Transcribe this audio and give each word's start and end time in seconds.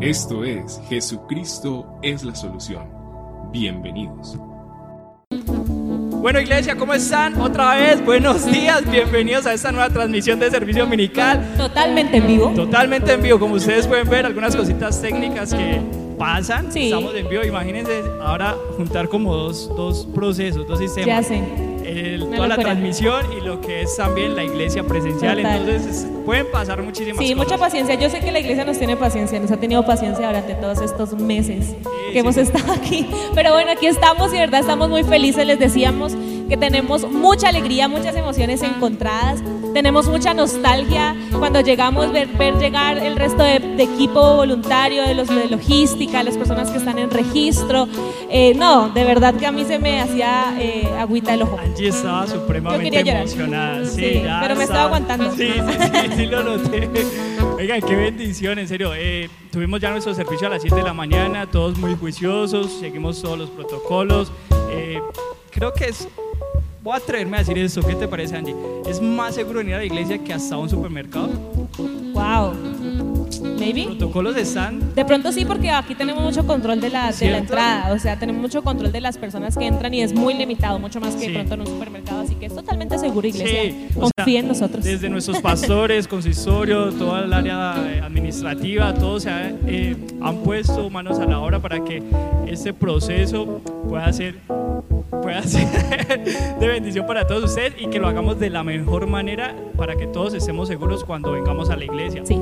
Esto 0.00 0.44
es 0.44 0.80
Jesucristo 0.88 1.98
es 2.02 2.22
la 2.22 2.34
solución. 2.34 2.86
Bienvenidos. 3.50 4.36
Bueno, 5.30 6.40
iglesia, 6.40 6.76
¿cómo 6.76 6.92
están? 6.92 7.40
Otra 7.40 7.76
vez, 7.76 8.04
buenos 8.04 8.44
días, 8.44 8.82
bienvenidos 8.90 9.46
a 9.46 9.54
esta 9.54 9.72
nueva 9.72 9.88
transmisión 9.88 10.38
de 10.38 10.50
servicio 10.50 10.84
dominical. 10.84 11.54
Totalmente 11.56 12.18
en 12.18 12.26
vivo. 12.26 12.52
Totalmente 12.54 13.12
en 13.12 13.22
vivo, 13.22 13.38
como 13.38 13.54
ustedes 13.54 13.86
pueden 13.86 14.08
ver, 14.10 14.26
algunas 14.26 14.54
cositas 14.54 15.00
técnicas 15.00 15.54
que 15.54 15.80
pasan. 16.18 16.70
Sí. 16.70 16.86
Estamos 16.86 17.14
en 17.14 17.28
vivo, 17.28 17.44
imagínense 17.44 18.02
ahora 18.20 18.54
juntar 18.76 19.08
como 19.08 19.34
dos, 19.34 19.70
dos 19.76 20.06
procesos, 20.14 20.66
dos 20.66 20.78
sistemas. 20.78 21.06
¿Qué 21.06 21.12
hacen? 21.12 21.75
El- 21.86 22.28
toda 22.30 22.48
la 22.48 22.56
transmisión 22.56 23.24
y 23.36 23.40
lo 23.44 23.60
que 23.60 23.82
es 23.82 23.96
también 23.96 24.34
la 24.34 24.44
iglesia 24.44 24.82
presencial. 24.84 25.36
Total. 25.36 25.60
Entonces 25.60 25.86
es- 26.04 26.06
pueden 26.24 26.50
pasar 26.50 26.82
muchísimas 26.82 27.18
Sí, 27.24 27.32
cosas. 27.34 27.36
mucha 27.48 27.58
paciencia. 27.58 27.94
Yo 27.94 28.10
sé 28.10 28.20
que 28.20 28.32
la 28.32 28.40
iglesia 28.40 28.64
nos 28.64 28.78
tiene 28.78 28.96
paciencia, 28.96 29.38
nos 29.38 29.50
ha 29.52 29.56
tenido 29.58 29.84
paciencia 29.86 30.26
durante 30.26 30.54
todos 30.54 30.80
estos 30.80 31.14
meses 31.14 31.74
que 32.08 32.12
sí, 32.12 32.18
hemos 32.18 32.34
sí. 32.34 32.40
estado 32.42 32.72
aquí. 32.72 33.06
Pero 33.34 33.52
bueno, 33.52 33.70
aquí 33.70 33.86
estamos 33.86 34.30
y 34.30 34.34
de 34.34 34.40
verdad 34.40 34.60
estamos 34.60 34.88
muy 34.88 35.04
felices. 35.04 35.46
Les 35.46 35.58
decíamos 35.58 36.14
que 36.48 36.56
tenemos 36.56 37.10
mucha 37.10 37.48
alegría, 37.48 37.88
muchas 37.88 38.14
emociones 38.16 38.62
encontradas. 38.62 39.42
Tenemos 39.74 40.08
mucha 40.08 40.32
nostalgia 40.32 41.14
cuando 41.38 41.60
llegamos, 41.60 42.10
ver, 42.10 42.28
ver 42.28 42.54
llegar 42.58 42.96
el 42.98 43.16
resto 43.16 43.42
de, 43.42 43.58
de 43.58 43.82
equipo 43.82 44.36
voluntario, 44.36 45.02
de 45.02 45.14
los 45.14 45.28
de 45.28 45.48
logística, 45.48 46.22
las 46.22 46.36
personas 46.38 46.70
que 46.70 46.78
están 46.78 46.98
en 46.98 47.10
registro. 47.10 47.86
Eh, 48.30 48.54
no, 48.54 48.88
de 48.88 49.04
verdad 49.04 49.34
que 49.34 49.46
a 49.46 49.52
mí 49.52 49.64
se 49.64 49.78
me 49.78 50.00
hacía 50.00 50.54
eh, 50.58 50.88
agüita 50.98 51.34
el 51.34 51.42
ojo. 51.42 51.58
Angie 51.58 51.88
estaba 51.88 52.26
supremamente 52.26 52.98
emocionada. 53.00 53.84
Sí, 53.84 53.96
Sí, 53.96 54.22
ya 54.24 54.38
pero 54.40 54.56
me 54.56 54.64
estaba 54.64 54.84
aguantando. 54.84 55.30
Sí, 55.36 55.48
sí, 55.52 55.78
sí, 55.92 56.10
sí 56.16 56.26
lo 56.26 56.42
noté. 56.42 56.88
Oigan, 57.58 57.80
qué 57.80 57.96
bendición, 57.96 58.58
en 58.58 58.68
serio. 58.68 58.92
Eh, 58.94 59.28
tuvimos 59.50 59.80
ya 59.80 59.90
nuestro 59.90 60.14
servicio 60.14 60.46
a 60.46 60.50
las 60.50 60.62
7 60.62 60.76
de 60.76 60.82
la 60.82 60.94
mañana, 60.94 61.46
todos 61.50 61.76
muy 61.78 61.94
juiciosos, 61.96 62.72
seguimos 62.80 63.20
todos 63.20 63.38
los 63.38 63.50
protocolos. 63.50 64.32
Eh, 64.70 65.00
creo 65.50 65.72
que 65.72 65.86
es. 65.86 66.08
Voy 66.86 66.94
a 66.94 66.98
atreverme 66.98 67.38
a 67.38 67.40
decir 67.40 67.58
esto. 67.58 67.82
¿Qué 67.82 67.96
te 67.96 68.06
parece, 68.06 68.36
Angie? 68.36 68.54
Es 68.88 69.00
más 69.00 69.34
seguro 69.34 69.58
venir 69.58 69.74
a 69.74 69.78
la 69.78 69.84
iglesia 69.84 70.22
que 70.22 70.32
hasta 70.32 70.56
un 70.56 70.70
supermercado. 70.70 71.30
Wow. 72.14 72.75
Maybe. 73.74 73.84
Los 73.86 73.96
protocolos 73.96 74.36
están 74.36 74.94
De 74.94 75.04
pronto 75.04 75.32
sí, 75.32 75.44
porque 75.44 75.70
aquí 75.70 75.94
tenemos 75.94 76.22
mucho 76.22 76.46
control 76.46 76.80
de 76.80 76.90
la, 76.90 77.12
de 77.12 77.30
la 77.30 77.38
entrada, 77.38 77.92
o 77.92 77.98
sea, 77.98 78.18
tenemos 78.18 78.40
mucho 78.42 78.62
control 78.62 78.92
de 78.92 79.00
las 79.00 79.18
personas 79.18 79.56
que 79.56 79.66
entran 79.66 79.92
y 79.94 80.02
es 80.02 80.14
muy 80.14 80.34
limitado, 80.34 80.78
mucho 80.78 81.00
más 81.00 81.14
que 81.14 81.26
Sí. 81.26 81.28
de 81.28 81.34
pronto 81.34 81.54
en 81.54 81.60
un 81.60 81.66
supermercado, 81.66 82.20
así 82.22 82.34
que 82.36 82.46
es 82.46 82.54
totalmente 82.54 82.98
seguro, 82.98 83.26
iglesia. 83.26 83.72
Sí, 83.72 83.88
Confía 84.16 84.40
en 84.40 84.48
nosotros. 84.48 84.84
Desde 84.84 85.08
nuestros 85.08 85.38
pastores, 85.40 86.06
consistorio, 86.16 86.90
toda 86.92 87.24
el 87.24 87.32
área 87.32 87.74
eh, 87.88 88.00
administrativa, 88.00 88.94
todos 88.94 89.24
se 89.24 89.30
ha- 89.30 89.50
eh, 89.66 89.96
han 90.20 90.36
puesto 90.38 90.88
manos 90.90 91.18
a 91.18 91.24
la 91.26 91.38
obra 91.40 91.58
para 91.60 91.82
que 91.84 92.02
este 92.46 92.72
proceso 92.72 93.60
pueda 93.88 94.12
ser, 94.12 94.36
pueda 95.22 95.42
ser 95.46 95.66
de 96.60 96.66
bendición 96.68 97.06
para 97.06 97.26
todos 97.26 97.44
ustedes 97.44 97.74
y 97.80 97.88
que 97.88 97.98
lo 97.98 98.08
hagamos 98.08 98.38
de 98.38 98.50
la 98.50 98.62
mejor 98.62 99.06
manera 99.06 99.54
para 99.76 99.96
que 99.96 100.06
todos 100.06 100.34
estemos 100.34 100.68
seguros 100.68 101.04
cuando 101.04 101.32
vengamos 101.32 101.70
a 101.70 101.76
la 101.76 101.84
iglesia. 101.84 102.22
Sí. 102.24 102.38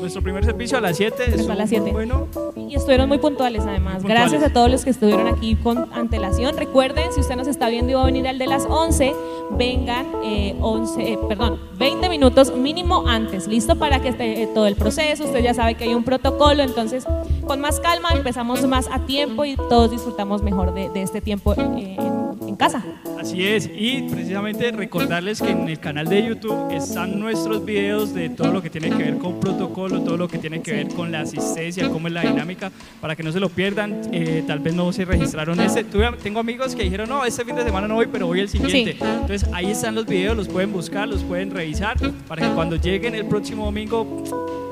Nuestro 0.00 0.22
primer 0.22 0.44
servicio 0.44 0.78
a 0.78 0.80
las 0.80 0.96
7 0.96 1.24
Empezó 1.26 1.52
a 1.52 1.54
las 1.54 1.68
7. 1.68 1.92
Bueno, 1.92 2.26
Y 2.56 2.74
estuvieron 2.74 3.08
muy 3.08 3.18
puntuales 3.18 3.62
además. 3.66 3.96
Puntuales. 3.96 4.30
Gracias 4.30 4.42
a 4.42 4.52
todos 4.52 4.70
los 4.70 4.84
que 4.84 4.90
estuvieron 4.90 5.26
aquí 5.26 5.56
con 5.56 5.92
antelación. 5.92 6.56
Recuerden, 6.56 7.12
si 7.12 7.20
usted 7.20 7.36
nos 7.36 7.48
está 7.48 7.68
viendo 7.68 7.92
y 7.92 7.94
va 7.94 8.02
a 8.02 8.06
venir 8.06 8.28
al 8.28 8.38
de 8.38 8.46
las 8.46 8.66
11, 8.66 9.14
vengan 9.52 10.06
eh, 10.24 10.56
11, 10.60 11.12
eh, 11.12 11.18
perdón, 11.28 11.60
20 11.78 12.08
minutos 12.08 12.54
mínimo 12.54 13.06
antes, 13.06 13.46
listo 13.46 13.76
para 13.76 14.00
que 14.00 14.08
esté 14.08 14.42
eh, 14.42 14.48
todo 14.54 14.66
el 14.66 14.76
proceso. 14.76 15.24
Usted 15.24 15.42
ya 15.42 15.54
sabe 15.54 15.74
que 15.74 15.84
hay 15.84 15.94
un 15.94 16.04
protocolo, 16.04 16.62
entonces 16.62 17.06
con 17.46 17.60
más 17.60 17.80
calma 17.80 18.10
empezamos 18.12 18.66
más 18.66 18.88
a 18.90 19.00
tiempo 19.06 19.44
y 19.44 19.56
todos 19.56 19.90
disfrutamos 19.90 20.42
mejor 20.42 20.74
de, 20.74 20.88
de 20.90 21.02
este 21.02 21.20
tiempo 21.20 21.54
eh, 21.54 21.96
en, 21.98 22.25
en 22.46 22.56
casa. 22.56 22.82
Así 23.20 23.44
es, 23.46 23.68
y 23.74 24.02
precisamente 24.10 24.70
recordarles 24.72 25.40
que 25.40 25.50
en 25.50 25.68
el 25.68 25.78
canal 25.78 26.06
de 26.08 26.22
YouTube 26.26 26.72
están 26.72 27.18
nuestros 27.18 27.64
videos 27.64 28.14
de 28.14 28.28
todo 28.28 28.52
lo 28.52 28.62
que 28.62 28.70
tiene 28.70 28.90
que 28.90 29.02
ver 29.02 29.18
con 29.18 29.40
protocolo, 29.40 30.00
todo 30.02 30.16
lo 30.16 30.28
que 30.28 30.38
tiene 30.38 30.60
que 30.62 30.72
ver 30.72 30.88
con 30.88 31.10
la 31.12 31.20
asistencia, 31.20 31.88
cómo 31.88 32.08
es 32.08 32.14
la 32.14 32.22
dinámica, 32.22 32.70
para 33.00 33.16
que 33.16 33.22
no 33.22 33.32
se 33.32 33.40
lo 33.40 33.48
pierdan. 33.48 34.00
Eh, 34.12 34.44
tal 34.46 34.58
vez 34.60 34.74
no 34.74 34.92
se 34.92 35.04
registraron 35.04 35.60
este. 35.60 35.84
Tuve- 35.84 36.16
tengo 36.22 36.40
amigos 36.40 36.74
que 36.74 36.82
dijeron, 36.84 37.08
no, 37.08 37.24
este 37.24 37.44
fin 37.44 37.56
de 37.56 37.64
semana 37.64 37.88
no 37.88 37.94
voy, 37.94 38.06
pero 38.06 38.26
voy 38.26 38.40
el 38.40 38.48
siguiente. 38.48 38.92
Sí. 38.92 38.98
Entonces 39.02 39.48
ahí 39.52 39.70
están 39.70 39.94
los 39.94 40.06
videos, 40.06 40.36
los 40.36 40.48
pueden 40.48 40.72
buscar, 40.72 41.08
los 41.08 41.22
pueden 41.22 41.50
revisar, 41.50 41.96
para 42.28 42.42
que 42.48 42.54
cuando 42.54 42.76
lleguen 42.76 43.14
el 43.14 43.26
próximo 43.26 43.64
domingo 43.64 44.06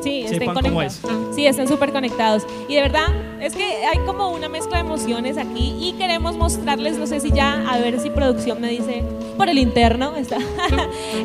Sí, 0.03 0.21
estén 0.25 0.41
Sepan 0.41 0.55
cómo 0.57 0.75
conectados. 0.75 1.01
Sí, 1.35 1.47
estén 1.47 1.67
súper 1.67 1.91
conectados. 1.91 2.47
Y 2.69 2.75
de 2.75 2.83
verdad, 2.83 3.07
es 3.41 3.55
que 3.55 3.65
hay 3.87 3.99
como 4.05 4.33
una 4.33 4.51
mezcla 4.51 4.77
de 4.77 4.85
emociones 4.85 5.39
aquí 5.39 5.75
y 5.81 5.95
queremos 5.95 6.37
mostrarles, 6.37 6.99
no 6.99 7.07
sé 7.07 7.21
si 7.21 7.33
ya, 7.33 7.54
a 7.69 7.79
ver 7.79 8.01
si 8.01 8.11
producción 8.11 8.61
me 8.61 8.69
dice 8.69 9.05
por 9.37 9.49
el 9.49 9.59
interno, 9.59 10.17
está, 10.17 10.39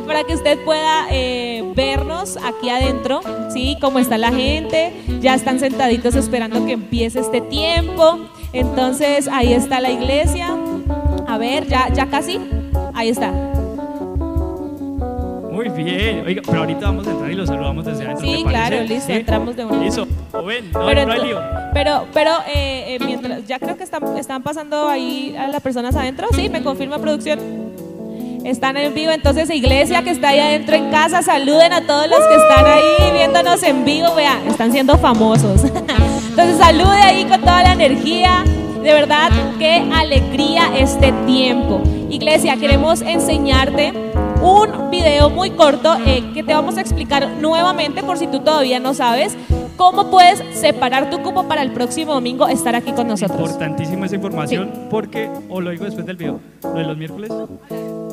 para 0.08 0.24
que 0.24 0.36
usted 0.36 0.58
pueda 0.64 1.08
eh, 1.12 1.64
vernos 1.76 2.38
aquí 2.38 2.70
adentro, 2.70 3.22
¿sí? 3.54 3.78
Cómo 3.82 4.00
está 4.00 4.18
la 4.18 4.32
gente, 4.32 4.94
ya 5.22 5.36
están 5.36 5.60
sentaditos 5.60 6.16
esperando 6.16 6.66
que 6.66 6.74
empiece 6.74 7.20
este 7.20 7.42
tiempo. 7.42 8.20
Entonces, 8.54 9.28
ahí 9.28 9.54
está 9.54 9.80
la 9.80 9.92
iglesia. 9.92 10.50
A 11.28 11.38
ver, 11.38 11.68
ya, 11.68 11.90
ya 11.94 12.08
casi. 12.08 12.40
Ahí 12.94 13.10
está. 13.10 13.49
Muy 15.60 15.68
bien, 15.84 16.24
oiga, 16.26 16.42
pero 16.46 16.60
ahorita 16.60 16.80
vamos 16.80 17.06
a 17.06 17.12
entrar 17.12 17.30
y 17.30 17.36
los 17.36 17.50
saludamos 17.50 17.84
desde 17.84 18.06
adentro. 18.06 18.26
Sí, 18.26 18.46
claro, 18.48 18.82
listo, 18.84 19.12
entramos 19.12 19.58
de 19.58 19.66
una. 19.66 19.84
Listo, 19.84 20.08
o 20.32 20.46
ven, 20.46 20.72
no, 20.72 20.86
pero, 20.86 21.06
no 21.06 21.12
hay 21.12 21.22
lío. 21.22 21.42
pero, 21.74 22.06
pero 22.14 22.32
eh, 22.48 22.96
eh, 22.96 23.00
mientras, 23.06 23.46
ya 23.46 23.60
creo 23.60 23.76
que 23.76 23.84
están, 23.84 24.18
están 24.18 24.42
pasando 24.42 24.88
ahí 24.88 25.36
a 25.38 25.50
las 25.50 25.62
personas 25.62 25.98
adentro. 25.98 26.28
Sí, 26.32 26.48
me 26.48 26.64
confirma 26.64 26.98
producción. 27.00 27.40
Están 28.46 28.78
en 28.78 28.94
vivo, 28.94 29.12
entonces 29.12 29.50
iglesia 29.50 30.02
que 30.02 30.12
está 30.12 30.30
ahí 30.30 30.40
adentro 30.40 30.78
en 30.78 30.92
casa, 30.92 31.22
saluden 31.24 31.74
a 31.74 31.86
todos 31.86 32.08
los 32.08 32.20
que 32.20 32.36
están 32.36 32.66
ahí 32.66 33.12
viéndonos 33.12 33.62
en 33.64 33.84
vivo, 33.84 34.16
vean, 34.16 34.48
están 34.48 34.72
siendo 34.72 34.98
famosos. 34.98 35.66
Entonces 36.30 36.58
salude 36.58 37.02
ahí 37.02 37.26
con 37.26 37.42
toda 37.42 37.64
la 37.64 37.74
energía. 37.74 38.46
De 38.82 38.94
verdad, 38.94 39.30
qué 39.60 39.84
alegría 39.94 40.72
este 40.78 41.12
tiempo. 41.28 41.84
Iglesia, 42.10 42.56
queremos 42.56 43.02
enseñarte 43.02 44.09
un 44.42 44.90
video 44.90 45.30
muy 45.30 45.52
corto 45.52 45.96
eh, 46.06 46.24
que 46.34 46.44
te 46.44 46.54
vamos 46.54 46.78
a 46.78 46.82
explicar 46.82 47.30
nuevamente 47.40 48.04
por 48.04 48.18
si 48.18 48.28
tú 48.28 48.40
todavía 48.40 48.80
no 48.80 48.94
sabes 48.94 49.38
cómo 49.76 50.10
puedes 50.10 50.44
separar 50.58 51.10
tu 51.10 51.22
cupo 51.22 51.48
para 51.48 51.62
el 51.62 51.72
próximo 51.72 52.14
domingo 52.14 52.48
estar 52.48 52.76
aquí 52.76 52.92
con 52.92 53.08
nosotros. 53.08 53.40
Importantísima 53.40 54.06
esa 54.06 54.16
información 54.16 54.72
porque, 54.90 55.30
o 55.50 55.62
lo 55.62 55.72
digo 55.72 55.86
después 55.86 56.06
del 56.06 56.18
video, 56.18 56.40
lo 56.64 56.74
de 56.74 56.84
los 56.84 56.98
miércoles. 56.98 57.32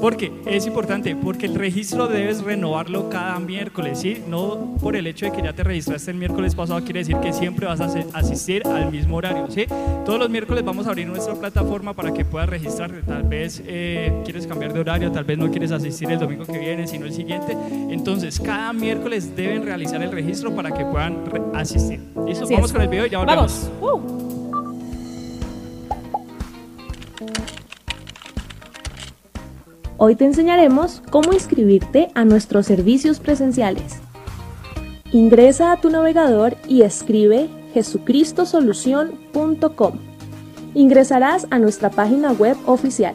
Porque 0.01 0.33
es 0.47 0.67
importante, 0.67 1.17
porque 1.17 1.47
el 1.47 1.55
registro 1.55 2.07
debes 2.07 2.43
renovarlo 2.43 3.09
cada 3.09 3.39
miércoles, 3.41 4.01
¿sí? 4.01 4.23
No 4.29 4.77
por 4.81 4.97
el 4.97 5.07
hecho 5.07 5.27
de 5.27 5.33
que 5.33 5.43
ya 5.43 5.53
te 5.53 5.65
registraste 5.65 6.11
el 6.11 6.17
miércoles 6.17 6.55
pasado 6.55 6.83
quiere 6.85 7.01
decir 7.01 7.17
que 7.19 7.33
siempre 7.33 7.67
vas 7.67 7.81
a 7.81 7.87
asistir 8.13 8.67
al 8.67 8.91
mismo 8.91 9.17
horario, 9.17 9.47
¿sí? 9.51 9.67
Todos 10.05 10.19
los 10.19 10.31
miércoles 10.31 10.65
vamos 10.65 10.87
a 10.87 10.91
abrir 10.91 11.07
nuestra 11.07 11.35
plataforma 11.35 11.95
para 11.95 12.13
que 12.13 12.25
puedas 12.25 12.49
registrarte. 12.49 13.03
Tal 13.03 13.23
vez 13.25 13.63
eh, 13.67 14.13
quieres 14.25 14.47
cambiar 14.47 14.73
de 14.73 14.81
horario, 14.81 15.11
tal 15.11 15.25
vez 15.25 15.39
no 15.39 15.51
quieres 15.51 15.73
asistir 15.73 16.11
el 16.11 16.19
domingo 16.19 16.45
que 16.45 16.59
viene, 16.59 16.87
sino 16.87 17.07
el 17.07 17.13
siguiente. 17.13 17.57
Entonces, 17.91 18.39
cada 18.41 18.73
miércoles 18.73 19.35
deben 19.35 19.65
realizar 19.65 20.03
el 20.03 20.13
registro 20.13 20.55
para 20.55 20.73
que 20.73 20.85
puedan 20.85 21.25
asistir. 21.55 22.01
¿Listo? 22.27 22.45
Así 22.45 22.55
Vamos 22.55 22.71
es. 22.71 22.73
con 22.73 22.83
el 22.83 22.89
video 22.89 23.07
y 23.07 23.11
ya 23.11 23.19
volvemos. 23.19 23.71
Vamos. 23.81 24.23
Uh. 24.23 24.26
Hoy 29.99 30.15
te 30.15 30.27
enseñaremos 30.27 31.03
cómo 31.11 31.33
inscribirte 31.33 32.11
a 32.15 32.27
nuestros 32.27 32.67
servicios 32.67 33.19
presenciales. 33.19 33.95
Ingresa 35.11 35.73
a 35.73 35.81
tu 35.81 35.89
navegador 35.89 36.59
y 36.69 36.83
escribe 36.83 37.49
jesucristosolución.com. 37.73 39.93
Ingresarás 40.75 41.47
a 41.49 41.59
nuestra 41.59 41.89
página 41.89 42.33
web 42.33 42.59
oficial. 42.67 43.15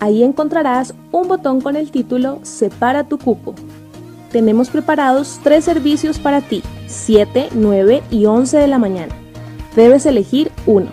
Ahí 0.00 0.24
encontrarás 0.24 0.94
un 1.12 1.28
botón 1.28 1.60
con 1.60 1.76
el 1.76 1.92
título 1.92 2.40
Separa 2.42 3.04
tu 3.04 3.16
cupo. 3.16 3.54
Tenemos 4.32 4.68
preparados 4.68 5.38
tres 5.44 5.64
servicios 5.64 6.18
para 6.18 6.40
ti, 6.40 6.64
7, 6.88 7.50
9 7.54 8.02
y 8.10 8.26
11 8.26 8.58
de 8.58 8.66
la 8.66 8.78
mañana. 8.78 9.14
Debes 9.76 10.06
elegir 10.06 10.50
uno. 10.66 10.88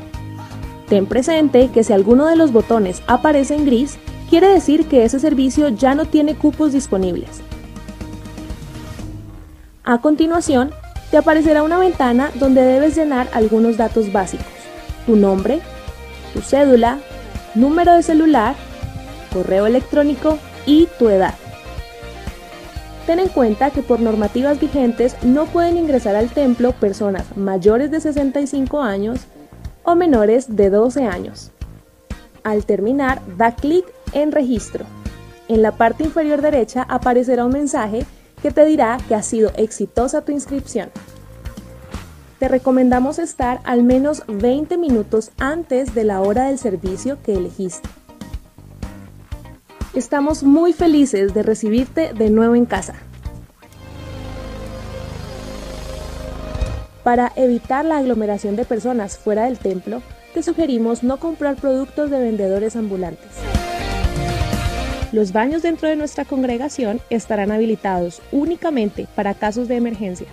Ten 0.90 1.08
presente 1.08 1.72
que 1.74 1.84
si 1.84 1.92
alguno 1.92 2.28
de 2.28 2.36
los 2.36 2.52
botones 2.52 3.02
aparece 3.08 3.56
en 3.56 3.66
gris, 3.66 3.98
quiere 4.34 4.48
decir 4.48 4.88
que 4.88 5.06
ese 5.06 5.20
servicio 5.20 5.70
ya 5.70 5.94
no 5.94 6.06
tiene 6.06 6.34
cupos 6.34 6.74
disponibles. 6.74 7.30
A 9.84 10.02
continuación, 10.02 10.72
te 11.12 11.18
aparecerá 11.18 11.62
una 11.62 11.78
ventana 11.78 12.32
donde 12.40 12.64
debes 12.64 12.96
llenar 12.96 13.30
algunos 13.34 13.78
datos 13.78 14.12
básicos. 14.12 14.48
Tu 15.06 15.16
nombre, 15.16 15.60
tu 16.34 16.42
cédula, 16.42 16.98
número 17.54 17.94
de 17.94 18.02
celular, 18.02 18.56
correo 19.32 19.68
electrónico 19.68 20.40
y 20.66 20.88
tu 20.98 21.10
edad. 21.10 21.36
Ten 23.06 23.20
en 23.20 23.28
cuenta 23.28 23.70
que 23.70 23.84
por 23.84 24.00
normativas 24.00 24.60
vigentes 24.60 25.16
no 25.22 25.46
pueden 25.46 25.78
ingresar 25.78 26.16
al 26.16 26.32
templo 26.32 26.72
personas 26.72 27.38
mayores 27.38 27.92
de 27.92 28.02
65 28.02 28.82
años 28.82 29.28
o 29.84 29.94
menores 29.94 30.56
de 30.56 30.72
12 30.72 31.06
años. 31.06 31.52
Al 32.44 32.66
terminar, 32.66 33.22
da 33.38 33.54
clic 33.54 33.86
en 34.14 34.32
registro. 34.32 34.86
En 35.48 35.62
la 35.62 35.74
parte 35.74 36.04
inferior 36.04 36.42
derecha 36.42 36.84
aparecerá 36.90 37.46
un 37.46 37.54
mensaje 37.54 38.06
que 38.42 38.52
te 38.52 38.66
dirá 38.66 38.98
que 39.08 39.16
ha 39.16 39.24
sido 39.24 39.52
exitosa 39.56 40.22
tu 40.22 40.32
inscripción. 40.32 40.90
Te 42.40 42.48
recomendamos 42.48 43.20
estar 43.20 43.62
al 43.64 43.84
menos 43.84 44.24
20 44.28 44.78
minutos 44.78 45.32
antes 45.40 45.96
de 45.96 46.04
la 46.04 46.22
hora 46.22 46.48
del 46.48 46.58
servicio 46.58 47.18
que 47.24 47.34
elegiste. 47.34 47.88
Estamos 49.94 50.44
muy 50.44 50.74
felices 50.74 51.34
de 51.34 51.44
recibirte 51.44 52.14
de 52.14 52.30
nuevo 52.30 52.56
en 52.56 52.66
casa. 52.66 52.96
Para 57.04 57.32
evitar 57.36 57.86
la 57.86 57.98
aglomeración 57.98 58.56
de 58.56 58.66
personas 58.66 59.18
fuera 59.18 59.46
del 59.46 59.60
templo, 59.60 60.02
te 60.34 60.42
sugerimos 60.42 61.04
no 61.04 61.18
comprar 61.18 61.56
productos 61.58 62.10
de 62.10 62.20
vendedores 62.20 62.76
ambulantes. 62.76 63.30
Los 65.14 65.32
baños 65.32 65.62
dentro 65.62 65.88
de 65.88 65.96
nuestra 65.96 66.26
congregación 66.26 67.00
estarán 67.12 67.52
habilitados 67.52 68.20
únicamente 68.32 69.08
para 69.16 69.36
casos 69.36 69.68
de 69.68 69.76
emergencia. 69.76 70.26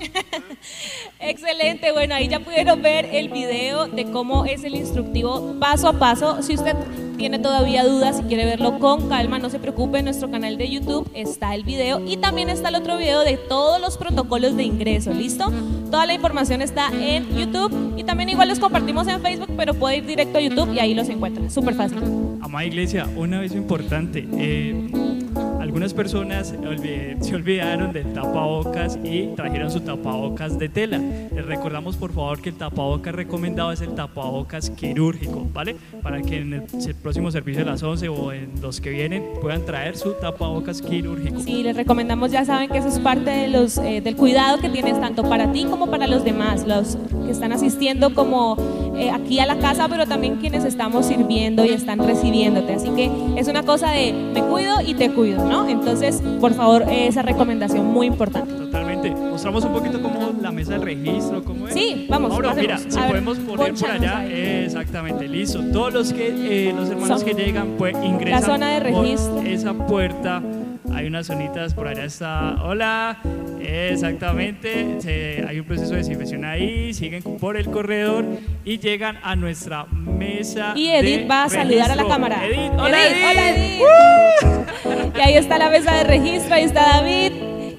Excelente, 1.20 1.92
bueno, 1.92 2.14
ahí 2.14 2.28
ya 2.28 2.40
pudieron 2.40 2.80
ver 2.80 3.04
el 3.12 3.28
video 3.28 3.86
de 3.86 4.10
cómo 4.10 4.46
es 4.46 4.64
el 4.64 4.76
instructivo 4.76 5.56
paso 5.60 5.88
a 5.88 5.98
paso. 5.98 6.42
Si 6.42 6.54
usted 6.54 6.74
tiene 7.16 7.38
todavía 7.38 7.84
dudas, 7.84 8.16
si 8.16 8.22
quiere 8.24 8.44
verlo 8.44 8.78
con 8.78 9.08
calma, 9.08 9.38
no 9.38 9.50
se 9.50 9.58
preocupe, 9.58 9.98
en 9.98 10.06
nuestro 10.06 10.30
canal 10.30 10.56
de 10.56 10.68
YouTube 10.68 11.08
está 11.14 11.54
el 11.54 11.62
video 11.62 12.02
y 12.06 12.16
también 12.16 12.48
está 12.48 12.68
el 12.68 12.76
otro 12.76 12.96
video 12.96 13.20
de 13.20 13.36
todos 13.36 13.80
los 13.80 13.96
protocolos 13.96 14.56
de 14.56 14.64
ingreso, 14.64 15.12
¿listo? 15.12 15.50
Toda 15.90 16.06
la 16.06 16.14
información 16.14 16.62
está 16.62 16.90
en 16.92 17.28
YouTube 17.36 17.94
y 17.96 18.04
también 18.04 18.28
igual 18.28 18.48
los 18.48 18.58
compartimos 18.58 19.06
en 19.08 19.20
Facebook, 19.20 19.50
pero 19.56 19.74
puede 19.74 19.98
ir 19.98 20.06
directo 20.06 20.38
a 20.38 20.40
YouTube 20.40 20.72
y 20.74 20.78
ahí 20.78 20.94
los 20.94 21.08
encuentra, 21.08 21.48
súper 21.50 21.74
fácil. 21.74 21.98
Amada 22.40 22.64
iglesia, 22.64 23.08
una 23.16 23.40
vez 23.40 23.54
importante, 23.54 24.26
eh, 24.36 25.13
algunas 25.84 25.94
personas 25.94 26.54
se 27.20 27.34
olvidaron 27.34 27.92
del 27.92 28.10
tapabocas 28.14 28.98
y 29.04 29.26
trajeron 29.36 29.70
su 29.70 29.80
tapabocas 29.80 30.58
de 30.58 30.70
tela. 30.70 30.98
Les 30.98 31.44
recordamos 31.44 31.98
por 31.98 32.10
favor 32.10 32.40
que 32.40 32.48
el 32.48 32.54
tapabocas 32.56 33.14
recomendado 33.14 33.70
es 33.70 33.82
el 33.82 33.94
tapabocas 33.94 34.70
quirúrgico, 34.70 35.46
¿vale? 35.52 35.76
Para 36.02 36.22
que 36.22 36.38
en 36.38 36.54
el 36.54 36.62
próximo 37.02 37.30
servicio 37.30 37.64
de 37.64 37.70
las 37.70 37.82
11 37.82 38.08
o 38.08 38.32
en 38.32 38.50
los 38.62 38.80
que 38.80 38.88
vienen 38.88 39.24
puedan 39.42 39.66
traer 39.66 39.98
su 39.98 40.14
tapabocas 40.14 40.80
quirúrgico. 40.80 41.40
Sí, 41.40 41.62
les 41.62 41.76
recomendamos, 41.76 42.30
ya 42.30 42.46
saben 42.46 42.70
que 42.70 42.78
eso 42.78 42.88
es 42.88 42.98
parte 42.98 43.28
de 43.28 43.48
los, 43.48 43.76
eh, 43.76 44.00
del 44.00 44.16
cuidado 44.16 44.60
que 44.60 44.70
tienes 44.70 44.98
tanto 44.98 45.28
para 45.28 45.52
ti 45.52 45.66
como 45.66 45.90
para 45.90 46.06
los 46.06 46.24
demás, 46.24 46.66
los 46.66 46.96
que 47.26 47.30
están 47.30 47.52
asistiendo 47.52 48.14
como 48.14 48.56
eh, 48.96 49.10
aquí 49.10 49.38
a 49.40 49.46
la 49.46 49.58
casa, 49.58 49.88
pero 49.88 50.06
también 50.06 50.36
quienes 50.36 50.64
estamos 50.64 51.06
sirviendo 51.06 51.64
y 51.64 51.70
están 51.70 51.98
recibiéndote. 51.98 52.74
Así 52.74 52.90
que 52.90 53.10
es 53.36 53.48
una 53.48 53.62
cosa 53.62 53.90
de 53.90 54.12
me 54.12 54.42
cuido 54.42 54.80
y 54.80 54.94
te 54.94 55.10
cuido, 55.10 55.44
¿no? 55.44 55.68
Entonces, 55.68 56.22
por 56.40 56.54
favor, 56.54 56.84
esa 56.90 57.22
recomendación 57.22 57.86
muy 57.86 58.06
importante. 58.06 58.52
Totalmente. 58.52 59.10
Mostramos 59.10 59.64
un 59.64 59.72
poquito 59.72 60.00
como 60.00 60.32
la 60.40 60.50
mesa 60.50 60.72
de 60.72 60.78
registro, 60.78 61.44
cómo 61.44 61.68
es. 61.68 61.74
Sí, 61.74 62.06
vamos. 62.08 62.32
Ahora, 62.32 62.54
mira, 62.54 62.78
si 62.78 62.98
podemos 62.98 63.38
poner 63.38 63.74
por 63.74 63.90
allá, 63.90 64.26
exactamente, 64.26 65.28
listo. 65.28 65.60
Todos 65.72 65.92
los 65.92 66.12
que 66.12 66.68
eh, 66.68 66.72
los 66.72 66.90
hermanos 66.90 67.24
que 67.24 67.34
llegan, 67.34 67.74
pues 67.78 67.96
ingresan 68.02 68.40
la 68.40 68.46
zona 68.46 68.68
de 68.68 68.80
registro. 68.80 69.36
por 69.36 69.46
esa 69.46 69.74
puerta. 69.74 70.42
Hay 71.04 71.08
unas 71.08 71.26
zonitas 71.26 71.74
por 71.74 71.86
allá 71.86 72.06
está. 72.06 72.56
Hola, 72.62 73.18
exactamente. 73.60 75.44
hay 75.46 75.60
un 75.60 75.66
proceso 75.66 75.90
de 75.90 75.98
desinfección 75.98 76.46
ahí. 76.46 76.94
Siguen 76.94 77.22
por 77.22 77.58
el 77.58 77.66
corredor 77.66 78.24
y 78.64 78.78
llegan 78.78 79.18
a 79.22 79.36
nuestra 79.36 79.84
mesa. 79.84 80.72
Y 80.74 80.88
Edith 80.88 81.30
va 81.30 81.44
a 81.44 81.50
saludar 81.50 81.90
a 81.90 81.96
la 81.96 82.08
cámara. 82.08 82.46
Edith, 82.46 82.72
hola 82.78 83.06
Edith. 83.06 83.22
Hola, 83.30 83.50
Edith. 83.50 85.14
y 85.18 85.20
ahí 85.20 85.34
está 85.34 85.58
la 85.58 85.68
mesa 85.68 85.94
de 85.94 86.04
registro. 86.04 86.54
Ahí 86.54 86.64
está 86.64 86.80
David 86.86 87.32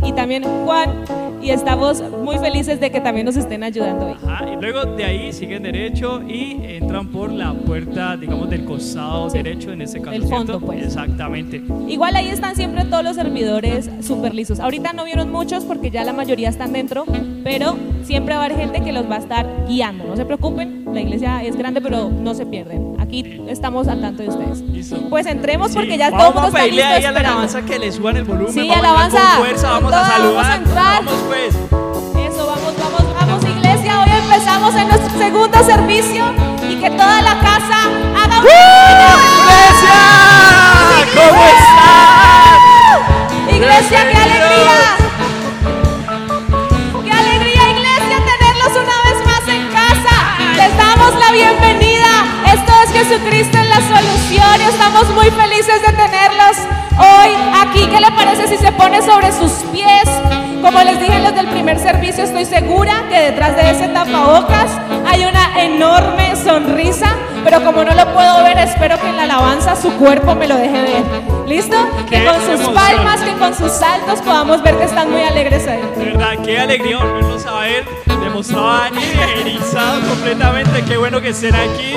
y 0.03 0.13
también 0.13 0.43
Juan 0.43 1.03
y 1.45 1.51
estamos 1.51 2.01
muy 2.23 2.39
felices 2.39 2.79
de 2.79 2.89
que 2.89 2.99
también 2.99 3.27
nos 3.27 3.35
estén 3.35 3.63
ayudando 3.63 4.07
hoy. 4.07 4.15
y 4.51 4.59
luego 4.59 4.83
de 4.95 5.05
ahí 5.05 5.31
siguen 5.31 5.61
derecho 5.61 6.23
y 6.27 6.57
entran 6.63 7.09
por 7.09 7.31
la 7.31 7.53
puerta, 7.53 8.17
digamos, 8.17 8.49
del 8.49 8.65
costado 8.65 9.29
derecho 9.29 9.71
en 9.71 9.83
ese 9.83 10.01
caso. 10.01 10.15
El 10.15 10.23
fondo, 10.23 10.59
pues. 10.59 10.83
Exactamente. 10.83 11.61
Igual 11.87 12.15
ahí 12.15 12.29
están 12.29 12.55
siempre 12.55 12.83
todos 12.85 13.03
los 13.03 13.15
servidores 13.15 13.91
súper 14.01 14.33
lisos. 14.33 14.59
Ahorita 14.59 14.93
no 14.93 15.05
vieron 15.05 15.31
muchos 15.31 15.65
porque 15.65 15.91
ya 15.91 16.03
la 16.03 16.13
mayoría 16.13 16.49
están 16.49 16.73
dentro, 16.73 17.05
pero 17.43 17.77
siempre 18.01 18.33
va 18.33 18.41
a 18.41 18.45
haber 18.45 18.57
gente 18.57 18.81
que 18.81 18.91
los 18.91 19.07
va 19.07 19.17
a 19.17 19.19
estar 19.19 19.47
guiando. 19.67 20.05
No 20.05 20.15
se 20.15 20.25
preocupen, 20.25 20.83
la 20.91 21.01
iglesia 21.01 21.43
es 21.43 21.55
grande, 21.55 21.79
pero 21.79 22.09
no 22.09 22.33
se 22.33 22.47
pierden. 22.47 22.95
Aquí 22.99 23.39
estamos 23.47 23.87
al 23.87 24.01
tanto 24.01 24.23
de 24.23 24.29
ustedes. 24.29 24.63
Pues 25.09 25.27
entremos 25.27 25.73
porque 25.73 25.97
ya 25.97 26.09
todo 26.09 26.29
el 26.29 26.33
mundo 26.33 26.47
está 26.47 26.65
listo. 26.65 26.85
Ahí 26.85 27.03
a 27.05 27.11
la 27.11 27.19
alabanza 27.19 27.61
que 27.63 27.77
le 27.77 27.91
suban 27.91 28.17
el 28.17 28.23
volumen. 28.23 28.51
Sí, 28.51 28.69
alabanza. 28.71 29.19
Con 29.19 29.45
fuerza, 29.45 29.69
vamos 29.69 29.93
a 29.93 30.05
saludar. 30.05 30.63
Vamos, 30.73 31.13
pues. 31.35 31.55
Eso, 31.55 32.45
vamos, 32.47 32.73
vamos, 32.77 33.13
vamos, 33.13 33.43
iglesia. 33.43 34.01
Hoy 34.01 34.09
empezamos 34.09 34.75
en 34.75 34.87
nuestro 34.87 35.17
segundo 35.17 35.63
servicio 35.63 36.25
y 36.67 36.75
que 36.77 36.89
toda 36.91 37.21
la 37.21 37.39
casa 37.39 37.89
haga 38.15 38.39
un. 38.39 38.45
¡Iglesia! 39.47 39.99
¿Cómo 41.15 41.54
Es 53.15 53.21
Jesucristo 53.21 53.57
en 53.57 53.69
la 53.69 53.75
solución 53.75 54.61
y 54.61 54.63
estamos 54.63 55.09
muy 55.11 55.29
felices 55.31 55.81
de 55.81 55.87
tenerlos 55.87 56.57
hoy 56.97 57.29
aquí. 57.61 57.87
¿Qué 57.87 58.01
le 58.01 58.11
parece 58.11 58.47
si 58.47 58.57
se 58.57 58.71
pone 58.73 59.01
sobre 59.01 59.31
sus 59.31 59.51
pies? 59.71 60.03
Como 60.61 60.81
les 60.81 60.99
dije 60.99 61.19
los 61.21 61.33
del 61.33 61.47
primer 61.47 61.79
servicio, 61.79 62.25
estoy 62.25 62.43
segura 62.43 63.05
que 63.09 63.17
detrás 63.19 63.55
de 63.55 63.71
ese 63.71 63.87
tapabocas 63.87 64.71
hay 65.05 65.23
una 65.23 65.61
enorme 65.61 66.35
sonrisa, 66.35 67.15
pero 67.45 67.63
como 67.63 67.85
no 67.85 67.93
lo 67.93 68.13
puedo 68.13 68.43
ver, 68.43 68.57
espero 68.57 68.99
que 68.99 69.07
en 69.07 69.15
la 69.15 69.23
alabanza 69.23 69.77
su 69.77 69.93
cuerpo 69.93 70.35
me 70.35 70.47
lo 70.47 70.57
deje 70.57 70.81
ver. 70.81 71.03
¿Listo? 71.47 71.77
Que 72.09 72.25
con 72.25 72.41
sus 72.41 72.67
palmas, 72.69 73.21
que 73.21 73.33
con 73.33 73.55
sus 73.55 73.71
saltos 73.71 74.21
podamos 74.21 74.61
ver 74.61 74.77
que 74.77 74.83
están 74.83 75.09
muy 75.09 75.21
alegres 75.21 75.65
ahí. 75.67 75.81
De 75.95 76.05
verdad, 76.05 76.33
qué 76.43 76.59
alegría 76.59 76.97
volverlos 76.97 77.45
a 77.45 77.59
ver. 77.59 77.85
Demostraba 78.35 78.89
erizado 79.37 80.01
completamente. 80.09 80.83
Qué 80.83 80.97
bueno 80.97 81.21
que 81.21 81.29
estén 81.29 81.55
aquí. 81.55 81.93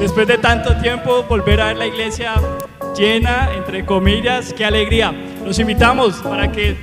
Después 0.00 0.26
de 0.26 0.36
tanto 0.36 0.76
tiempo, 0.78 1.22
volver 1.28 1.60
a 1.60 1.66
ver 1.66 1.76
la 1.76 1.86
iglesia 1.86 2.34
llena, 2.96 3.50
entre 3.54 3.86
comillas, 3.86 4.52
qué 4.52 4.64
alegría. 4.64 5.14
Los 5.44 5.60
invitamos 5.60 6.16
para 6.16 6.50
que 6.50 6.76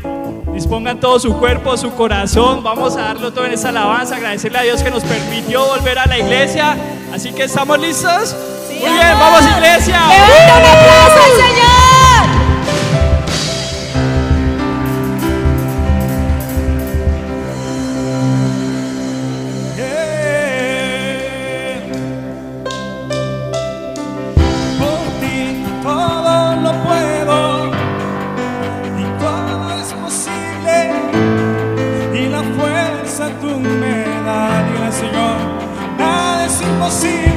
Dispongan 0.54 1.00
todo 1.00 1.20
su 1.20 1.38
cuerpo, 1.38 1.76
su 1.76 1.94
corazón. 1.96 2.64
Vamos 2.64 2.96
a 2.96 3.02
darlo 3.02 3.34
todo 3.34 3.46
en 3.46 3.54
esa 3.54 3.70
alabanza. 3.70 4.16
Agradecerle 4.16 4.60
a 4.60 4.62
Dios 4.62 4.84
que 4.84 4.92
nos 4.92 5.04
permitió 5.04 5.66
volver 5.66 5.98
a 5.98 6.06
la 6.06 6.20
iglesia. 6.20 6.78
Así 7.12 7.34
que 7.34 7.44
estamos 7.44 7.80
listos. 7.80 8.36
Muy 8.70 8.92
bien, 8.92 9.20
vamos 9.20 9.42
iglesia. 9.58 10.00
Levanta 10.08 10.58
un 10.60 10.66
aplauso 10.66 11.24
al 11.24 11.32
Señor. 11.42 12.43
você. 36.84 37.33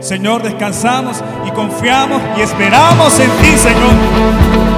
Señor, 0.00 0.42
descansamos 0.42 1.22
y 1.46 1.50
confiamos 1.50 2.22
y 2.38 2.40
esperamos 2.40 3.20
en 3.20 3.30
ti, 3.42 3.58
Señor. 3.58 4.69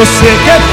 você 0.00 0.24
quer 0.46 0.69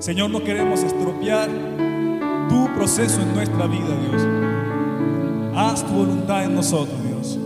Señor, 0.00 0.30
no 0.30 0.42
queremos 0.42 0.82
estropear 0.82 1.50
tu 2.48 2.74
proceso 2.74 3.20
en 3.20 3.34
nuestra 3.34 3.66
vida, 3.66 3.94
Dios. 4.08 4.26
Haz 5.54 5.86
tu 5.86 5.92
voluntad 5.92 6.44
en 6.44 6.54
nosotros, 6.54 6.96
Dios. 7.06 7.38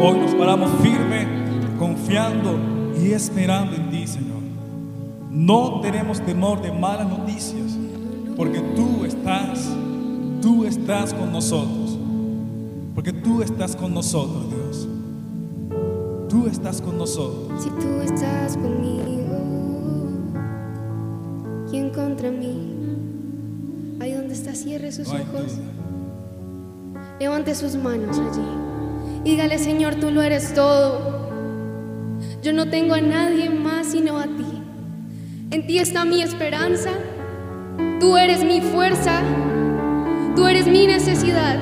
Hoy 0.00 0.18
nos 0.18 0.34
paramos 0.34 0.70
firme, 0.80 1.26
confiando 1.78 2.58
y 2.98 3.12
esperando 3.12 3.76
en 3.76 3.90
ti, 3.90 4.06
Señor. 4.06 4.40
No 5.30 5.80
tenemos 5.82 6.22
temor 6.22 6.62
de 6.62 6.72
malas 6.72 7.06
noticias, 7.06 7.76
porque 8.34 8.60
tú 8.74 9.04
estás, 9.04 9.68
tú 10.40 10.64
estás 10.64 11.12
con 11.12 11.30
nosotros. 11.30 11.98
Porque 12.94 13.12
tú 13.12 13.42
estás 13.42 13.76
con 13.76 13.92
nosotros, 13.92 14.48
Dios. 14.48 14.93
Tú 16.34 16.48
estás 16.48 16.80
con 16.82 16.98
nosotros. 16.98 17.62
Si 17.62 17.70
tú 17.70 18.00
estás 18.02 18.56
conmigo, 18.56 19.38
¿quién 21.70 21.90
contra 21.90 22.28
mí? 22.32 22.74
Ahí 24.00 24.14
donde 24.14 24.34
está, 24.34 24.52
cierre 24.52 24.90
sus 24.90 25.06
No 25.06 25.14
ojos. 25.14 25.56
duda. 25.56 27.04
Levante 27.20 27.54
sus 27.54 27.76
manos 27.76 28.18
allí. 28.18 29.22
Dígale, 29.22 29.58
Señor, 29.60 29.94
tú 29.94 30.10
lo 30.10 30.22
eres 30.22 30.52
todo. 30.54 30.98
Yo 32.42 32.52
no 32.52 32.68
tengo 32.68 32.94
a 32.94 33.00
nadie 33.00 33.48
más 33.48 33.86
sino 33.86 34.18
a 34.18 34.24
ti. 34.24 34.60
En 35.52 35.68
ti 35.68 35.78
está 35.78 36.04
mi 36.04 36.20
esperanza. 36.20 36.90
Tú 38.00 38.16
eres 38.16 38.42
mi 38.42 38.60
fuerza. 38.60 39.20
Tú 40.34 40.48
eres 40.48 40.66
mi 40.66 40.88
necesidad. 40.88 41.60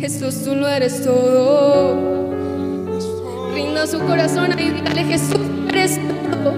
Jesús, 0.00 0.42
tú 0.42 0.56
lo 0.56 0.66
eres 0.66 1.04
todo. 1.04 2.15
Su 3.90 4.00
corazón 4.00 4.50
y 4.58 4.70
dígale, 4.70 5.04
Jesús, 5.04 5.38
eres 5.68 6.00
todo. 6.32 6.54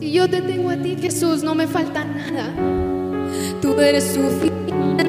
Si 0.00 0.10
yo 0.10 0.28
te 0.28 0.42
tengo 0.42 0.70
a 0.70 0.76
ti, 0.76 0.96
Jesús, 1.00 1.44
no 1.44 1.54
me 1.54 1.68
falta 1.68 2.04
nada. 2.04 2.52
Tú. 3.60 3.78
Eres 3.78 4.12
suficiente. 4.12 5.04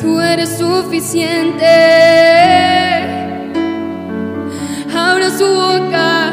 Tú 0.00 0.20
eres 0.20 0.58
suficiente. 0.58 1.64
Abra 4.92 5.30
su 5.30 5.46
boca 5.46 6.32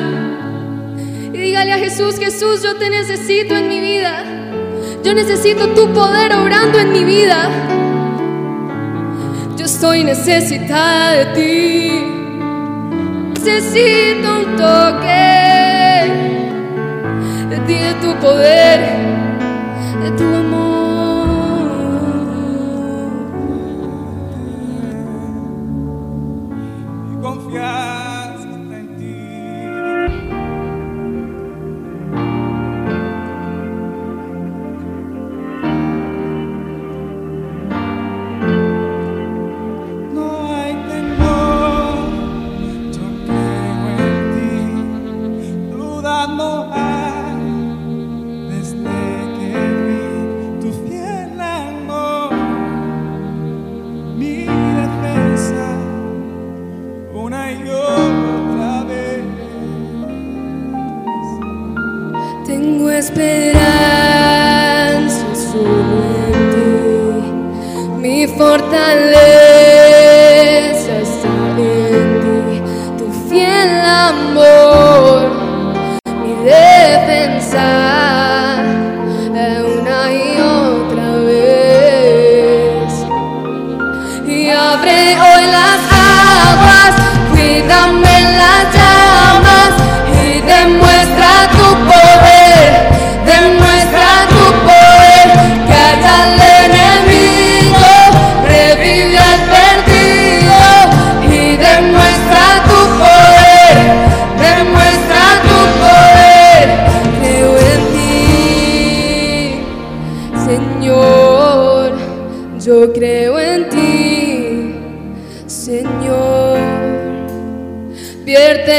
y 1.34 1.38
dígale 1.38 1.74
a 1.74 1.78
Jesús, 1.78 2.18
Jesús, 2.18 2.64
yo 2.64 2.76
te 2.78 2.90
necesito 2.90 3.56
en 3.56 3.70
mi 3.70 3.80
vida. 3.80 4.24
Yo 5.04 5.14
necesito 5.14 5.68
tu 5.76 5.94
poder 5.94 6.34
obrando 6.34 6.80
en 6.80 6.92
mi 6.92 7.04
vida. 7.04 7.81
Estoy 9.82 10.04
necesitada 10.04 11.14
de 11.14 11.26
ti. 11.34 11.92
Necesito 13.34 14.28
un 14.42 14.56
toque 14.56 16.06
de 17.50 17.58
ti, 17.66 17.74
de 17.74 17.94
tu 17.96 18.14
poder, 18.20 18.80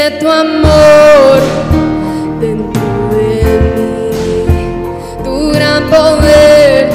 Vierte 0.03 0.19
tu 0.19 0.29
amor 0.29 1.39
dentro 2.41 2.81
de 3.15 3.35
mí, 3.75 4.11
tu 5.23 5.51
gran 5.53 5.89
poder 5.89 6.89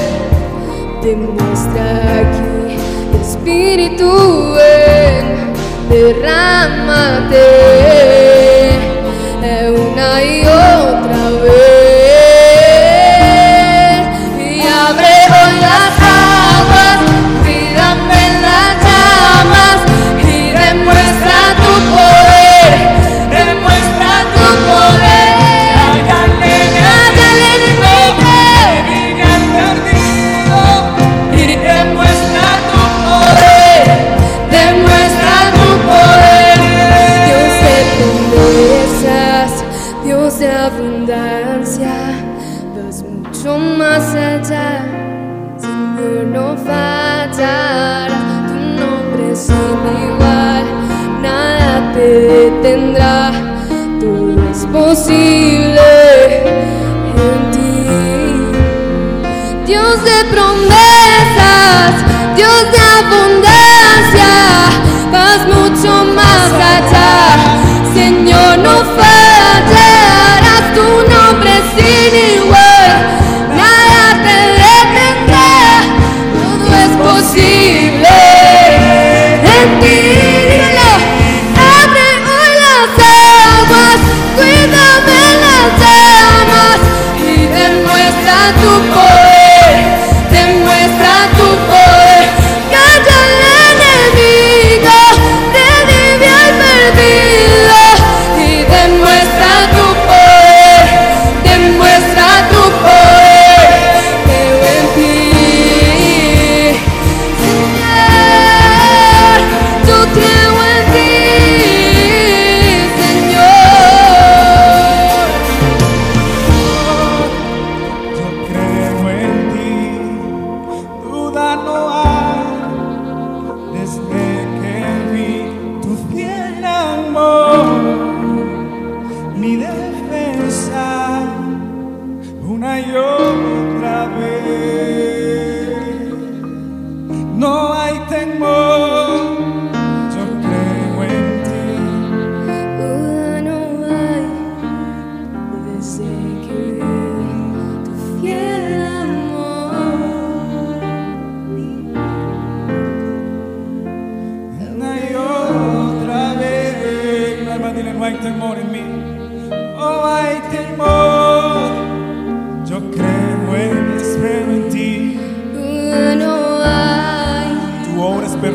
demuestra 1.02 1.86
aquí, 2.20 2.76
Espíritu 3.22 4.52
ven, 4.52 5.54
derrámate 5.88 7.57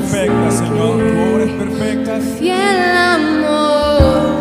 perfecta, 0.03 0.51
Señor. 0.51 0.97
Tu 0.97 1.33
obra 1.33 1.57
perfecta. 1.57 2.19
Fiel 2.37 2.97
amor. 2.97 4.32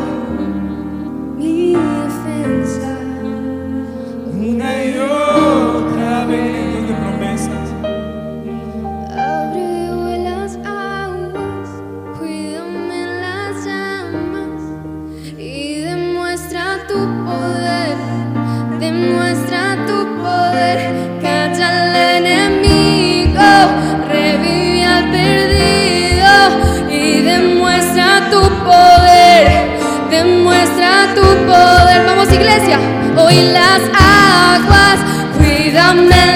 y 33.32 33.52
las 33.52 33.82
aguas, 33.94 34.98
cuídame. 35.38 36.31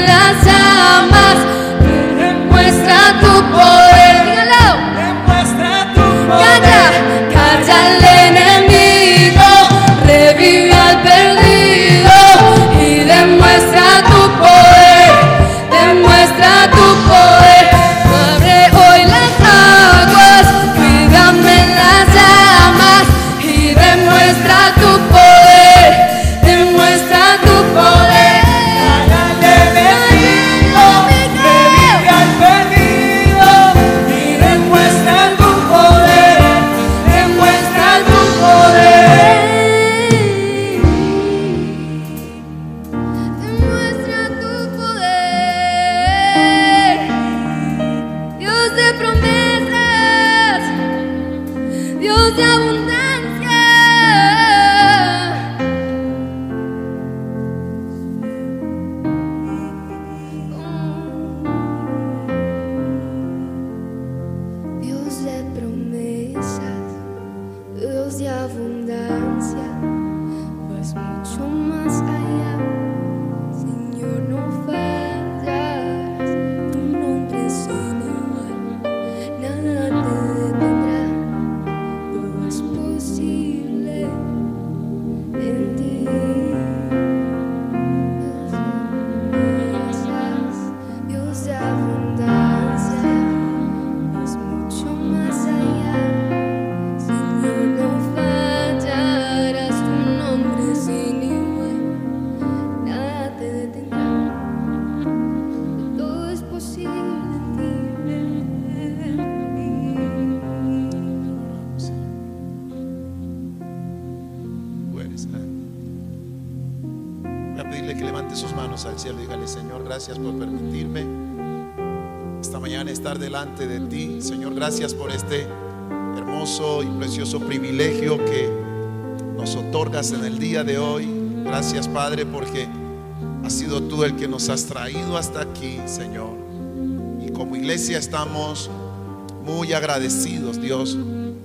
Agradecidos, 139.96 140.61
Dios, 140.61 140.98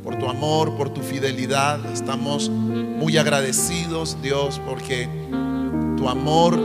por 0.04 0.20
tu 0.20 0.28
amor, 0.28 0.76
por 0.76 0.90
tu 0.90 1.00
fidelidad. 1.02 1.80
Estamos 1.94 2.50
muy 2.50 3.16
agradecidos, 3.16 4.18
Dios, 4.22 4.60
porque 4.68 5.08
tu 5.96 6.10
amor, 6.10 6.60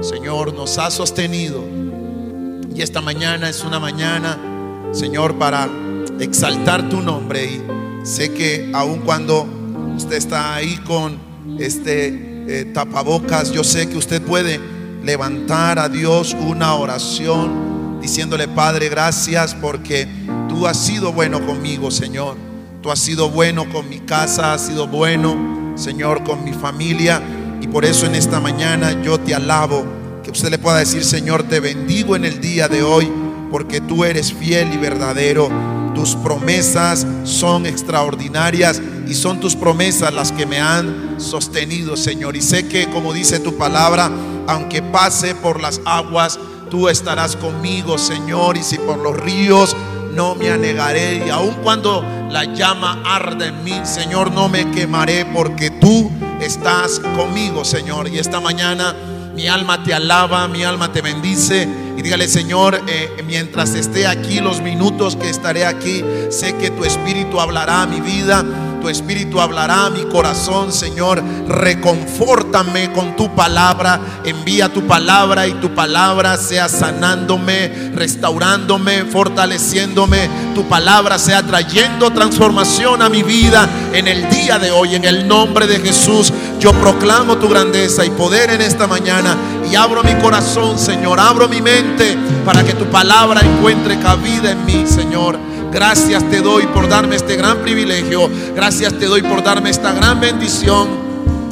Señor, 0.00 0.54
nos 0.54 0.78
ha 0.78 0.90
sostenido. 0.90 1.62
Y 2.74 2.80
esta 2.80 3.02
mañana 3.02 3.50
es 3.50 3.62
una 3.64 3.78
mañana, 3.78 4.38
Señor, 4.92 5.34
para 5.34 5.68
exaltar 6.20 6.88
tu 6.88 7.02
nombre. 7.02 7.44
Y 7.44 7.62
sé 8.02 8.32
que 8.32 8.70
aun 8.72 9.00
cuando 9.00 9.46
usted 9.94 10.16
está 10.16 10.54
ahí 10.54 10.78
con 10.86 11.18
este 11.58 12.46
eh, 12.48 12.64
tapabocas, 12.72 13.52
yo 13.52 13.62
sé 13.62 13.90
que 13.90 13.98
usted 13.98 14.22
puede 14.22 14.58
levantar 15.04 15.78
a 15.78 15.90
Dios 15.90 16.34
una 16.34 16.74
oración 16.76 17.98
diciéndole, 18.00 18.48
Padre, 18.48 18.88
gracias 18.88 19.54
porque 19.54 20.08
tú 20.56 20.66
has 20.66 20.78
sido 20.78 21.12
bueno 21.12 21.44
conmigo, 21.44 21.90
Señor. 21.90 22.34
Tú 22.82 22.90
has 22.90 22.98
sido 22.98 23.28
bueno 23.28 23.70
con 23.70 23.90
mi 23.90 23.98
casa, 23.98 24.54
has 24.54 24.62
sido 24.62 24.86
bueno, 24.86 25.74
Señor, 25.76 26.24
con 26.24 26.44
mi 26.44 26.54
familia. 26.54 27.22
Y 27.60 27.68
por 27.68 27.84
eso 27.84 28.06
en 28.06 28.14
esta 28.14 28.40
mañana 28.40 29.02
yo 29.02 29.20
te 29.20 29.34
alabo. 29.34 29.84
Que 30.24 30.30
usted 30.30 30.48
le 30.48 30.58
pueda 30.58 30.78
decir, 30.78 31.04
Señor, 31.04 31.42
te 31.42 31.60
bendigo 31.60 32.16
en 32.16 32.24
el 32.24 32.40
día 32.40 32.68
de 32.68 32.82
hoy 32.82 33.12
porque 33.50 33.82
tú 33.82 34.02
eres 34.04 34.32
fiel 34.32 34.72
y 34.72 34.78
verdadero. 34.78 35.50
Tus 35.94 36.14
promesas 36.16 37.06
son 37.24 37.66
extraordinarias 37.66 38.80
y 39.06 39.12
son 39.12 39.40
tus 39.40 39.56
promesas 39.56 40.14
las 40.14 40.32
que 40.32 40.46
me 40.46 40.58
han 40.58 41.16
sostenido, 41.18 41.98
Señor. 41.98 42.34
Y 42.34 42.40
sé 42.40 42.66
que, 42.66 42.88
como 42.88 43.12
dice 43.12 43.40
tu 43.40 43.58
palabra, 43.58 44.10
aunque 44.46 44.80
pase 44.80 45.34
por 45.34 45.60
las 45.60 45.82
aguas, 45.84 46.38
tú 46.70 46.88
estarás 46.88 47.36
conmigo, 47.36 47.98
Señor. 47.98 48.56
Y 48.56 48.62
si 48.62 48.78
por 48.78 48.96
los 48.98 49.16
ríos, 49.18 49.76
no 50.16 50.34
me 50.34 50.50
anegaré. 50.50 51.24
Y 51.26 51.30
aun 51.30 51.54
cuando 51.62 52.04
la 52.30 52.44
llama 52.44 53.02
arde 53.04 53.48
en 53.48 53.62
mí, 53.62 53.80
Señor, 53.84 54.32
no 54.32 54.48
me 54.48 54.70
quemaré 54.72 55.26
porque 55.26 55.70
tú 55.70 56.10
estás 56.40 56.98
conmigo, 57.14 57.64
Señor. 57.64 58.08
Y 58.08 58.18
esta 58.18 58.40
mañana 58.40 58.96
mi 59.34 59.46
alma 59.46 59.82
te 59.84 59.92
alaba, 59.92 60.48
mi 60.48 60.64
alma 60.64 60.90
te 60.90 61.02
bendice. 61.02 61.68
Y 61.96 62.02
dígale, 62.02 62.26
Señor, 62.26 62.80
eh, 62.88 63.22
mientras 63.26 63.74
esté 63.74 64.06
aquí, 64.06 64.40
los 64.40 64.62
minutos 64.62 65.14
que 65.14 65.28
estaré 65.28 65.66
aquí, 65.66 66.02
sé 66.30 66.56
que 66.56 66.70
tu 66.70 66.84
espíritu 66.84 67.38
hablará 67.38 67.82
a 67.82 67.86
mi 67.86 68.00
vida 68.00 68.44
tu 68.86 68.90
espíritu 68.90 69.40
hablará 69.40 69.86
a 69.86 69.90
mi 69.90 70.04
corazón, 70.04 70.72
Señor. 70.72 71.20
Reconfórtame 71.48 72.92
con 72.92 73.16
tu 73.16 73.34
palabra. 73.34 74.00
Envía 74.22 74.72
tu 74.72 74.86
palabra 74.86 75.48
y 75.48 75.54
tu 75.54 75.74
palabra 75.74 76.36
sea 76.36 76.68
sanándome, 76.68 77.90
restaurándome, 77.96 79.04
fortaleciéndome. 79.06 80.30
Tu 80.54 80.62
palabra 80.68 81.18
sea 81.18 81.42
trayendo 81.42 82.12
transformación 82.12 83.02
a 83.02 83.08
mi 83.08 83.24
vida 83.24 83.68
en 83.92 84.06
el 84.06 84.30
día 84.30 84.60
de 84.60 84.70
hoy. 84.70 84.94
En 84.94 85.04
el 85.04 85.26
nombre 85.26 85.66
de 85.66 85.80
Jesús, 85.80 86.32
yo 86.60 86.72
proclamo 86.74 87.38
tu 87.38 87.48
grandeza 87.48 88.04
y 88.04 88.10
poder 88.10 88.50
en 88.50 88.60
esta 88.60 88.86
mañana. 88.86 89.36
Y 89.68 89.74
abro 89.74 90.04
mi 90.04 90.14
corazón, 90.22 90.78
Señor. 90.78 91.18
Abro 91.18 91.48
mi 91.48 91.60
mente 91.60 92.16
para 92.44 92.62
que 92.62 92.74
tu 92.74 92.84
palabra 92.84 93.40
encuentre 93.40 93.98
cabida 93.98 94.52
en 94.52 94.64
mí, 94.64 94.84
Señor. 94.86 95.55
Gracias 95.76 96.24
te 96.30 96.40
doy 96.40 96.66
por 96.68 96.88
darme 96.88 97.16
este 97.16 97.36
gran 97.36 97.58
privilegio. 97.58 98.30
Gracias 98.54 98.94
te 98.98 99.04
doy 99.04 99.20
por 99.20 99.42
darme 99.42 99.68
esta 99.68 99.92
gran 99.92 100.18
bendición. 100.18 100.88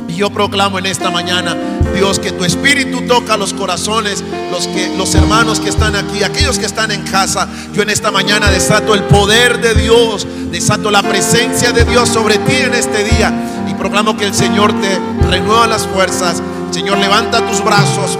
Y 0.09 0.15
yo 0.15 0.31
proclamo 0.31 0.79
en 0.79 0.87
esta 0.87 1.11
mañana, 1.11 1.55
Dios, 1.95 2.19
que 2.21 2.33
tu 2.33 2.43
espíritu 2.43 3.03
toca 3.07 3.37
los 3.37 3.53
corazones, 3.53 4.25
los 4.51 4.67
que 4.67 4.97
los 4.97 5.15
hermanos 5.15 5.61
que 5.61 5.69
están 5.69 5.95
aquí, 5.95 6.23
aquellos 6.23 6.59
que 6.59 6.65
están 6.65 6.91
en 6.91 7.03
casa. 7.03 7.47
Yo 7.75 7.83
en 7.83 7.91
esta 7.91 8.11
mañana 8.11 8.49
desato 8.49 8.95
el 8.95 9.03
poder 9.03 9.61
de 9.61 9.75
Dios, 9.75 10.27
desato 10.51 10.91
la 10.91 11.03
presencia 11.03 11.73
de 11.73 11.85
Dios 11.85 12.09
sobre 12.09 12.39
ti 12.39 12.57
en 12.57 12.73
este 12.73 13.05
día 13.05 13.67
y 13.69 13.75
proclamo 13.75 14.17
que 14.17 14.25
el 14.25 14.33
Señor 14.33 14.73
te 14.81 14.99
renueva 15.29 15.67
las 15.67 15.87
fuerzas. 15.87 16.43
Señor, 16.71 16.97
levanta 16.97 17.47
tus 17.47 17.63
brazos. 17.63 18.17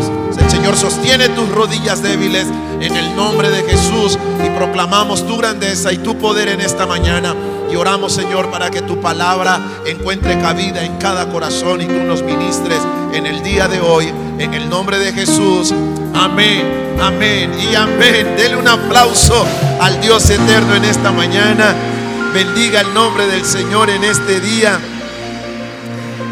Señor 0.49 0.77
sostiene 0.77 1.29
tus 1.31 1.49
rodillas 1.51 2.03
débiles 2.03 2.47
en 2.81 2.97
el 2.97 3.17
nombre 3.17 3.51
de 3.51 3.63
Jesús 3.63 4.19
y 4.45 4.51
proclamamos 4.51 5.27
tu 5.27 5.37
grandeza 5.37 5.93
y 5.93 5.99
tu 5.99 6.17
poder 6.19 6.49
en 6.49 6.61
esta 6.61 6.87
mañana. 6.87 7.35
Y 7.71 7.77
oramos, 7.77 8.13
Señor, 8.13 8.51
para 8.51 8.71
que 8.71 8.83
tu 8.83 9.01
palabra 9.01 9.61
encuentre 9.87 10.39
cabida 10.39 10.85
en 10.85 10.97
cada 10.99 11.29
corazón 11.29 11.81
y 11.81 11.87
tú 11.87 12.03
nos 12.05 12.23
ministres 12.23 12.79
en 13.13 13.27
el 13.27 13.43
día 13.43 13.69
de 13.69 13.81
hoy. 13.81 14.13
En 14.39 14.55
el 14.55 14.69
nombre 14.69 14.99
de 14.99 15.13
Jesús. 15.13 15.73
Amén, 16.15 16.97
amén 17.01 17.53
y 17.59 17.75
amén. 17.75 18.35
Dele 18.37 18.57
un 18.57 18.69
aplauso 18.69 19.47
al 19.81 20.01
Dios 20.01 20.29
eterno 20.31 20.75
en 20.75 20.85
esta 20.85 21.11
mañana. 21.11 21.75
Bendiga 22.33 22.81
el 22.81 22.93
nombre 22.93 23.27
del 23.27 23.45
Señor 23.45 23.91
en 23.91 24.05
este 24.05 24.41
día. 24.41 24.79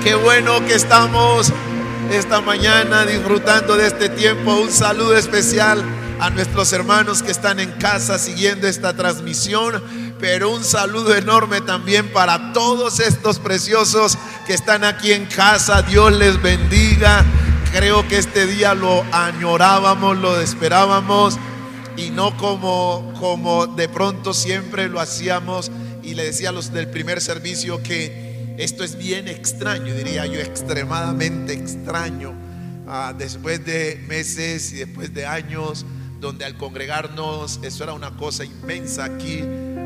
Qué 0.02 0.14
bueno 0.16 0.64
que 0.66 0.74
estamos 0.74 1.52
esta 2.14 2.42
mañana 2.42 3.06
disfrutando 3.06 3.76
de 3.76 3.86
este 3.86 4.10
tiempo. 4.10 4.54
Un 4.56 4.70
saludo 4.70 5.16
especial 5.16 5.82
a 6.20 6.28
nuestros 6.28 6.72
hermanos 6.72 7.22
que 7.22 7.30
están 7.30 7.58
en 7.58 7.70
casa 7.72 8.18
siguiendo 8.18 8.68
esta 8.68 8.94
transmisión, 8.94 9.82
pero 10.20 10.50
un 10.50 10.62
saludo 10.62 11.14
enorme 11.14 11.62
también 11.62 12.12
para 12.12 12.52
todos 12.52 13.00
estos 13.00 13.38
preciosos 13.38 14.18
que 14.46 14.52
están 14.52 14.84
aquí 14.84 15.12
en 15.12 15.24
casa. 15.24 15.82
Dios 15.82 16.12
les 16.12 16.40
bendiga. 16.42 17.24
Creo 17.72 18.06
que 18.06 18.18
este 18.18 18.46
día 18.46 18.74
lo 18.74 19.04
añorábamos, 19.12 20.18
lo 20.18 20.38
esperábamos 20.38 21.38
y 21.96 22.10
no 22.10 22.36
como, 22.36 23.14
como 23.18 23.66
de 23.66 23.88
pronto 23.88 24.34
siempre 24.34 24.88
lo 24.88 25.00
hacíamos. 25.00 25.70
Y 26.02 26.14
le 26.14 26.24
decía 26.24 26.50
a 26.50 26.52
los 26.52 26.72
del 26.72 26.88
primer 26.88 27.22
servicio 27.22 27.82
que 27.82 28.31
esto 28.58 28.84
es 28.84 28.96
bien 28.96 29.28
extraño, 29.28 29.94
diría 29.94 30.26
yo, 30.26 30.40
extremadamente 30.40 31.52
extraño. 31.52 32.34
Ah, 32.86 33.14
después 33.16 33.64
de 33.64 34.04
meses 34.08 34.72
y 34.72 34.76
después 34.76 35.14
de 35.14 35.26
años 35.26 35.86
donde 36.20 36.44
al 36.44 36.56
congregarnos, 36.56 37.60
eso 37.62 37.84
era 37.84 37.94
una 37.94 38.16
cosa 38.16 38.44
inmensa 38.44 39.04
aquí, 39.04 39.42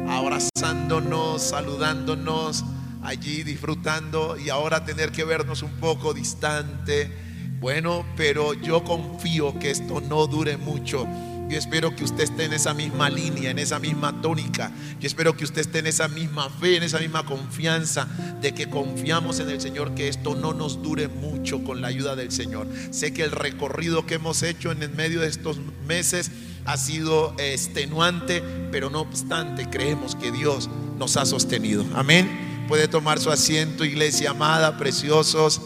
abrazándonos, 0.08 1.42
saludándonos, 1.42 2.64
allí 3.02 3.42
disfrutando 3.42 4.36
y 4.36 4.50
ahora 4.50 4.84
tener 4.84 5.12
que 5.12 5.24
vernos 5.24 5.62
un 5.62 5.72
poco 5.72 6.12
distante. 6.12 7.10
Bueno, 7.58 8.04
pero 8.16 8.52
yo 8.52 8.84
confío 8.84 9.58
que 9.58 9.70
esto 9.70 10.00
no 10.00 10.26
dure 10.26 10.58
mucho 10.58 11.06
yo 11.48 11.56
espero 11.56 11.94
que 11.94 12.02
usted 12.02 12.24
esté 12.24 12.44
en 12.44 12.52
esa 12.52 12.74
misma 12.74 13.08
línea, 13.08 13.50
en 13.50 13.58
esa 13.58 13.78
misma 13.78 14.20
tónica. 14.20 14.72
Yo 14.98 15.06
espero 15.06 15.36
que 15.36 15.44
usted 15.44 15.60
esté 15.60 15.78
en 15.78 15.86
esa 15.86 16.08
misma 16.08 16.50
fe, 16.50 16.76
en 16.76 16.82
esa 16.82 16.98
misma 16.98 17.24
confianza 17.24 18.08
de 18.40 18.52
que 18.52 18.68
confiamos 18.68 19.38
en 19.38 19.50
el 19.50 19.60
Señor, 19.60 19.94
que 19.94 20.08
esto 20.08 20.34
no 20.34 20.54
nos 20.54 20.82
dure 20.82 21.06
mucho 21.06 21.62
con 21.62 21.80
la 21.80 21.88
ayuda 21.88 22.16
del 22.16 22.32
Señor. 22.32 22.66
Sé 22.90 23.14
que 23.14 23.22
el 23.22 23.30
recorrido 23.30 24.06
que 24.06 24.14
hemos 24.14 24.42
hecho 24.42 24.72
en 24.72 24.82
el 24.82 24.90
medio 24.90 25.20
de 25.20 25.28
estos 25.28 25.58
meses 25.86 26.32
ha 26.64 26.76
sido 26.76 27.34
extenuante, 27.38 28.42
pero 28.72 28.90
no 28.90 29.02
obstante 29.02 29.70
creemos 29.70 30.16
que 30.16 30.32
Dios 30.32 30.68
nos 30.98 31.16
ha 31.16 31.26
sostenido. 31.26 31.84
Amén. 31.94 32.64
Puede 32.66 32.88
tomar 32.88 33.20
su 33.20 33.30
asiento, 33.30 33.84
iglesia 33.84 34.30
amada, 34.30 34.76
preciosos. 34.76 35.60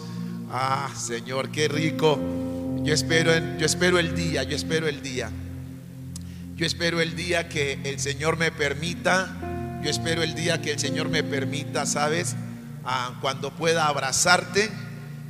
Ah, 0.50 0.90
Señor, 0.94 1.50
qué 1.50 1.68
rico. 1.68 2.20
Yo 2.82 2.92
espero, 2.92 3.32
yo 3.58 3.64
espero 3.64 3.98
el 3.98 4.14
día, 4.14 4.42
yo 4.42 4.54
espero 4.56 4.86
el 4.86 5.00
día 5.00 5.30
yo 6.60 6.66
espero 6.66 7.00
el 7.00 7.16
día 7.16 7.48
que 7.48 7.78
el 7.84 7.98
Señor 7.98 8.36
me 8.36 8.52
permita, 8.52 9.80
yo 9.82 9.88
espero 9.88 10.22
el 10.22 10.34
día 10.34 10.60
que 10.60 10.72
el 10.72 10.78
Señor 10.78 11.08
me 11.08 11.22
permita, 11.22 11.86
¿sabes? 11.86 12.36
Ah, 12.84 13.16
cuando 13.22 13.50
pueda 13.50 13.86
abrazarte, 13.86 14.70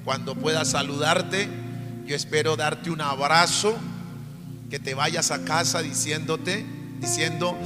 cuando 0.04 0.34
pueda 0.34 0.64
saludarte, 0.64 1.48
yo 2.04 2.16
espero 2.16 2.56
darte 2.56 2.90
un 2.90 3.00
abrazo, 3.00 3.78
que 4.70 4.80
te 4.80 4.94
vayas 4.94 5.30
a 5.30 5.44
casa 5.44 5.82
diciéndote, 5.82 6.66
diciendo, 6.98 7.56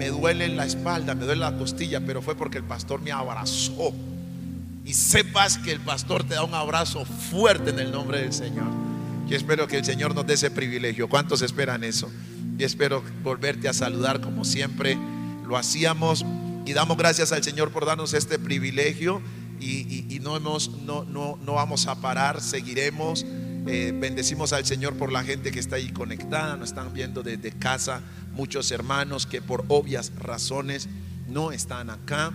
me 0.00 0.08
duele 0.08 0.48
la 0.48 0.66
espalda, 0.66 1.14
me 1.14 1.24
duele 1.24 1.42
la 1.42 1.56
costilla, 1.56 2.00
pero 2.00 2.22
fue 2.22 2.34
porque 2.34 2.58
el 2.58 2.64
pastor 2.64 3.02
me 3.02 3.12
abrazó. 3.12 3.94
Y 4.84 4.94
sepas 4.94 5.58
que 5.58 5.70
el 5.70 5.78
pastor 5.78 6.24
te 6.24 6.34
da 6.34 6.42
un 6.42 6.54
abrazo 6.54 7.04
fuerte 7.04 7.70
en 7.70 7.78
el 7.78 7.92
nombre 7.92 8.20
del 8.20 8.32
Señor. 8.32 8.66
Yo 9.28 9.36
espero 9.36 9.68
que 9.68 9.78
el 9.78 9.84
Señor 9.84 10.12
nos 10.12 10.26
dé 10.26 10.34
ese 10.34 10.50
privilegio. 10.50 11.08
¿Cuántos 11.08 11.40
esperan 11.40 11.84
eso? 11.84 12.10
Y 12.58 12.64
espero 12.64 13.02
volverte 13.22 13.68
a 13.68 13.72
saludar 13.72 14.20
como 14.20 14.44
siempre 14.44 14.98
lo 15.46 15.56
hacíamos 15.56 16.24
y 16.64 16.72
damos 16.72 16.96
gracias 16.96 17.32
al 17.32 17.42
Señor 17.42 17.72
por 17.72 17.86
darnos 17.86 18.14
este 18.14 18.38
privilegio 18.38 19.20
y, 19.60 20.18
no, 20.22 20.36
hemos, 20.36 20.70
no, 20.82 21.04
no, 21.04 21.38
no, 21.44 21.54
vamos 21.54 21.86
a 21.86 22.00
parar, 22.00 22.40
seguiremos. 22.40 23.24
Eh, 23.68 23.92
bendecimos 23.94 24.52
al 24.52 24.64
Señor 24.64 24.94
por 24.94 25.12
la 25.12 25.22
gente 25.22 25.52
que 25.52 25.60
está 25.60 25.76
ahí 25.76 25.90
conectada, 25.90 26.56
nos 26.56 26.70
están 26.70 26.92
viendo 26.92 27.22
desde 27.22 27.52
casa, 27.52 28.00
muchos 28.32 28.72
hermanos 28.72 29.24
que 29.24 29.40
por 29.40 29.64
obvias 29.68 30.12
razones 30.18 30.88
no 31.28 31.52
están 31.52 31.90
acá. 31.90 32.32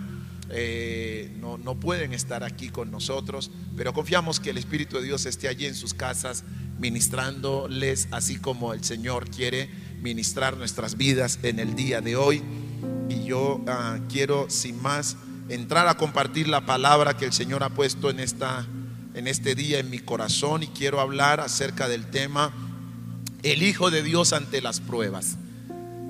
eh, 0.50 1.30
no, 1.38 1.58
no 1.58 1.78
pueden 1.78 2.14
estar 2.14 2.42
aquí 2.42 2.70
con 2.70 2.90
nosotros, 2.90 3.50
pero 3.76 3.92
confiamos 3.92 4.40
que 4.40 4.48
el 4.48 4.56
Espíritu 4.56 4.96
de 4.96 5.02
Dios 5.02 5.26
esté 5.26 5.48
allí 5.48 5.66
en 5.66 5.74
sus 5.74 5.92
casas 5.92 6.44
ministrándoles 6.78 8.08
así 8.12 8.36
como 8.36 8.72
el 8.72 8.82
Señor 8.82 9.28
quiere 9.28 9.68
ministrar 10.00 10.56
nuestras 10.56 10.96
vidas 10.96 11.38
en 11.42 11.58
el 11.58 11.74
día 11.74 12.00
de 12.00 12.16
hoy. 12.16 12.42
Y 13.08 13.24
yo 13.24 13.62
ah, 13.66 13.98
quiero 14.08 14.50
sin 14.50 14.80
más 14.82 15.16
entrar 15.48 15.88
a 15.88 15.96
compartir 15.96 16.48
la 16.48 16.66
palabra 16.66 17.16
que 17.16 17.24
el 17.24 17.32
Señor 17.32 17.62
ha 17.62 17.70
puesto 17.70 18.10
en, 18.10 18.20
esta, 18.20 18.66
en 19.14 19.26
este 19.26 19.54
día 19.54 19.78
en 19.78 19.90
mi 19.90 19.98
corazón 19.98 20.62
y 20.62 20.68
quiero 20.68 21.00
hablar 21.00 21.40
acerca 21.40 21.88
del 21.88 22.06
tema 22.06 22.52
el 23.42 23.62
Hijo 23.62 23.90
de 23.90 24.02
Dios 24.02 24.32
ante 24.32 24.60
las 24.60 24.80
pruebas. 24.80 25.36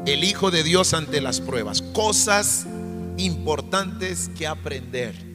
El 0.07 0.25
Hijo 0.25 0.51
de 0.51 0.63
Dios 0.63 0.95
ante 0.95 1.21
las 1.21 1.41
pruebas. 1.41 1.83
Cosas 1.83 2.67
importantes 3.19 4.31
que 4.37 4.47
aprender. 4.47 5.28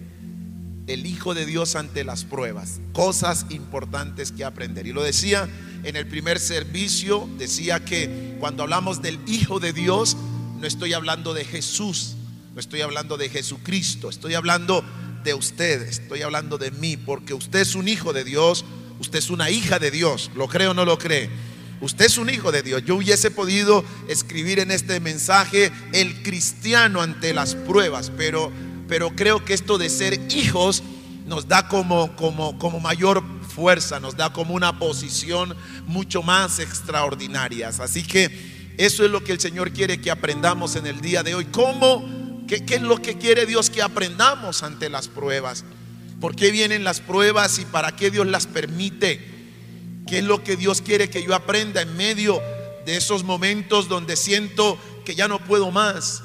El 0.87 1.05
Hijo 1.05 1.33
de 1.33 1.45
Dios 1.45 1.75
ante 1.75 2.03
las 2.03 2.25
pruebas. 2.25 2.79
Cosas 2.93 3.45
importantes 3.49 4.31
que 4.31 4.43
aprender. 4.43 4.85
Y 4.87 4.93
lo 4.93 5.03
decía 5.03 5.47
en 5.83 5.95
el 5.95 6.07
primer 6.07 6.39
servicio, 6.39 7.29
decía 7.37 7.83
que 7.85 8.35
cuando 8.39 8.63
hablamos 8.63 9.01
del 9.01 9.19
Hijo 9.27 9.59
de 9.59 9.73
Dios, 9.73 10.17
no 10.59 10.67
estoy 10.67 10.93
hablando 10.93 11.33
de 11.33 11.45
Jesús, 11.45 12.15
no 12.53 12.59
estoy 12.59 12.81
hablando 12.81 13.17
de 13.17 13.29
Jesucristo, 13.29 14.09
estoy 14.09 14.33
hablando 14.33 14.83
de 15.23 15.33
usted, 15.33 15.81
estoy 15.83 16.21
hablando 16.21 16.57
de 16.57 16.71
mí, 16.71 16.97
porque 16.97 17.33
usted 17.33 17.59
es 17.59 17.75
un 17.75 17.87
hijo 17.87 18.13
de 18.13 18.23
Dios, 18.23 18.65
usted 18.99 19.19
es 19.19 19.29
una 19.29 19.49
hija 19.49 19.79
de 19.79 19.91
Dios, 19.91 20.31
¿lo 20.35 20.47
cree 20.47 20.67
o 20.67 20.73
no 20.73 20.85
lo 20.85 20.97
cree? 20.97 21.29
Usted 21.81 22.05
es 22.05 22.17
un 22.17 22.29
hijo 22.29 22.53
de 22.53 22.61
Dios. 22.61 22.83
Yo 22.85 22.95
hubiese 22.95 23.29
podido 23.29 23.83
escribir 24.07 24.59
en 24.59 24.71
este 24.71 25.01
mensaje 25.01 25.69
el 25.91 26.23
cristiano 26.23 27.01
ante 27.01 27.33
las 27.33 27.55
pruebas, 27.55 28.09
pero, 28.15 28.53
pero 28.87 29.15
creo 29.15 29.43
que 29.45 29.53
esto 29.53 29.77
de 29.77 29.89
ser 29.89 30.19
hijos 30.31 30.83
nos 31.25 31.47
da 31.47 31.67
como, 31.67 32.15
como, 32.15 32.57
como 32.59 32.79
mayor 32.79 33.23
fuerza, 33.47 33.99
nos 33.99 34.17
da 34.17 34.33
como 34.33 34.53
una 34.53 34.79
posición 34.79 35.55
mucho 35.85 36.23
más 36.23 36.59
extraordinaria. 36.59 37.69
Así 37.69 38.03
que 38.03 38.73
eso 38.77 39.05
es 39.05 39.11
lo 39.11 39.23
que 39.23 39.31
el 39.31 39.39
Señor 39.39 39.71
quiere 39.71 40.01
que 40.01 40.11
aprendamos 40.11 40.75
en 40.75 40.87
el 40.87 40.99
día 41.01 41.23
de 41.23 41.35
hoy. 41.35 41.45
¿Cómo? 41.45 42.43
¿Qué, 42.47 42.63
es 42.67 42.81
lo 42.81 42.97
que 42.97 43.17
quiere 43.17 43.45
Dios 43.45 43.69
que 43.69 43.81
aprendamos 43.81 44.63
ante 44.63 44.89
las 44.89 45.07
pruebas? 45.07 45.63
¿Por 46.19 46.35
qué 46.35 46.51
vienen 46.51 46.83
las 46.83 46.99
pruebas 46.99 47.59
y 47.59 47.65
para 47.65 47.95
qué 47.95 48.11
Dios 48.11 48.27
las 48.27 48.47
permite? 48.47 49.31
¿Qué 50.07 50.19
es 50.19 50.23
lo 50.23 50.43
que 50.43 50.55
Dios 50.55 50.81
quiere 50.81 51.09
que 51.09 51.23
yo 51.23 51.35
aprenda 51.35 51.81
en 51.81 51.95
medio 51.95 52.41
de 52.85 52.97
esos 52.97 53.23
momentos 53.23 53.87
donde 53.87 54.15
siento 54.15 54.77
que 55.05 55.15
ya 55.15 55.27
no 55.27 55.39
puedo 55.39 55.71
más? 55.71 56.23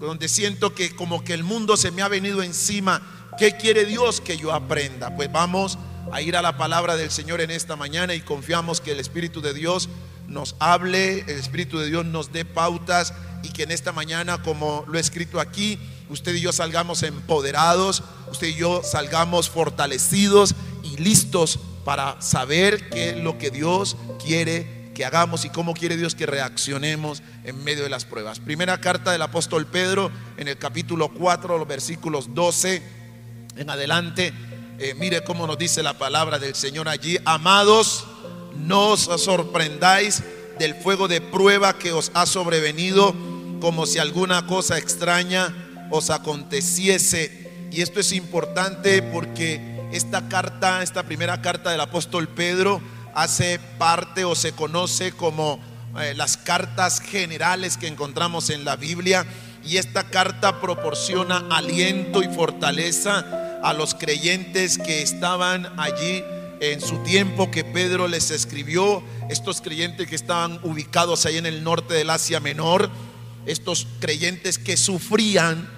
Donde 0.00 0.28
siento 0.28 0.74
que 0.74 0.94
como 0.94 1.24
que 1.24 1.34
el 1.34 1.44
mundo 1.44 1.76
se 1.76 1.90
me 1.90 2.02
ha 2.02 2.08
venido 2.08 2.42
encima. 2.42 3.02
¿Qué 3.38 3.56
quiere 3.56 3.84
Dios 3.84 4.20
que 4.20 4.36
yo 4.36 4.52
aprenda? 4.52 5.14
Pues 5.16 5.30
vamos 5.30 5.78
a 6.12 6.22
ir 6.22 6.36
a 6.36 6.42
la 6.42 6.56
palabra 6.56 6.96
del 6.96 7.10
Señor 7.10 7.40
en 7.40 7.50
esta 7.50 7.76
mañana 7.76 8.14
y 8.14 8.20
confiamos 8.20 8.80
que 8.80 8.92
el 8.92 9.00
Espíritu 9.00 9.40
de 9.40 9.54
Dios 9.54 9.88
nos 10.26 10.56
hable, 10.58 11.20
el 11.20 11.38
Espíritu 11.38 11.78
de 11.78 11.86
Dios 11.88 12.04
nos 12.04 12.32
dé 12.32 12.44
pautas 12.44 13.14
y 13.42 13.50
que 13.50 13.64
en 13.64 13.70
esta 13.70 13.92
mañana, 13.92 14.42
como 14.42 14.84
lo 14.88 14.98
he 14.98 15.00
escrito 15.00 15.40
aquí, 15.40 15.78
usted 16.08 16.34
y 16.34 16.40
yo 16.40 16.52
salgamos 16.52 17.02
empoderados, 17.02 18.02
usted 18.30 18.48
y 18.48 18.54
yo 18.54 18.82
salgamos 18.84 19.50
fortalecidos 19.50 20.54
y 20.82 20.96
listos 20.96 21.58
para 21.84 22.20
saber 22.20 22.88
qué 22.90 23.10
es 23.10 23.16
lo 23.16 23.38
que 23.38 23.50
Dios 23.50 23.96
quiere 24.22 24.77
que 24.98 25.04
hagamos 25.04 25.44
y 25.44 25.50
cómo 25.50 25.74
quiere 25.74 25.96
Dios 25.96 26.16
que 26.16 26.26
reaccionemos 26.26 27.22
en 27.44 27.62
medio 27.62 27.84
de 27.84 27.88
las 27.88 28.04
pruebas. 28.04 28.40
Primera 28.40 28.80
carta 28.80 29.12
del 29.12 29.22
apóstol 29.22 29.64
Pedro 29.64 30.10
en 30.36 30.48
el 30.48 30.58
capítulo 30.58 31.10
4, 31.10 31.56
los 31.56 31.68
versículos 31.68 32.34
12 32.34 32.82
en 33.58 33.70
adelante. 33.70 34.32
Eh, 34.80 34.94
mire 34.98 35.22
cómo 35.22 35.46
nos 35.46 35.56
dice 35.56 35.84
la 35.84 35.96
palabra 35.96 36.40
del 36.40 36.56
Señor 36.56 36.88
allí. 36.88 37.16
Amados, 37.24 38.08
no 38.56 38.88
os 38.88 39.02
sorprendáis 39.22 40.24
del 40.58 40.74
fuego 40.74 41.06
de 41.06 41.20
prueba 41.20 41.78
que 41.78 41.92
os 41.92 42.10
ha 42.14 42.26
sobrevenido 42.26 43.14
como 43.60 43.86
si 43.86 44.00
alguna 44.00 44.48
cosa 44.48 44.78
extraña 44.78 45.54
os 45.92 46.10
aconteciese. 46.10 47.68
Y 47.70 47.82
esto 47.82 48.00
es 48.00 48.10
importante 48.10 49.00
porque 49.02 49.60
esta 49.92 50.28
carta, 50.28 50.82
esta 50.82 51.04
primera 51.04 51.40
carta 51.40 51.70
del 51.70 51.82
apóstol 51.82 52.26
Pedro, 52.26 52.82
hace 53.22 53.58
parte 53.78 54.24
o 54.24 54.34
se 54.34 54.52
conoce 54.52 55.10
como 55.12 55.58
eh, 56.00 56.14
las 56.14 56.36
cartas 56.36 57.00
generales 57.00 57.76
que 57.76 57.88
encontramos 57.88 58.48
en 58.50 58.64
la 58.64 58.76
Biblia. 58.76 59.26
Y 59.64 59.76
esta 59.76 60.04
carta 60.04 60.60
proporciona 60.60 61.44
aliento 61.50 62.22
y 62.22 62.28
fortaleza 62.28 63.60
a 63.62 63.72
los 63.72 63.94
creyentes 63.94 64.78
que 64.78 65.02
estaban 65.02 65.68
allí 65.80 66.22
en 66.60 66.80
su 66.80 66.98
tiempo 66.98 67.50
que 67.50 67.64
Pedro 67.64 68.08
les 68.08 68.30
escribió, 68.30 69.02
estos 69.30 69.60
creyentes 69.60 70.08
que 70.08 70.14
estaban 70.14 70.60
ubicados 70.62 71.26
ahí 71.26 71.36
en 71.36 71.46
el 71.46 71.62
norte 71.62 71.94
del 71.94 72.10
Asia 72.10 72.40
Menor, 72.40 72.88
estos 73.46 73.86
creyentes 74.00 74.58
que 74.58 74.76
sufrían, 74.76 75.68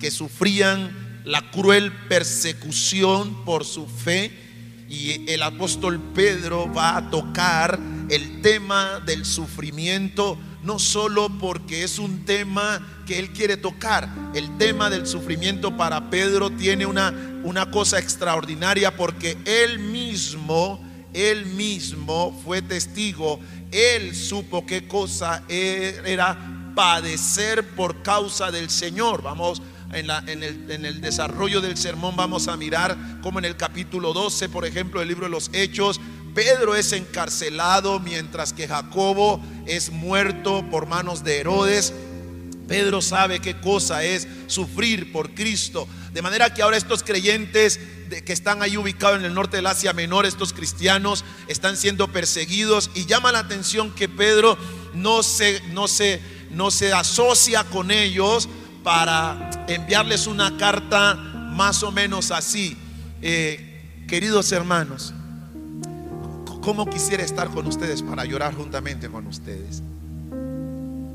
que 0.00 0.10
sufrían 0.10 1.22
la 1.24 1.50
cruel 1.50 1.92
persecución 2.08 3.44
por 3.44 3.64
su 3.64 3.86
fe. 3.86 4.39
Y 4.90 5.30
el 5.30 5.40
apóstol 5.44 6.00
Pedro 6.12 6.68
va 6.72 6.96
a 6.96 7.10
tocar 7.10 7.78
el 8.08 8.42
tema 8.42 9.00
del 9.06 9.24
sufrimiento, 9.24 10.36
no 10.64 10.80
solo 10.80 11.28
porque 11.38 11.84
es 11.84 12.00
un 12.00 12.24
tema 12.24 12.84
que 13.06 13.20
él 13.20 13.30
quiere 13.30 13.56
tocar, 13.56 14.08
el 14.34 14.58
tema 14.58 14.90
del 14.90 15.06
sufrimiento 15.06 15.76
para 15.76 16.10
Pedro 16.10 16.50
tiene 16.50 16.86
una, 16.86 17.14
una 17.44 17.70
cosa 17.70 18.00
extraordinaria 18.00 18.96
porque 18.96 19.38
él 19.44 19.78
mismo, 19.78 20.84
él 21.14 21.46
mismo 21.46 22.36
fue 22.44 22.60
testigo, 22.60 23.38
él 23.70 24.12
supo 24.12 24.66
qué 24.66 24.88
cosa 24.88 25.44
era 25.48 26.72
padecer 26.74 27.64
por 27.76 28.02
causa 28.02 28.50
del 28.50 28.70
Señor. 28.70 29.22
Vamos 29.22 29.62
en, 29.92 30.84
el, 30.84 31.00
desarrollo 31.00 31.60
del 31.60 31.76
sermón 31.76 32.16
vamos 32.16 32.48
a 32.48 32.56
mirar 32.56 32.96
como 33.22 33.38
en 33.38 33.44
el 33.44 33.56
capítulo 33.56 34.12
12, 34.12 34.48
por 34.48 34.64
ejemplo, 34.64 35.02
el 35.02 35.08
libro 35.08 35.26
de 35.26 35.30
los 35.30 35.50
Hechos, 35.52 36.00
Pedro 36.34 36.76
es 36.76 36.92
encarcelado 36.92 37.98
mientras 37.98 38.52
que 38.52 38.68
Jacobo 38.68 39.42
es 39.66 39.90
muerto 39.90 40.64
por 40.70 40.86
manos 40.86 41.24
de 41.24 41.40
Herodes. 41.40 41.92
Pedro 42.68 43.02
sabe 43.02 43.40
qué 43.40 43.60
cosa 43.60 44.04
es 44.04 44.28
sufrir 44.46 45.10
por 45.10 45.34
Cristo. 45.34 45.88
De 46.12 46.22
manera 46.22 46.54
que 46.54 46.62
ahora 46.62 46.76
estos 46.76 47.02
creyentes 47.02 47.80
que 48.24 48.32
están 48.32 48.62
ahí 48.62 48.76
ubicados 48.76 49.18
en 49.18 49.24
el 49.24 49.34
norte 49.34 49.56
del 49.56 49.66
Asia 49.66 49.92
Menor, 49.92 50.24
estos 50.24 50.52
cristianos, 50.52 51.24
están 51.48 51.76
siendo 51.76 52.12
perseguidos 52.12 52.92
y 52.94 53.06
llama 53.06 53.32
la 53.32 53.40
atención 53.40 53.92
que 53.92 54.08
Pedro 54.08 54.56
no 54.94 55.24
se, 55.24 55.60
no 55.72 55.88
se 55.88 56.20
no 56.50 56.70
se 56.70 56.92
asocia 56.92 57.64
con 57.64 57.90
ellos 57.90 58.48
para 58.82 59.64
enviarles 59.68 60.26
una 60.26 60.56
carta 60.56 61.14
más 61.14 61.82
o 61.82 61.92
menos 61.92 62.30
así. 62.30 62.76
Eh, 63.22 64.04
queridos 64.08 64.50
hermanos, 64.52 65.12
¿cómo 66.62 66.88
quisiera 66.88 67.22
estar 67.22 67.48
con 67.48 67.66
ustedes 67.66 68.02
para 68.02 68.24
llorar 68.24 68.54
juntamente 68.54 69.08
con 69.08 69.26
ustedes? 69.26 69.82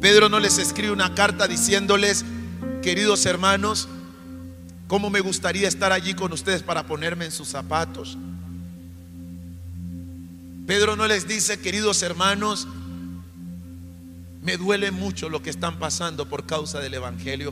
Pedro 0.01 0.29
no 0.29 0.39
les 0.39 0.57
escribe 0.57 0.91
una 0.91 1.15
carta 1.15 1.47
diciéndoles, 1.47 2.25
queridos 2.83 3.25
hermanos, 3.25 3.87
¿cómo 4.87 5.09
me 5.09 5.19
gustaría 5.19 5.67
estar 5.67 5.91
allí 5.91 6.13
con 6.13 6.31
ustedes 6.31 6.61
para 6.61 6.85
ponerme 6.85 7.25
en 7.25 7.31
sus 7.31 7.47
zapatos? 7.47 8.17
Pedro 10.67 10.95
no 10.95 11.07
les 11.07 11.27
dice, 11.27 11.59
queridos 11.59 12.01
hermanos, 12.01 12.67
me 14.45 14.57
duele 14.57 14.91
mucho 14.91 15.27
lo 15.27 15.41
que 15.41 15.49
están 15.49 15.79
pasando 15.79 16.29
por 16.29 16.45
causa 16.45 16.79
del 16.79 16.93
Evangelio. 16.93 17.51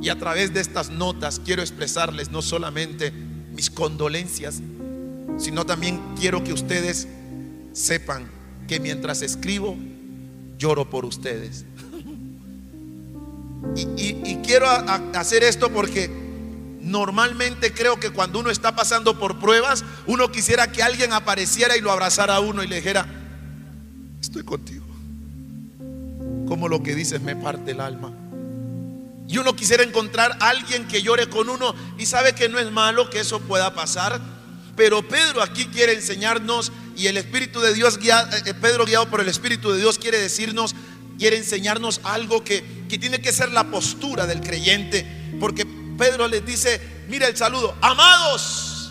Y 0.00 0.08
a 0.08 0.18
través 0.18 0.54
de 0.54 0.60
estas 0.60 0.90
notas 0.90 1.40
quiero 1.44 1.60
expresarles 1.60 2.30
no 2.30 2.40
solamente 2.40 3.10
mis 3.10 3.70
condolencias, 3.70 4.62
sino 5.36 5.66
también 5.66 6.00
quiero 6.18 6.42
que 6.42 6.54
ustedes 6.54 7.06
sepan 7.74 8.30
que 8.66 8.80
mientras 8.80 9.20
escribo, 9.20 9.76
lloro 10.58 10.88
por 10.88 11.04
ustedes. 11.04 11.66
Y, 13.76 14.36
quiero 14.44 14.68
hacer 15.14 15.42
esto 15.42 15.70
porque 15.72 16.10
normalmente 16.82 17.72
creo 17.72 17.98
que 17.98 18.10
cuando 18.10 18.38
uno 18.38 18.50
está 18.50 18.76
pasando 18.76 19.18
por 19.18 19.38
pruebas, 19.38 19.84
uno 20.06 20.30
quisiera 20.30 20.70
que 20.70 20.82
alguien 20.82 21.14
apareciera 21.14 21.74
y 21.74 21.80
lo 21.80 21.90
abrazara 21.90 22.36
a 22.36 22.40
uno 22.40 22.62
y 22.62 22.68
le 22.68 22.76
dijera, 22.76 23.06
estoy 24.20 24.42
contigo 24.42 24.84
como 26.46 26.68
lo 26.68 26.82
que 26.82 26.94
dices 26.94 27.20
me 27.20 27.36
parte 27.36 27.72
el 27.72 27.80
alma. 27.80 28.12
Y 29.26 29.38
uno 29.38 29.56
quisiera 29.56 29.82
encontrar 29.82 30.36
a 30.40 30.50
alguien 30.50 30.86
que 30.86 31.02
llore 31.02 31.28
con 31.28 31.48
uno 31.48 31.74
y 31.98 32.06
sabe 32.06 32.34
que 32.34 32.48
no 32.48 32.58
es 32.58 32.70
malo 32.70 33.08
que 33.10 33.20
eso 33.20 33.40
pueda 33.40 33.74
pasar. 33.74 34.20
Pero 34.76 35.06
Pedro 35.08 35.42
aquí 35.42 35.66
quiere 35.66 35.94
enseñarnos 35.94 36.72
y 36.96 37.06
el 37.06 37.16
Espíritu 37.16 37.60
de 37.60 37.72
Dios, 37.72 37.98
guía, 37.98 38.28
eh, 38.44 38.54
Pedro 38.54 38.84
guiado 38.84 39.08
por 39.08 39.20
el 39.20 39.28
Espíritu 39.28 39.72
de 39.72 39.78
Dios 39.78 39.98
quiere 39.98 40.18
decirnos, 40.18 40.74
quiere 41.18 41.36
enseñarnos 41.36 42.00
algo 42.04 42.44
que, 42.44 42.84
que 42.88 42.98
tiene 42.98 43.20
que 43.20 43.32
ser 43.32 43.52
la 43.52 43.64
postura 43.70 44.26
del 44.26 44.40
creyente 44.40 45.06
Porque 45.38 45.64
Pedro 45.96 46.28
les 46.28 46.44
dice, 46.44 46.80
mira 47.08 47.28
el 47.28 47.36
saludo, 47.36 47.76
amados, 47.80 48.90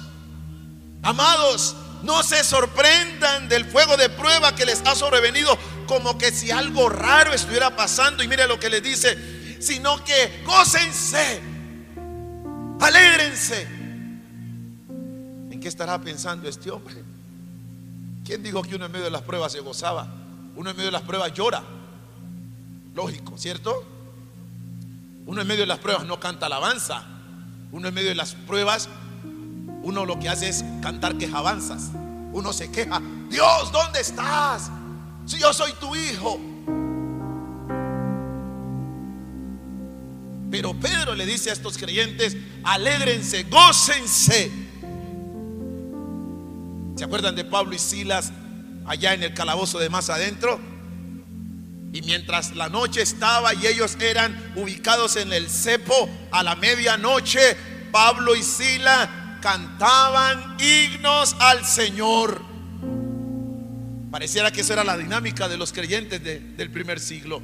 amados, 1.01 1.76
no 2.04 2.24
se 2.24 2.43
sorprendan 2.43 3.49
del 3.49 3.66
fuego 3.66 3.97
de 3.97 4.10
prueba 4.10 4.56
que 4.56 4.66
les 4.66 4.82
ha 4.86 4.95
sobrevenido 4.95 5.58
como 5.86 6.17
que 6.17 6.31
si 6.31 6.51
algo 6.51 6.89
raro 6.89 7.34
estuviera 7.34 7.75
pasando. 7.75 8.23
Y 8.23 8.27
mire 8.27 8.47
lo 8.47 8.59
que 8.59 8.69
les 8.69 8.84
dice, 8.84 9.61
sino 9.61 10.03
que 10.03 10.43
gócense, 10.45 11.41
alégrense. 12.79 13.67
¿En 15.51 15.59
qué 15.59 15.67
estará 15.67 15.99
pensando 16.01 16.49
este 16.49 16.69
hombre? 16.71 16.95
¿Quién 18.25 18.43
dijo 18.43 18.61
que 18.61 18.75
uno 18.75 18.86
en 18.86 18.91
medio 18.91 19.05
de 19.05 19.11
las 19.11 19.21
pruebas 19.21 19.51
se 19.51 19.59
gozaba? 19.59 20.07
Uno 20.55 20.69
en 20.69 20.75
medio 20.75 20.88
de 20.88 20.91
las 20.91 21.03
pruebas 21.03 21.34
llora. 21.34 21.63
Lógico, 22.93 23.38
¿cierto? 23.38 23.84
Uno 25.25 25.41
en 25.41 25.47
medio 25.47 25.61
de 25.61 25.67
las 25.67 25.79
pruebas 25.79 26.05
no 26.05 26.19
canta 26.19 26.45
alabanza. 26.45 27.05
Uno 27.71 27.88
en 27.88 27.93
medio 27.93 28.09
de 28.09 28.15
las 28.15 28.36
pruebas, 28.36 28.88
uno 29.81 30.05
lo 30.05 30.19
que 30.19 30.29
hace 30.29 30.49
es 30.49 30.63
cantar 30.81 31.17
quejabanzas. 31.17 31.89
Uno 32.31 32.53
se 32.53 32.71
queja, 32.71 33.01
Dios, 33.29 33.71
¿dónde 33.71 34.01
estás? 34.01 34.69
Si 35.26 35.39
yo 35.39 35.53
soy 35.53 35.71
tu 35.74 35.95
hijo. 35.95 36.39
Pero 40.51 40.74
Pedro 40.80 41.15
le 41.15 41.26
dice 41.26 41.49
a 41.49 41.53
estos 41.53 41.78
creyentes, 41.78 42.38
alégrense, 42.63 43.43
gócense. 43.43 44.51
¿Se 46.95 47.03
acuerdan 47.03 47.36
de 47.36 47.43
Pablo 47.43 47.74
y 47.74 47.80
Silas 47.80 48.32
allá 48.86 49.13
en 49.13 49.24
el 49.24 49.34
calabozo 49.34 49.80
de 49.80 49.89
más 49.89 50.09
adentro? 50.09 50.59
Y 51.91 52.01
mientras 52.03 52.55
la 52.55 52.69
noche 52.69 53.01
estaba 53.01 53.53
y 53.53 53.65
ellos 53.65 53.97
eran 53.99 54.53
ubicados 54.55 55.15
en 55.15 55.34
el 55.34 55.49
cepo 55.49 56.09
a 56.32 56.43
la 56.43 56.55
medianoche, 56.55 57.57
Pablo 57.91 58.36
y 58.36 58.43
Sila 58.43 59.39
cantaban 59.41 60.57
himnos 60.59 61.36
al 61.39 61.65
Señor. 61.65 62.53
Pareciera 64.14 64.51
que 64.51 64.61
esa 64.61 64.74
era 64.74 64.84
la 64.84 64.95
dinámica 64.95 65.49
de 65.49 65.57
los 65.57 65.74
creyentes 65.74 66.24
del 66.24 66.70
primer 66.70 66.99
siglo. 66.99 67.41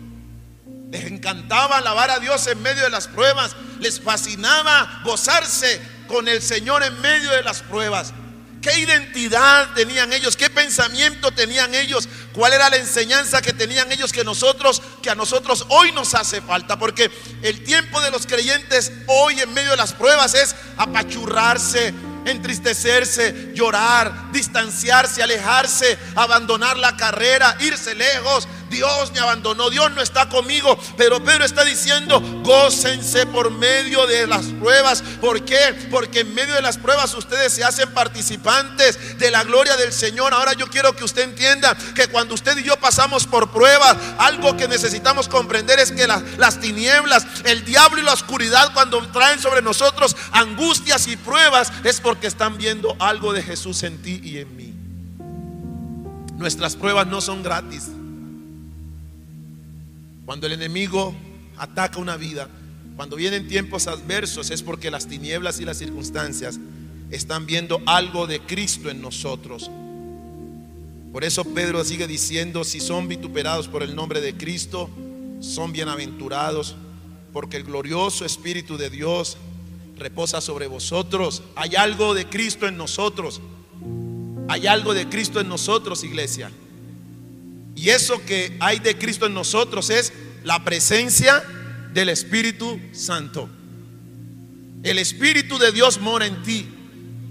Les 0.91 1.05
encantaba 1.05 1.77
alabar 1.77 2.11
a 2.11 2.19
Dios 2.19 2.45
en 2.45 2.61
medio 2.61 2.83
de 2.83 2.91
las 2.91 3.07
pruebas. 3.07 3.55
Les 3.79 3.99
fascinaba 3.99 5.01
gozarse 5.03 5.81
con 6.07 6.27
el 6.27 6.43
Señor 6.43 6.83
en 6.83 7.01
medio 7.01 7.31
de 7.31 7.41
las 7.41 7.63
pruebas. 7.63 8.13
¿Qué 8.61 8.81
identidad 8.81 9.73
tenían 9.73 10.13
ellos? 10.13 10.37
¿Qué 10.37 10.51
pensamiento 10.51 11.31
tenían 11.31 11.73
ellos? 11.73 12.07
¿Cuál 12.33 12.53
era 12.53 12.69
la 12.69 12.77
enseñanza 12.77 13.41
que 13.41 13.53
tenían 13.53 13.91
ellos 13.91 14.11
que 14.11 14.23
nosotros, 14.23 14.79
que 15.01 15.09
a 15.09 15.15
nosotros 15.15 15.65
hoy 15.69 15.91
nos 15.91 16.13
hace 16.13 16.39
falta? 16.39 16.77
Porque 16.77 17.09
el 17.41 17.63
tiempo 17.63 17.99
de 17.99 18.11
los 18.11 18.27
creyentes 18.27 18.91
hoy 19.07 19.39
en 19.39 19.51
medio 19.55 19.71
de 19.71 19.77
las 19.77 19.93
pruebas 19.93 20.35
es 20.35 20.55
apachurrarse, 20.77 21.95
entristecerse, 22.29 23.51
llorar, 23.53 24.31
distanciarse, 24.31 25.21
alejarse, 25.23 25.97
abandonar 26.15 26.77
la 26.77 26.95
carrera, 26.95 27.55
irse 27.59 27.95
lejos, 27.95 28.47
Dios 28.69 29.11
me 29.11 29.19
abandonó, 29.19 29.69
Dios 29.69 29.91
no 29.91 30.01
está 30.01 30.29
conmigo. 30.29 30.77
Pero 30.97 31.23
Pedro 31.23 31.45
está 31.45 31.63
diciendo, 31.63 32.21
gócense 32.43 33.25
por 33.25 33.51
medio 33.51 34.05
de 34.07 34.27
las 34.27 34.45
pruebas. 34.45 35.01
¿Por 35.21 35.43
qué? 35.43 35.75
Porque 35.91 36.21
en 36.21 36.33
medio 36.33 36.53
de 36.53 36.61
las 36.61 36.77
pruebas 36.77 37.13
ustedes 37.13 37.53
se 37.53 37.63
hacen 37.63 37.91
participantes 37.93 39.17
de 39.17 39.31
la 39.31 39.43
gloria 39.43 39.75
del 39.77 39.93
Señor. 39.93 40.33
Ahora 40.33 40.53
yo 40.53 40.67
quiero 40.67 40.95
que 40.95 41.03
usted 41.03 41.23
entienda 41.23 41.75
que 41.95 42.07
cuando 42.07 42.33
usted 42.33 42.57
y 42.57 42.63
yo 42.63 42.77
pasamos 42.79 43.25
por 43.25 43.51
pruebas, 43.51 43.97
algo 44.17 44.55
que 44.57 44.67
necesitamos 44.67 45.27
comprender 45.27 45.79
es 45.79 45.91
que 45.91 46.07
las 46.07 46.59
tinieblas, 46.59 47.25
el 47.45 47.65
diablo 47.65 48.01
y 48.01 48.03
la 48.03 48.13
oscuridad 48.13 48.73
cuando 48.73 49.05
traen 49.09 49.39
sobre 49.39 49.61
nosotros 49.61 50.15
angustias 50.31 51.07
y 51.07 51.17
pruebas 51.17 51.71
es 51.83 52.01
porque 52.01 52.27
están 52.27 52.57
viendo 52.57 52.95
algo 52.99 53.33
de 53.33 53.43
Jesús 53.43 53.83
en 53.83 54.01
ti 54.01 54.19
y 54.23 54.37
en 54.37 54.55
mí. 54.55 54.73
Nuestras 56.37 56.75
pruebas 56.75 57.07
no 57.07 57.19
son 57.19 57.43
gratis. 57.43 57.89
Cuando 60.29 60.45
el 60.45 60.53
enemigo 60.53 61.15
ataca 61.57 61.97
una 61.97 62.15
vida, 62.15 62.49
cuando 62.95 63.15
vienen 63.15 63.47
tiempos 63.47 63.87
adversos, 63.87 64.51
es 64.51 64.61
porque 64.61 64.91
las 64.91 65.07
tinieblas 65.07 65.59
y 65.59 65.65
las 65.65 65.79
circunstancias 65.79 66.59
están 67.09 67.47
viendo 67.47 67.81
algo 67.87 68.27
de 68.27 68.39
Cristo 68.39 68.91
en 68.91 69.01
nosotros. 69.01 69.71
Por 71.11 71.23
eso 71.23 71.43
Pedro 71.45 71.83
sigue 71.83 72.05
diciendo, 72.05 72.63
si 72.63 72.79
son 72.79 73.07
vituperados 73.07 73.67
por 73.67 73.81
el 73.81 73.95
nombre 73.95 74.21
de 74.21 74.37
Cristo, 74.37 74.91
son 75.39 75.71
bienaventurados, 75.71 76.75
porque 77.33 77.57
el 77.57 77.63
glorioso 77.63 78.23
Espíritu 78.23 78.77
de 78.77 78.91
Dios 78.91 79.35
reposa 79.97 80.41
sobre 80.41 80.67
vosotros. 80.67 81.41
Hay 81.55 81.75
algo 81.75 82.13
de 82.13 82.29
Cristo 82.29 82.67
en 82.67 82.77
nosotros. 82.77 83.41
Hay 84.47 84.67
algo 84.67 84.93
de 84.93 85.09
Cristo 85.09 85.39
en 85.39 85.49
nosotros, 85.49 86.03
iglesia. 86.03 86.51
Y 87.79 87.91
eso 87.91 88.25
que 88.25 88.57
hay 88.59 88.79
de 88.79 88.97
Cristo 88.97 89.25
en 89.25 89.33
nosotros 89.33 89.89
es 89.89 90.11
la 90.43 90.65
presencia 90.65 91.41
del 91.93 92.09
Espíritu 92.09 92.77
Santo. 92.91 93.49
El 94.83 94.99
Espíritu 94.99 95.57
de 95.57 95.71
Dios 95.71 96.01
mora 96.01 96.25
en 96.25 96.43
ti. 96.43 96.67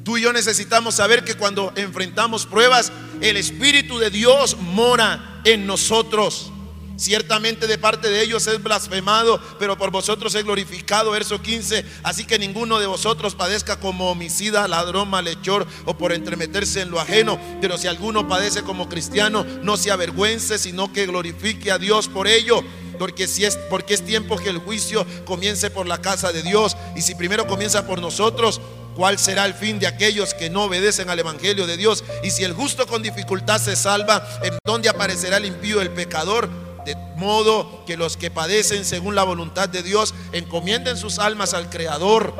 Tú 0.04 0.16
y 0.16 0.22
yo 0.22 0.32
necesitamos 0.32 0.94
saber 0.94 1.22
que 1.22 1.34
cuando 1.34 1.70
enfrentamos 1.76 2.46
pruebas, 2.46 2.90
el 3.20 3.36
Espíritu 3.36 3.98
de 3.98 4.08
Dios 4.08 4.56
mora 4.58 5.42
en 5.44 5.66
nosotros. 5.66 6.50
Ciertamente 6.98 7.68
de 7.68 7.78
parte 7.78 8.10
de 8.10 8.22
ellos 8.22 8.44
es 8.48 8.60
blasfemado, 8.60 9.40
pero 9.60 9.78
por 9.78 9.92
vosotros 9.92 10.34
es 10.34 10.42
glorificado. 10.42 11.12
Verso 11.12 11.40
15. 11.40 11.84
Así 12.02 12.24
que 12.24 12.40
ninguno 12.40 12.80
de 12.80 12.88
vosotros 12.88 13.36
padezca 13.36 13.78
como 13.78 14.10
homicida, 14.10 14.66
ladrón, 14.66 15.08
malhechor 15.08 15.64
o 15.84 15.96
por 15.96 16.12
entremeterse 16.12 16.80
en 16.80 16.90
lo 16.90 16.98
ajeno. 16.98 17.40
Pero 17.60 17.78
si 17.78 17.86
alguno 17.86 18.26
padece 18.26 18.62
como 18.62 18.88
cristiano, 18.88 19.46
no 19.62 19.76
se 19.76 19.92
avergüence, 19.92 20.58
sino 20.58 20.92
que 20.92 21.06
glorifique 21.06 21.70
a 21.70 21.78
Dios 21.78 22.08
por 22.08 22.26
ello. 22.26 22.64
Porque, 22.98 23.28
si 23.28 23.44
es, 23.44 23.56
porque 23.70 23.94
es 23.94 24.04
tiempo 24.04 24.36
que 24.36 24.48
el 24.48 24.58
juicio 24.58 25.06
comience 25.24 25.70
por 25.70 25.86
la 25.86 26.02
casa 26.02 26.32
de 26.32 26.42
Dios. 26.42 26.76
Y 26.96 27.02
si 27.02 27.14
primero 27.14 27.46
comienza 27.46 27.86
por 27.86 28.00
nosotros, 28.00 28.60
¿Cuál 28.96 29.16
será 29.16 29.46
el 29.46 29.54
fin 29.54 29.78
de 29.78 29.86
aquellos 29.86 30.34
que 30.34 30.50
no 30.50 30.64
obedecen 30.64 31.08
al 31.08 31.20
Evangelio 31.20 31.68
de 31.68 31.76
Dios? 31.76 32.02
Y 32.24 32.32
si 32.32 32.42
el 32.42 32.52
justo 32.52 32.84
con 32.88 33.00
dificultad 33.00 33.60
se 33.60 33.76
salva, 33.76 34.26
¿en 34.42 34.58
dónde 34.64 34.88
aparecerá 34.88 35.36
el 35.36 35.44
impío, 35.44 35.80
el 35.80 35.90
pecador? 35.90 36.67
De 36.88 36.96
modo 37.16 37.84
que 37.84 37.98
los 37.98 38.16
que 38.16 38.30
padecen 38.30 38.86
según 38.86 39.14
la 39.14 39.22
voluntad 39.22 39.68
de 39.68 39.82
Dios 39.82 40.14
encomienden 40.32 40.96
sus 40.96 41.18
almas 41.18 41.52
al 41.52 41.68
Creador. 41.68 42.32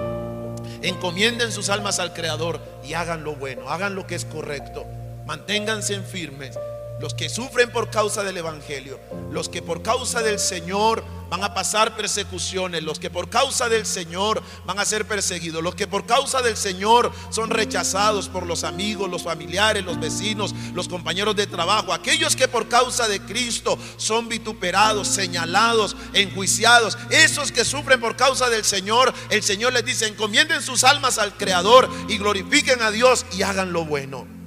Encomienden 0.81 1.53
sus 1.53 1.69
almas 1.69 1.99
al 1.99 2.15
Creador 2.15 2.59
y 2.83 2.95
hagan 2.95 3.25
lo 3.25 3.37
bueno, 3.37 3.69
hagan 3.69 3.95
lo 3.95 4.07
que 4.07 4.15
es 4.15 4.25
correcto. 4.25 4.87
Manténganse 5.27 6.01
firmes. 6.01 6.59
Los 7.01 7.15
que 7.15 7.29
sufren 7.29 7.71
por 7.71 7.91
causa 7.91 8.25
del 8.25 8.39
Evangelio, 8.39 8.99
los 9.31 9.49
que 9.49 9.63
por 9.63 9.83
causa 9.83 10.21
del 10.21 10.41
Señor 10.41 11.05
van 11.31 11.45
a 11.45 11.55
pasar 11.55 11.95
persecuciones, 11.95 12.83
los 12.83 12.99
que 12.99 13.09
por 13.09 13.29
causa 13.31 13.69
del 13.69 13.87
Señor 13.87 14.43
van 14.67 14.81
a 14.81 14.85
ser 14.85 15.07
perseguidos, 15.07 15.63
los 15.63 15.77
que 15.77 15.87
por 15.87 16.07
causa 16.07 16.43
del 16.43 16.57
Señor 16.57 17.13
son 17.31 17.51
rechazados 17.51 18.29
por 18.29 18.47
los 18.47 18.65
amigos, 18.65 19.09
los 19.09 19.23
familiares, 19.23 19.85
los 19.85 20.01
vecinos, 20.01 20.53
los 20.75 20.89
compañeros 20.89 21.37
de 21.37 21.47
trabajo, 21.47 21.93
aquellos 21.93 22.35
que 22.35 22.49
por 22.49 22.69
causa 22.69 23.07
de 23.07 23.21
Cristo 23.21 23.79
son 23.97 24.29
vituperados, 24.29 25.07
señalados, 25.07 25.97
enjuiciados, 26.15 26.99
esos 27.11 27.53
que 27.53 27.65
sufren 27.65 28.01
por 28.01 28.17
causa 28.17 28.51
del 28.51 28.65
Señor, 28.65 29.15
el 29.31 29.45
Señor 29.45 29.73
les 29.73 29.85
dice, 29.85 30.09
encomienden 30.09 30.63
sus 30.63 30.83
almas 30.83 31.19
al 31.19 31.37
Creador 31.37 31.89
y 32.09 32.19
glorifiquen 32.19 32.83
a 32.83 32.91
Dios 32.91 33.25
y 33.33 33.43
hagan 33.43 33.73
lo 33.73 33.85
bueno. 33.85 34.38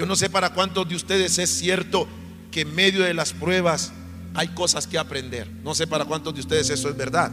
Yo 0.00 0.06
no 0.06 0.16
sé 0.16 0.30
para 0.30 0.54
cuántos 0.54 0.88
de 0.88 0.94
ustedes 0.94 1.36
es 1.36 1.50
cierto 1.50 2.08
que 2.50 2.62
en 2.62 2.74
medio 2.74 3.02
de 3.04 3.12
las 3.12 3.34
pruebas 3.34 3.92
hay 4.32 4.48
cosas 4.48 4.86
que 4.86 4.96
aprender. 4.96 5.46
No 5.62 5.74
sé 5.74 5.86
para 5.86 6.06
cuántos 6.06 6.32
de 6.32 6.40
ustedes 6.40 6.70
eso 6.70 6.88
es 6.88 6.96
verdad. 6.96 7.30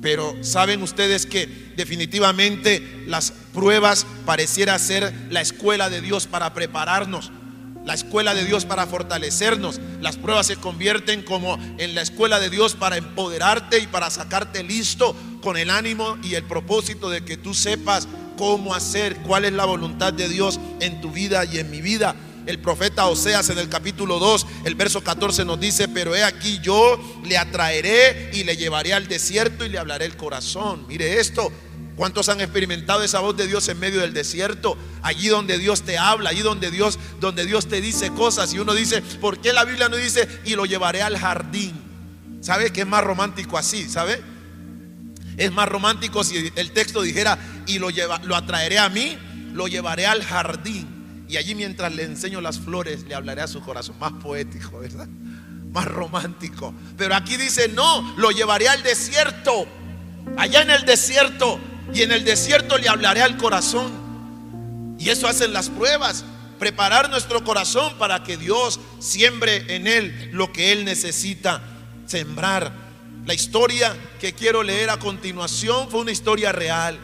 Pero 0.00 0.42
saben 0.42 0.82
ustedes 0.82 1.26
que 1.26 1.74
definitivamente 1.76 3.04
las 3.06 3.32
pruebas 3.52 4.06
pareciera 4.24 4.78
ser 4.78 5.12
la 5.28 5.42
escuela 5.42 5.90
de 5.90 6.00
Dios 6.00 6.26
para 6.26 6.54
prepararnos, 6.54 7.30
la 7.84 7.92
escuela 7.92 8.32
de 8.32 8.46
Dios 8.46 8.64
para 8.64 8.86
fortalecernos. 8.86 9.82
Las 10.00 10.16
pruebas 10.16 10.46
se 10.46 10.56
convierten 10.56 11.22
como 11.22 11.58
en 11.76 11.94
la 11.94 12.00
escuela 12.00 12.40
de 12.40 12.48
Dios 12.48 12.74
para 12.74 12.96
empoderarte 12.96 13.80
y 13.80 13.86
para 13.86 14.08
sacarte 14.08 14.62
listo 14.62 15.14
con 15.42 15.58
el 15.58 15.68
ánimo 15.68 16.16
y 16.22 16.36
el 16.36 16.44
propósito 16.44 17.10
de 17.10 17.22
que 17.22 17.36
tú 17.36 17.52
sepas 17.52 18.08
cómo 18.40 18.74
hacer, 18.74 19.16
cuál 19.16 19.44
es 19.44 19.52
la 19.52 19.66
voluntad 19.66 20.14
de 20.14 20.26
Dios 20.26 20.58
en 20.80 21.02
tu 21.02 21.12
vida 21.12 21.44
y 21.44 21.58
en 21.58 21.70
mi 21.70 21.82
vida. 21.82 22.16
El 22.46 22.58
profeta 22.58 23.06
Oseas 23.06 23.50
en 23.50 23.58
el 23.58 23.68
capítulo 23.68 24.18
2, 24.18 24.46
el 24.64 24.76
verso 24.76 25.04
14 25.04 25.44
nos 25.44 25.60
dice, 25.60 25.88
pero 25.88 26.16
he 26.16 26.24
aquí 26.24 26.58
yo 26.62 26.98
le 27.22 27.36
atraeré 27.36 28.30
y 28.32 28.44
le 28.44 28.56
llevaré 28.56 28.94
al 28.94 29.08
desierto 29.08 29.66
y 29.66 29.68
le 29.68 29.78
hablaré 29.78 30.06
el 30.06 30.16
corazón. 30.16 30.86
Mire 30.88 31.20
esto, 31.20 31.52
¿cuántos 31.96 32.30
han 32.30 32.40
experimentado 32.40 33.02
esa 33.02 33.20
voz 33.20 33.36
de 33.36 33.46
Dios 33.46 33.68
en 33.68 33.78
medio 33.78 34.00
del 34.00 34.14
desierto? 34.14 34.78
Allí 35.02 35.28
donde 35.28 35.58
Dios 35.58 35.82
te 35.82 35.98
habla, 35.98 36.30
allí 36.30 36.40
donde 36.40 36.70
Dios, 36.70 36.98
donde 37.20 37.44
Dios 37.44 37.68
te 37.68 37.82
dice 37.82 38.08
cosas 38.08 38.54
y 38.54 38.58
uno 38.58 38.72
dice, 38.72 39.02
¿por 39.20 39.38
qué 39.42 39.52
la 39.52 39.66
Biblia 39.66 39.90
no 39.90 39.96
dice 39.96 40.26
y 40.46 40.54
lo 40.54 40.64
llevaré 40.64 41.02
al 41.02 41.18
jardín? 41.18 41.78
¿Sabe 42.40 42.72
qué 42.72 42.80
es 42.80 42.86
más 42.86 43.04
romántico 43.04 43.58
así? 43.58 43.86
¿Sabe? 43.86 44.39
Es 45.36 45.52
más 45.52 45.68
romántico 45.68 46.24
si 46.24 46.52
el 46.54 46.72
texto 46.72 47.02
dijera, 47.02 47.38
y 47.66 47.78
lo, 47.78 47.88
lo 48.24 48.36
atraeré 48.36 48.78
a 48.78 48.88
mí, 48.88 49.16
lo 49.52 49.68
llevaré 49.68 50.06
al 50.06 50.22
jardín. 50.22 51.00
Y 51.28 51.36
allí 51.36 51.54
mientras 51.54 51.94
le 51.94 52.02
enseño 52.02 52.40
las 52.40 52.58
flores, 52.58 53.04
le 53.04 53.14
hablaré 53.14 53.42
a 53.42 53.46
su 53.46 53.60
corazón. 53.60 53.96
Más 54.00 54.12
poético, 54.14 54.80
¿verdad? 54.80 55.06
Más 55.72 55.84
romántico. 55.84 56.74
Pero 56.96 57.14
aquí 57.14 57.36
dice, 57.36 57.68
no, 57.68 58.14
lo 58.16 58.32
llevaré 58.32 58.68
al 58.68 58.82
desierto. 58.82 59.66
Allá 60.36 60.62
en 60.62 60.70
el 60.70 60.84
desierto. 60.84 61.60
Y 61.94 62.02
en 62.02 62.10
el 62.10 62.24
desierto 62.24 62.78
le 62.78 62.88
hablaré 62.88 63.22
al 63.22 63.36
corazón. 63.36 64.96
Y 64.98 65.08
eso 65.10 65.28
hacen 65.28 65.52
las 65.52 65.70
pruebas. 65.70 66.24
Preparar 66.58 67.10
nuestro 67.10 67.44
corazón 67.44 67.96
para 67.96 68.24
que 68.24 68.36
Dios 68.36 68.80
siembre 68.98 69.76
en 69.76 69.86
él 69.86 70.30
lo 70.32 70.52
que 70.52 70.72
él 70.72 70.84
necesita 70.84 71.62
sembrar. 72.06 72.89
La 73.30 73.34
historia 73.34 73.96
que 74.18 74.32
quiero 74.32 74.64
leer 74.64 74.90
a 74.90 74.98
continuación 74.98 75.88
fue 75.88 76.00
una 76.00 76.10
historia 76.10 76.50
real 76.50 76.98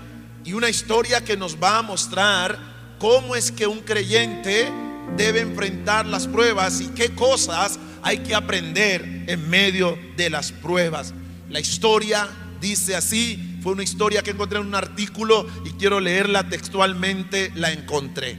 y 0.44 0.54
una 0.54 0.68
historia 0.68 1.24
que 1.24 1.36
nos 1.36 1.62
va 1.62 1.78
a 1.78 1.82
mostrar 1.82 2.58
cómo 2.98 3.36
es 3.36 3.52
que 3.52 3.68
un 3.68 3.78
creyente 3.78 4.68
debe 5.16 5.38
enfrentar 5.38 6.04
las 6.04 6.26
pruebas 6.26 6.80
y 6.80 6.88
qué 6.88 7.14
cosas 7.14 7.78
hay 8.02 8.18
que 8.24 8.34
aprender 8.34 9.22
en 9.28 9.48
medio 9.48 9.96
de 10.16 10.28
las 10.28 10.50
pruebas. 10.50 11.14
La 11.48 11.60
historia 11.60 12.28
dice 12.60 12.96
así, 12.96 13.60
fue 13.62 13.74
una 13.74 13.84
historia 13.84 14.24
que 14.24 14.32
encontré 14.32 14.58
en 14.58 14.66
un 14.66 14.74
artículo 14.74 15.46
y 15.64 15.70
quiero 15.74 16.00
leerla 16.00 16.48
textualmente, 16.48 17.52
la 17.54 17.70
encontré. 17.70 18.36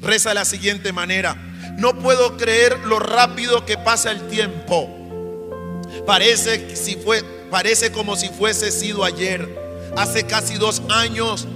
Reza 0.00 0.30
de 0.30 0.34
la 0.34 0.44
siguiente 0.44 0.92
manera, 0.92 1.36
no 1.78 2.00
puedo 2.00 2.36
creer 2.36 2.80
lo 2.84 2.98
rápido 2.98 3.64
que 3.64 3.78
pasa 3.78 4.10
el 4.10 4.26
tiempo 4.26 4.95
Parece, 6.04 6.76
si 6.76 6.96
fue, 6.96 7.22
parece 7.50 7.92
como 7.92 8.16
si 8.16 8.28
fuese 8.28 8.70
sido 8.72 9.04
ayer. 9.04 9.48
Hace 9.96 10.26
casi 10.26 10.54
dos 10.56 10.82
años 10.90 11.46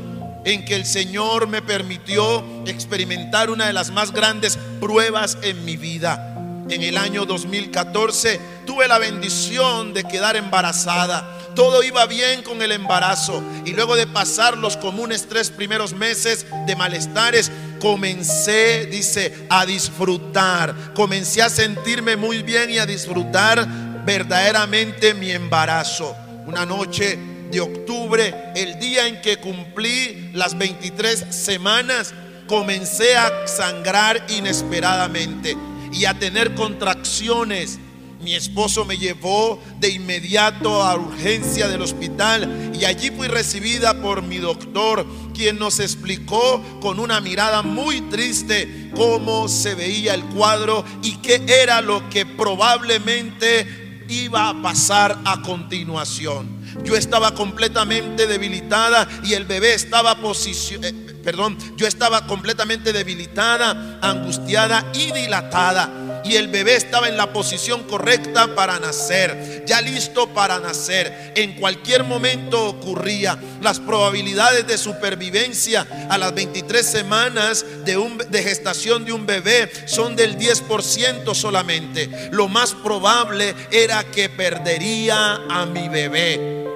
en 0.44 0.64
que 0.64 0.74
el 0.74 0.86
Señor 0.86 1.48
me 1.48 1.62
permitió 1.62 2.44
experimentar 2.66 3.50
una 3.50 3.66
de 3.66 3.72
las 3.72 3.90
más 3.90 4.12
grandes 4.12 4.58
pruebas 4.80 5.38
en 5.42 5.64
mi 5.64 5.76
vida. 5.76 6.26
En 6.70 6.82
el 6.82 6.96
año 6.96 7.26
2014 7.26 8.40
tuve 8.64 8.86
la 8.86 8.98
bendición 8.98 9.92
de 9.92 10.04
quedar 10.04 10.36
embarazada. 10.36 11.36
Todo 11.56 11.82
iba 11.82 12.06
bien 12.06 12.42
con 12.42 12.62
el 12.62 12.70
embarazo 12.70 13.42
y 13.66 13.72
luego 13.72 13.96
de 13.96 14.06
pasar 14.06 14.56
los 14.56 14.76
comunes 14.76 15.26
tres 15.28 15.50
primeros 15.50 15.92
meses 15.92 16.46
de 16.66 16.76
malestares, 16.76 17.50
comencé, 17.80 18.86
dice, 18.86 19.46
a 19.50 19.66
disfrutar. 19.66 20.74
Comencé 20.94 21.42
a 21.42 21.50
sentirme 21.50 22.16
muy 22.16 22.42
bien 22.42 22.70
y 22.70 22.78
a 22.78 22.86
disfrutar 22.86 23.66
verdaderamente 24.04 25.14
mi 25.14 25.30
embarazo. 25.30 26.16
Una 26.46 26.66
noche 26.66 27.18
de 27.50 27.60
octubre, 27.60 28.34
el 28.54 28.78
día 28.78 29.06
en 29.06 29.20
que 29.20 29.38
cumplí 29.38 30.30
las 30.32 30.56
23 30.56 31.26
semanas, 31.30 32.14
comencé 32.46 33.16
a 33.16 33.46
sangrar 33.46 34.24
inesperadamente 34.28 35.56
y 35.92 36.04
a 36.04 36.18
tener 36.18 36.54
contracciones 36.54 37.78
mi 38.20 38.34
esposo 38.34 38.84
me 38.84 38.98
llevó 38.98 39.58
de 39.78 39.88
inmediato 39.88 40.82
a 40.82 40.94
urgencia 40.94 41.68
del 41.68 41.80
hospital 41.80 42.70
y 42.78 42.84
allí 42.84 43.10
fui 43.10 43.28
recibida 43.28 44.02
por 44.02 44.20
mi 44.20 44.36
doctor, 44.36 45.06
quien 45.34 45.58
nos 45.58 45.80
explicó 45.80 46.62
con 46.82 47.00
una 47.00 47.22
mirada 47.22 47.62
muy 47.62 48.02
triste 48.02 48.90
cómo 48.94 49.48
se 49.48 49.74
veía 49.74 50.12
el 50.12 50.22
cuadro 50.26 50.84
y 51.02 51.16
qué 51.16 51.42
era 51.62 51.80
lo 51.80 52.10
que 52.10 52.26
probablemente 52.26 53.79
iba 54.10 54.48
a 54.48 54.62
pasar 54.62 55.18
a 55.24 55.40
continuación. 55.42 56.60
Yo 56.84 56.96
estaba 56.96 57.34
completamente 57.34 58.26
debilitada 58.26 59.08
y 59.24 59.34
el 59.34 59.44
bebé 59.44 59.74
estaba 59.74 60.16
posicionado. 60.16 60.88
Eh, 60.94 61.20
perdón, 61.22 61.56
yo 61.76 61.86
estaba 61.86 62.26
completamente 62.26 62.92
debilitada, 62.92 63.98
angustiada 64.02 64.90
y 64.94 65.12
dilatada 65.12 66.09
y 66.24 66.36
el 66.36 66.48
bebé 66.48 66.76
estaba 66.76 67.08
en 67.08 67.16
la 67.16 67.32
posición 67.32 67.84
correcta 67.84 68.54
para 68.54 68.78
nacer, 68.78 69.64
ya 69.66 69.80
listo 69.80 70.28
para 70.28 70.58
nacer. 70.58 71.32
En 71.34 71.54
cualquier 71.54 72.04
momento 72.04 72.68
ocurría. 72.68 73.38
Las 73.60 73.80
probabilidades 73.80 74.66
de 74.66 74.78
supervivencia 74.78 75.86
a 76.08 76.18
las 76.18 76.34
23 76.34 76.84
semanas 76.84 77.64
de, 77.84 78.26
de 78.28 78.42
gestación 78.42 79.04
de 79.04 79.12
un 79.12 79.26
bebé 79.26 79.70
son 79.86 80.16
del 80.16 80.38
10% 80.38 81.34
solamente. 81.34 82.30
Lo 82.30 82.48
más 82.48 82.74
probable 82.74 83.54
era 83.70 84.04
que 84.04 84.28
perdería 84.28 85.40
a 85.48 85.66
mi 85.66 85.88
bebé 85.88 86.69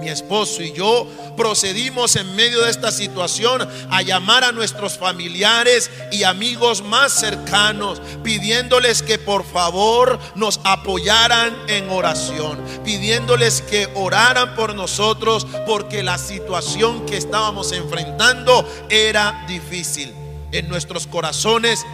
mi 0.00 0.08
esposo 0.08 0.62
y 0.62 0.72
yo 0.72 1.06
procedimos 1.36 2.16
en 2.16 2.34
medio 2.34 2.62
de 2.62 2.70
esta 2.70 2.90
situación 2.90 3.68
a 3.90 4.02
llamar 4.02 4.44
a 4.44 4.52
nuestros 4.52 4.98
familiares 4.98 5.90
y 6.10 6.24
amigos 6.24 6.82
más 6.82 7.12
cercanos, 7.12 8.00
pidiéndoles 8.24 9.02
que 9.02 9.18
por 9.18 9.44
favor 9.44 10.18
nos 10.34 10.60
apoyaran 10.64 11.56
en 11.68 11.88
oración, 11.90 12.58
pidiéndoles 12.84 13.62
que 13.62 13.88
oraran 13.94 14.54
por 14.56 14.74
nosotros 14.74 15.46
porque 15.66 16.02
la 16.02 16.18
situación 16.18 17.06
que 17.06 17.16
estábamos 17.16 17.72
enfrentando 17.72 18.66
era 18.88 19.44
difícil. 19.46 20.14
En 20.52 20.68
nuestros 20.68 21.06
corazones, 21.06 21.86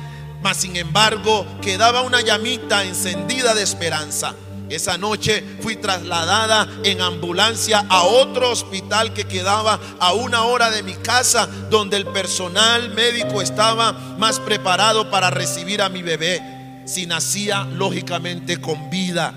mas 0.42 0.56
sin 0.56 0.76
embargo, 0.76 1.46
quedaba 1.60 2.00
una 2.00 2.22
llamita 2.22 2.84
encendida 2.84 3.54
de 3.54 3.62
esperanza 3.62 4.34
esa 4.68 4.98
noche 4.98 5.44
fui 5.60 5.76
trasladada 5.76 6.68
en 6.84 7.00
ambulancia 7.00 7.84
a 7.88 8.02
otro 8.02 8.50
hospital 8.50 9.12
que 9.12 9.24
quedaba 9.24 9.78
a 10.00 10.12
una 10.12 10.42
hora 10.44 10.70
de 10.70 10.82
mi 10.82 10.94
casa, 10.94 11.46
donde 11.70 11.96
el 11.96 12.06
personal 12.06 12.92
médico 12.94 13.40
estaba 13.40 13.92
más 14.18 14.40
preparado 14.40 15.10
para 15.10 15.30
recibir 15.30 15.82
a 15.82 15.88
mi 15.88 16.02
bebé, 16.02 16.40
si 16.84 17.06
nacía 17.06 17.64
lógicamente 17.64 18.60
con 18.60 18.90
vida. 18.90 19.34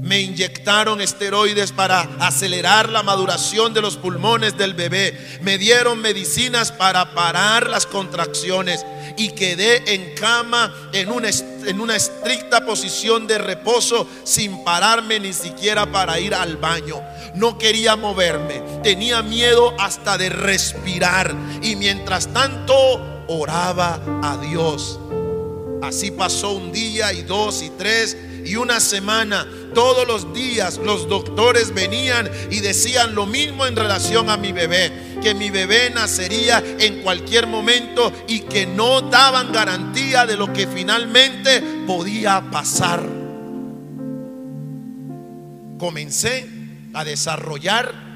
Me 0.00 0.20
inyectaron 0.20 1.00
esteroides 1.00 1.72
para 1.72 2.02
acelerar 2.20 2.90
la 2.90 3.02
maduración 3.02 3.72
de 3.72 3.80
los 3.80 3.96
pulmones 3.96 4.56
del 4.58 4.74
bebé. 4.74 5.18
Me 5.40 5.56
dieron 5.56 6.00
medicinas 6.00 6.70
para 6.70 7.14
parar 7.14 7.70
las 7.70 7.86
contracciones 7.86 8.84
y 9.16 9.30
quedé 9.30 9.94
en 9.94 10.14
cama 10.14 10.90
en 10.92 11.10
una, 11.10 11.96
estricta 11.96 12.66
posición 12.66 13.26
de 13.26 13.38
reposo 13.38 14.06
sin 14.22 14.62
pararme 14.64 15.18
ni 15.18 15.32
siquiera 15.32 15.90
para 15.90 16.20
ir 16.20 16.34
al 16.34 16.58
baño. 16.58 17.00
No 17.34 17.56
quería 17.56 17.96
moverme, 17.96 18.62
tenía 18.82 19.22
miedo 19.22 19.74
hasta 19.78 20.18
de 20.18 20.28
respirar 20.28 21.34
y 21.62 21.74
mientras 21.74 22.28
tanto 22.34 23.24
oraba 23.28 23.98
a 24.22 24.36
Dios. 24.36 25.00
Así 25.82 26.10
pasó 26.10 26.52
un 26.52 26.70
día 26.70 27.12
y 27.14 27.22
dos 27.22 27.62
y 27.62 27.70
tres 27.70 28.16
y 28.46 28.56
una 28.56 28.80
semana. 28.80 29.46
Todos 29.74 30.06
los 30.06 30.32
días 30.32 30.78
los 30.78 31.08
doctores 31.08 31.74
venían 31.74 32.30
y 32.50 32.60
decían 32.60 33.14
lo 33.14 33.26
mismo 33.26 33.66
en 33.66 33.76
relación 33.76 34.30
a 34.30 34.36
mi 34.36 34.52
bebé, 34.52 35.18
que 35.22 35.34
mi 35.34 35.50
bebé 35.50 35.90
nacería 35.90 36.62
en 36.78 37.02
cualquier 37.02 37.46
momento 37.46 38.12
y 38.28 38.40
que 38.40 38.66
no 38.66 39.02
daban 39.02 39.52
garantía 39.52 40.24
de 40.24 40.36
lo 40.36 40.52
que 40.52 40.66
finalmente 40.66 41.62
podía 41.86 42.50
pasar. 42.50 43.02
Comencé 45.78 46.48
a 46.94 47.04
desarrollar, 47.04 48.06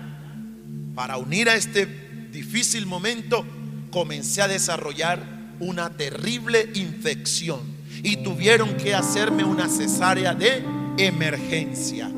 para 0.94 1.18
unir 1.18 1.50
a 1.50 1.56
este 1.56 1.86
difícil 2.32 2.86
momento, 2.86 3.44
comencé 3.90 4.40
a 4.40 4.48
desarrollar 4.48 5.40
una 5.58 5.90
terrible 5.90 6.70
infección 6.74 7.79
y 8.02 8.16
tuvieron 8.18 8.76
que 8.76 8.94
hacerme 8.94 9.44
una 9.44 9.68
cesárea 9.68 10.34
de 10.34 10.64
emergencia. 10.98 12.10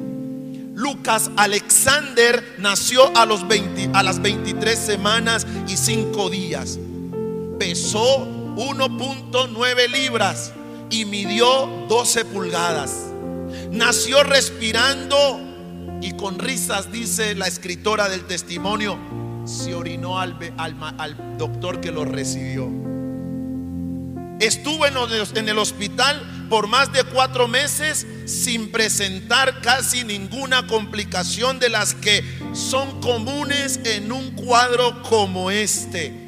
Lucas 0.75 1.31
Alexander 1.37 2.57
nació 2.59 3.17
a, 3.17 3.27
los 3.27 3.47
20, 3.47 3.91
a 3.93 4.03
las 4.03 4.21
23 4.23 4.79
semanas 4.79 5.47
y 5.69 5.77
5 5.77 6.31
días. 6.31 6.79
Pesó 7.59 8.27
1.9 8.57 9.91
libras 9.91 10.53
y 10.91 11.05
midió 11.05 11.87
12 11.89 12.25
pulgadas. 12.27 13.13
Nació 13.71 14.23
respirando 14.23 15.41
y 16.01 16.13
con 16.13 16.39
risas, 16.39 16.91
dice 16.91 17.35
la 17.35 17.47
escritora 17.47 18.09
del 18.09 18.25
testimonio, 18.27 18.99
se 19.45 19.75
orinó 19.75 20.19
al, 20.19 20.37
doctor 21.39 21.81
que 21.81 21.93
lo 21.93 22.05
recibió. 22.05 22.92
Estuvo 24.43 24.87
en 24.87 25.49
el 25.49 25.59
hospital 25.59 26.49
por 26.51 26.67
más 26.67 26.93
de 26.93 27.05
cuatro 27.05 27.47
meses 27.47 28.05
sin 28.27 28.73
presentar 28.73 29.61
casi 29.61 30.03
ninguna 30.03 30.67
complicación 30.67 31.61
de 31.61 31.69
las 31.69 31.95
que 31.95 32.25
son 32.53 33.01
comunes 33.01 33.79
en 33.85 34.11
un 34.11 34.33
cuadro 34.33 35.01
como 35.05 35.53
este. 35.53 36.22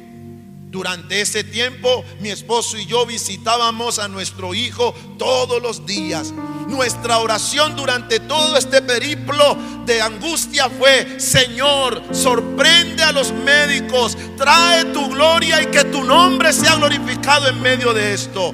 Durante 0.75 1.21
ese 1.21 1.45
tiempo, 1.45 2.03
mi 2.19 2.31
esposo 2.31 2.77
y 2.77 2.85
yo 2.85 3.05
visitábamos 3.05 3.97
a 3.97 4.09
nuestro 4.09 4.53
hijo 4.53 4.93
todos 5.17 5.61
los 5.61 5.85
días. 5.85 6.33
Nuestra 6.67 7.19
oración 7.19 7.77
durante 7.77 8.19
todo 8.19 8.57
este 8.57 8.81
periplo 8.81 9.57
de 9.85 10.01
angustia 10.01 10.69
fue, 10.69 11.17
Señor, 11.17 12.03
sorprende 12.11 13.03
a 13.03 13.13
los 13.13 13.31
médicos, 13.31 14.17
trae 14.35 14.83
tu 14.91 15.07
gloria 15.11 15.61
y 15.61 15.67
que 15.67 15.85
tu 15.85 16.03
nombre 16.03 16.51
sea 16.51 16.75
glorificado 16.75 17.47
en 17.47 17.61
medio 17.61 17.93
de 17.93 18.13
esto. 18.13 18.53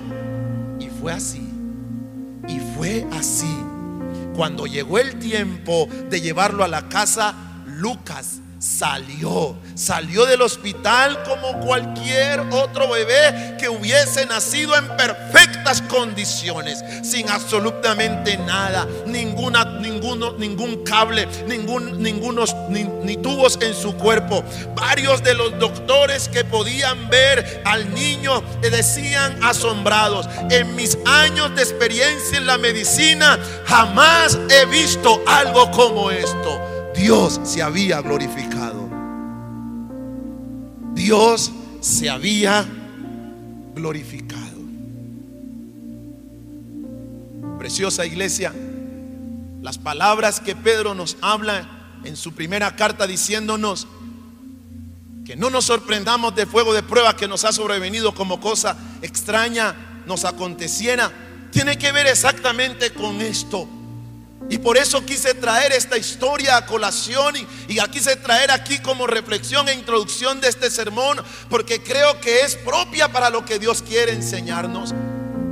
Y 0.80 0.90
fue 0.90 1.14
así, 1.14 1.42
y 2.48 2.60
fue 2.78 3.04
así. 3.14 3.52
Cuando 4.36 4.68
llegó 4.68 5.00
el 5.00 5.18
tiempo 5.18 5.90
de 6.08 6.22
llevarlo 6.22 6.64
a 6.64 6.68
la 6.68 6.88
casa, 6.88 7.34
Lucas 7.66 8.41
salió, 8.62 9.56
salió 9.74 10.28
del 10.28 10.44
hospital 10.44 11.24
como 11.24 11.60
cualquier 11.62 12.42
otro 12.52 12.90
bebé 12.90 13.58
que 13.60 13.68
hubiese 13.68 14.28
nacido 14.28 14.76
en 14.76 14.88
perfectas 14.96 15.82
condiciones, 15.82 16.84
sin 17.02 17.28
absolutamente 17.28 18.38
nada, 18.38 18.88
ninguna, 19.08 19.66
ninguno, 19.80 20.34
ningún 20.34 20.84
cable, 20.84 21.28
ningún, 21.48 22.04
ningunos, 22.04 22.56
ni, 22.70 22.84
ni 22.84 23.18
tubos 23.18 23.58
en 23.64 23.74
su 23.74 23.96
cuerpo. 23.96 24.44
Varios 24.76 25.24
de 25.24 25.34
los 25.34 25.58
doctores 25.58 26.30
que 26.30 26.46
podían 26.46 27.10
ver 27.10 27.64
al 27.66 27.92
niño 27.96 28.44
decían 28.62 29.44
asombrados, 29.44 30.30
en 30.52 30.76
mis 30.76 31.00
años 31.08 31.56
de 31.56 31.64
experiencia 31.64 32.38
en 32.38 32.46
la 32.46 32.60
medicina 32.60 33.40
jamás 33.66 34.38
he 34.52 34.66
visto 34.68 35.20
algo 35.26 35.72
como 35.72 36.12
esto. 36.12 36.81
Dios 37.02 37.42
se 37.44 37.64
había 37.64 38.00
glorificado. 38.00 38.88
Dios 40.94 41.52
se 41.80 42.12
había 42.12 42.64
glorificado. 43.74 44.60
Preciosa 47.58 48.06
iglesia, 48.06 48.54
las 49.64 49.80
palabras 49.80 50.40
que 50.40 50.56
Pedro 50.56 50.94
nos 50.94 51.18
habla 51.22 51.68
en 52.04 52.16
su 52.16 52.34
primera 52.34 52.76
carta 52.76 53.08
diciéndonos 53.08 53.88
que 55.26 55.36
no 55.36 55.50
nos 55.50 55.66
sorprendamos 55.66 56.36
de 56.36 56.46
fuego 56.46 56.72
de 56.72 56.84
prueba 56.84 57.16
que 57.18 57.28
nos 57.28 57.46
ha 57.46 57.52
sobrevenido 57.52 58.14
como 58.14 58.40
cosa 58.40 58.78
extraña 59.02 60.04
nos 60.06 60.24
aconteciera, 60.24 61.12
tiene 61.50 61.80
que 61.80 61.92
ver 61.92 62.06
exactamente 62.06 62.92
con 62.92 63.22
esto. 63.22 63.68
Y 64.50 64.58
por 64.58 64.78
eso 64.78 65.06
quise 65.06 65.34
traer 65.34 65.72
esta 65.72 65.98
historia 65.98 66.58
a 66.58 66.66
colación 66.66 67.36
y, 67.68 67.76
la 67.76 67.88
quise 67.90 68.16
traer 68.18 68.52
aquí 68.52 68.80
como 68.80 69.08
reflexión 69.08 69.70
e 69.70 69.74
introducción 69.74 70.42
de 70.42 70.50
este 70.50 70.70
sermón, 70.70 71.24
porque 71.50 71.82
creo 71.82 72.20
que 72.20 72.42
es 72.42 72.56
propia 72.56 73.10
para 73.10 73.30
lo 73.30 73.46
que 73.46 73.60
Dios 73.60 73.82
quiere 73.82 74.12
enseñarnos. 74.12 74.94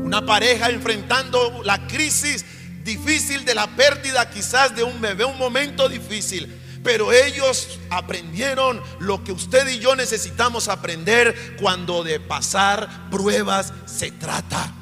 Una 0.04 0.26
pareja 0.26 0.70
enfrentando 0.70 1.62
la 1.64 1.88
crisis 1.88 2.44
difícil 2.84 3.46
de 3.46 3.56
la 3.56 3.68
pérdida 3.68 4.30
quizás 4.30 4.76
de 4.76 4.84
un 4.84 5.00
bebé, 5.00 5.24
un 5.24 5.38
momento 5.38 5.88
difícil. 5.88 6.60
Pero 6.84 7.12
ellos 7.12 7.80
aprendieron 7.90 8.82
lo 9.00 9.24
que 9.24 9.32
usted 9.32 9.68
y 9.68 9.80
yo 9.80 9.96
necesitamos 9.96 10.68
aprender 10.68 11.58
cuando 11.60 12.04
de 12.04 12.20
pasar 12.20 13.10
pruebas 13.10 13.74
se 13.86 14.12
trata. 14.12 14.79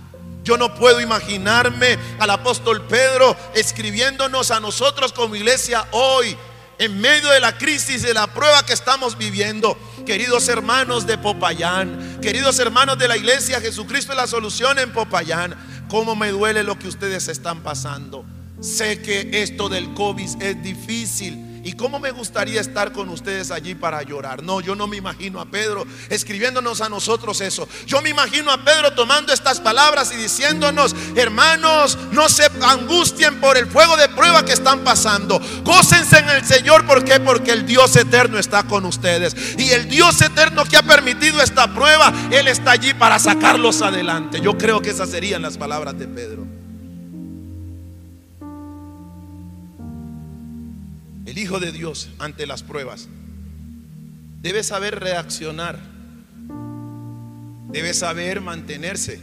Yo 0.47 0.57
no 0.57 0.73
puedo 0.73 1.01
imaginarme 1.01 1.97
al 2.19 2.29
apóstol 2.29 2.81
Pedro 2.83 3.35
escribiéndonos 3.53 4.49
a 4.49 4.61
nosotros 4.61 5.11
como 5.11 5.35
iglesia 5.35 5.85
hoy, 5.91 6.37
en 6.79 7.01
medio 7.01 7.29
de 7.31 7.41
la 7.41 7.57
crisis, 7.57 8.01
de 8.01 8.13
la 8.13 8.27
prueba 8.27 8.65
que 8.65 8.71
estamos 8.71 9.17
viviendo. 9.17 9.77
Queridos 10.05 10.47
hermanos 10.47 11.05
de 11.05 11.17
Popayán, 11.17 12.19
queridos 12.21 12.59
hermanos 12.59 12.97
de 12.97 13.09
la 13.09 13.17
iglesia, 13.17 13.59
Jesucristo 13.59 14.13
es 14.13 14.17
la 14.17 14.25
solución 14.25 14.79
en 14.79 14.93
Popayán. 14.93 15.53
¿Cómo 15.89 16.15
me 16.15 16.31
duele 16.31 16.63
lo 16.63 16.79
que 16.79 16.87
ustedes 16.87 17.27
están 17.27 17.61
pasando? 17.61 18.23
Sé 18.61 19.01
que 19.01 19.41
esto 19.43 19.67
del 19.67 19.93
COVID 19.95 20.41
es 20.41 20.63
difícil. 20.63 21.46
Y 21.67 21.73
cómo 21.73 21.99
me 21.99 22.11
gustaría 22.11 22.61
estar 22.61 22.93
con 22.93 23.09
ustedes 23.09 23.51
allí 23.51 23.75
para 23.75 24.01
llorar. 24.01 24.41
No, 24.41 24.61
yo 24.61 24.73
no 24.73 24.87
me 24.87 24.95
imagino 24.95 25.41
a 25.41 25.47
Pedro 25.47 25.85
escribiéndonos 26.07 26.79
a 26.79 26.87
nosotros 26.87 27.41
eso. 27.41 27.67
Yo 27.85 28.01
me 28.01 28.07
imagino 28.07 28.53
a 28.53 28.63
Pedro 28.63 28.93
tomando 28.93 29.33
estas 29.33 29.59
palabras 29.59 30.13
y 30.13 30.15
diciéndonos, 30.15 30.95
hermanos, 31.17 31.97
no 32.13 32.29
se 32.29 32.49
angustien 32.61 33.41
por 33.41 33.57
el 33.57 33.67
fuego 33.67 33.97
de 33.97 34.07
prueba 34.07 34.45
que 34.45 34.53
están 34.53 34.85
pasando. 34.85 35.41
Gócense 35.65 36.19
en 36.19 36.29
el 36.29 36.45
Señor. 36.45 36.85
¿Por 36.85 37.03
qué? 37.03 37.19
Porque 37.19 37.51
el 37.51 37.65
Dios 37.65 37.93
eterno 37.97 38.39
está 38.39 38.63
con 38.63 38.85
ustedes. 38.85 39.35
Y 39.57 39.71
el 39.71 39.89
Dios 39.89 40.21
eterno 40.21 40.63
que 40.63 40.77
ha 40.77 40.83
permitido 40.83 41.41
esta 41.41 41.73
prueba, 41.73 42.13
Él 42.31 42.47
está 42.47 42.71
allí 42.71 42.93
para 42.93 43.19
sacarlos 43.19 43.81
adelante. 43.81 44.39
Yo 44.39 44.57
creo 44.57 44.81
que 44.81 44.91
esas 44.91 45.09
serían 45.09 45.41
las 45.41 45.57
palabras 45.57 45.99
de 45.99 46.07
Pedro. 46.07 46.56
Hijo 51.37 51.59
de 51.59 51.71
Dios 51.71 52.09
ante 52.19 52.47
las 52.47 52.63
pruebas 52.63 53.07
debe 54.41 54.63
saber 54.63 54.99
reaccionar, 54.99 55.79
debe 57.69 57.93
saber 57.93 58.41
mantenerse. 58.41 59.19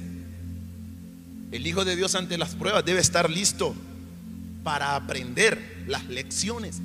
El 1.50 1.66
Hijo 1.66 1.84
de 1.84 1.96
Dios 1.96 2.14
ante 2.14 2.38
las 2.38 2.54
pruebas 2.54 2.84
debe 2.84 3.00
estar 3.00 3.30
listo 3.30 3.74
para 4.62 4.96
aprender 4.96 5.84
las 5.86 6.06
lecciones 6.06 6.80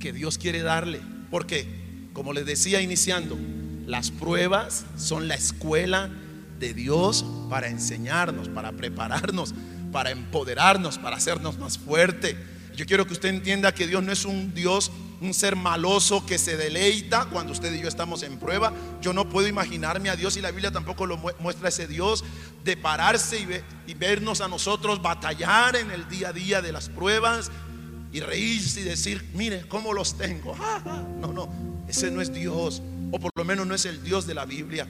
que 0.00 0.12
Dios 0.12 0.38
quiere 0.38 0.62
darle. 0.62 1.00
Porque, 1.30 1.66
como 2.12 2.32
les 2.32 2.46
decía 2.46 2.80
iniciando, 2.80 3.38
las 3.86 4.10
pruebas 4.10 4.84
son 4.96 5.28
la 5.28 5.34
escuela 5.34 6.10
de 6.58 6.74
Dios 6.74 7.24
para 7.48 7.68
enseñarnos, 7.68 8.48
para 8.48 8.72
prepararnos, 8.72 9.54
para 9.92 10.10
empoderarnos, 10.10 10.98
para 10.98 11.16
hacernos 11.16 11.58
más 11.58 11.78
fuerte 11.78 12.36
yo 12.76 12.86
quiero 12.86 13.06
que 13.06 13.12
usted 13.12 13.28
entienda 13.28 13.72
que 13.72 13.86
Dios 13.86 14.02
no 14.02 14.12
es 14.12 14.24
un 14.24 14.52
Dios, 14.54 14.90
un 15.20 15.32
ser 15.32 15.56
maloso 15.56 16.26
que 16.26 16.38
se 16.38 16.56
deleita 16.56 17.26
cuando 17.26 17.52
usted 17.52 17.72
y 17.72 17.80
yo 17.80 17.88
estamos 17.88 18.22
en 18.22 18.38
prueba. 18.38 18.72
Yo 19.00 19.12
no 19.12 19.28
puedo 19.28 19.46
imaginarme 19.46 20.10
a 20.10 20.16
Dios 20.16 20.36
y 20.36 20.40
la 20.40 20.50
Biblia 20.50 20.70
tampoco 20.70 21.06
lo 21.06 21.16
muestra 21.16 21.68
ese 21.68 21.86
Dios 21.86 22.24
de 22.64 22.76
pararse 22.76 23.38
y, 23.38 23.90
y 23.90 23.94
vernos 23.94 24.40
a 24.40 24.48
nosotros 24.48 25.00
batallar 25.00 25.76
en 25.76 25.90
el 25.90 26.08
día 26.08 26.28
a 26.28 26.32
día 26.32 26.62
de 26.62 26.72
las 26.72 26.88
pruebas 26.88 27.50
y 28.12 28.20
reírse 28.20 28.80
y 28.80 28.84
decir, 28.84 29.28
mire 29.34 29.66
cómo 29.68 29.92
los 29.92 30.16
tengo. 30.16 30.56
No, 31.20 31.32
no, 31.32 31.48
ese 31.88 32.10
no 32.10 32.20
es 32.20 32.34
Dios, 32.34 32.82
o 33.10 33.18
por 33.18 33.30
lo 33.34 33.44
menos 33.44 33.66
no 33.66 33.74
es 33.74 33.86
el 33.86 34.04
Dios 34.04 34.26
de 34.26 34.34
la 34.34 34.44
Biblia. 34.44 34.86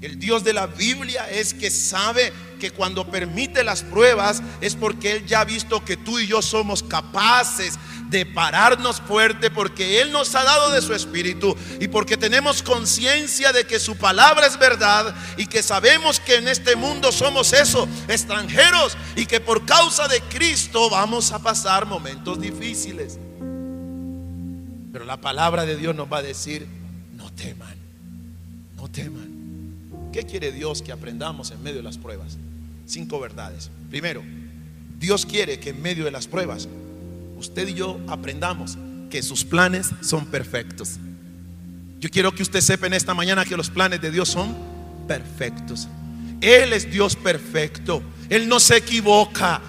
El 0.00 0.20
Dios 0.20 0.44
de 0.44 0.52
la 0.52 0.68
Biblia 0.68 1.28
es 1.28 1.54
que 1.54 1.70
sabe 1.70 2.32
que 2.60 2.70
cuando 2.70 3.10
permite 3.10 3.64
las 3.64 3.82
pruebas 3.82 4.42
es 4.60 4.76
porque 4.76 5.12
Él 5.12 5.26
ya 5.26 5.40
ha 5.40 5.44
visto 5.44 5.84
que 5.84 5.96
tú 5.96 6.20
y 6.20 6.28
yo 6.28 6.40
somos 6.40 6.84
capaces 6.84 7.78
de 8.08 8.24
pararnos 8.24 9.00
fuerte 9.00 9.50
porque 9.50 10.00
Él 10.00 10.12
nos 10.12 10.34
ha 10.36 10.44
dado 10.44 10.70
de 10.70 10.82
su 10.82 10.94
espíritu 10.94 11.56
y 11.80 11.88
porque 11.88 12.16
tenemos 12.16 12.62
conciencia 12.62 13.52
de 13.52 13.66
que 13.66 13.80
su 13.80 13.96
palabra 13.96 14.46
es 14.46 14.56
verdad 14.56 15.14
y 15.36 15.46
que 15.46 15.64
sabemos 15.64 16.20
que 16.20 16.36
en 16.36 16.46
este 16.46 16.76
mundo 16.76 17.10
somos 17.10 17.52
eso, 17.52 17.88
extranjeros 18.06 18.96
y 19.16 19.26
que 19.26 19.40
por 19.40 19.66
causa 19.66 20.06
de 20.06 20.20
Cristo 20.22 20.88
vamos 20.90 21.32
a 21.32 21.40
pasar 21.40 21.86
momentos 21.86 22.40
difíciles. 22.40 23.18
Pero 24.92 25.04
la 25.04 25.16
palabra 25.16 25.66
de 25.66 25.76
Dios 25.76 25.94
nos 25.94 26.10
va 26.10 26.18
a 26.18 26.22
decir, 26.22 26.68
no 27.16 27.32
teman, 27.32 27.76
no 28.76 28.88
teman. 28.88 29.37
¿Qué 30.18 30.26
quiere 30.26 30.50
Dios 30.50 30.82
que 30.82 30.90
aprendamos 30.90 31.52
en 31.52 31.62
medio 31.62 31.76
de 31.76 31.84
las 31.84 31.96
pruebas? 31.96 32.38
Cinco 32.86 33.20
verdades. 33.20 33.70
Primero, 33.88 34.20
Dios 34.98 35.24
quiere 35.24 35.60
que 35.60 35.70
en 35.70 35.80
medio 35.80 36.04
de 36.06 36.10
las 36.10 36.26
pruebas 36.26 36.68
usted 37.36 37.68
y 37.68 37.74
yo 37.74 38.00
aprendamos 38.08 38.76
que 39.10 39.22
sus 39.22 39.44
planes 39.44 39.90
son 40.00 40.26
perfectos. 40.26 40.96
Yo 42.00 42.10
quiero 42.10 42.32
que 42.32 42.42
usted 42.42 42.60
sepa 42.60 42.88
en 42.88 42.94
esta 42.94 43.14
mañana 43.14 43.44
que 43.44 43.56
los 43.56 43.70
planes 43.70 44.00
de 44.00 44.10
Dios 44.10 44.28
son 44.28 44.56
perfectos. 45.06 45.86
Él 46.40 46.72
es 46.72 46.90
Dios 46.90 47.14
perfecto. 47.14 48.02
Él 48.28 48.48
no 48.48 48.58
se 48.58 48.78
equivoca. 48.78 49.62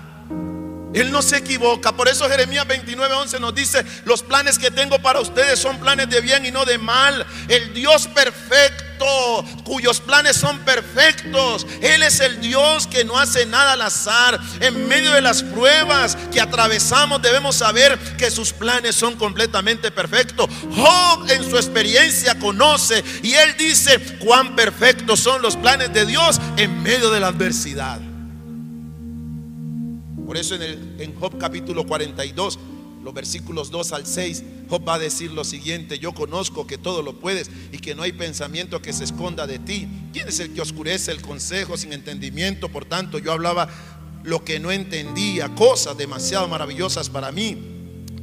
Él 0.94 1.12
no 1.12 1.22
se 1.22 1.38
equivoca. 1.38 1.92
Por 1.92 2.08
eso 2.08 2.28
Jeremías 2.28 2.66
29:11 2.68 3.40
nos 3.40 3.54
dice, 3.54 3.86
los 4.06 4.24
planes 4.24 4.58
que 4.58 4.72
tengo 4.72 5.00
para 5.00 5.20
ustedes 5.20 5.60
son 5.60 5.80
planes 5.80 6.10
de 6.10 6.22
bien 6.22 6.46
y 6.46 6.52
no 6.52 6.66
de 6.66 6.78
mal. 6.78 7.26
El 7.48 7.74
Dios 7.74 8.08
perfecto, 8.08 9.46
cuyos 9.64 10.00
planes 10.00 10.36
son 10.36 10.60
perfectos. 10.60 11.68
Él 11.82 12.02
es 12.02 12.20
el 12.20 12.42
Dios 12.42 12.88
que 12.88 13.06
no 13.06 13.20
hace 13.20 13.46
nada 13.46 13.74
al 13.74 13.82
azar. 13.84 14.40
En 14.60 14.88
medio 14.88 15.12
de 15.12 15.22
las 15.22 15.44
pruebas 15.44 16.18
que 16.32 16.42
atravesamos 16.42 17.22
debemos 17.22 17.56
saber 17.56 17.98
que 18.18 18.32
sus 18.32 18.52
planes 18.52 18.96
son 18.96 19.16
completamente 19.16 19.92
perfectos. 19.92 20.50
Job 20.76 21.30
en 21.30 21.48
su 21.48 21.58
experiencia 21.58 22.40
conoce 22.40 23.04
y 23.22 23.34
él 23.34 23.56
dice 23.58 24.00
cuán 24.20 24.56
perfectos 24.56 25.20
son 25.20 25.42
los 25.42 25.56
planes 25.56 25.94
de 25.94 26.06
Dios 26.06 26.40
en 26.58 26.82
medio 26.82 27.12
de 27.12 27.20
la 27.20 27.28
adversidad. 27.28 28.09
Por 30.30 30.38
eso 30.38 30.54
en, 30.54 30.62
el, 30.62 31.16
Job 31.20 31.40
capítulo 31.40 31.88
42, 31.88 32.60
los 33.04 33.14
versículos 33.16 33.72
2 33.72 33.94
al 33.94 34.06
6, 34.06 34.44
Job 34.70 34.88
va 34.88 34.94
a 34.94 35.00
decir 35.00 35.32
lo 35.32 35.44
siguiente, 35.44 35.98
yo 35.98 36.14
conozco 36.14 36.68
que 36.68 36.78
todo 36.78 37.02
lo 37.02 37.20
puedes 37.20 37.50
y 37.72 37.80
que 37.80 37.96
no 37.96 38.04
hay 38.04 38.12
pensamiento 38.12 38.80
que 38.80 38.94
se 38.94 39.06
esconda 39.06 39.48
de 39.48 39.58
ti. 39.58 39.88
¿Quién 40.14 40.28
es 40.28 40.40
el 40.40 40.54
que 40.54 40.62
oscurece 40.62 41.12
el 41.12 41.24
consejo 41.24 41.78
sin 41.78 41.94
entendimiento? 41.94 42.70
Por 42.70 42.86
tanto, 42.86 43.18
yo 43.18 43.32
hablaba 43.32 43.70
lo 44.22 44.46
que 44.46 44.60
no 44.60 44.70
entendía, 44.70 45.50
cosas 45.56 45.98
demasiado 45.98 46.48
maravillosas 46.48 47.10
para 47.10 47.32
mí 47.32 47.58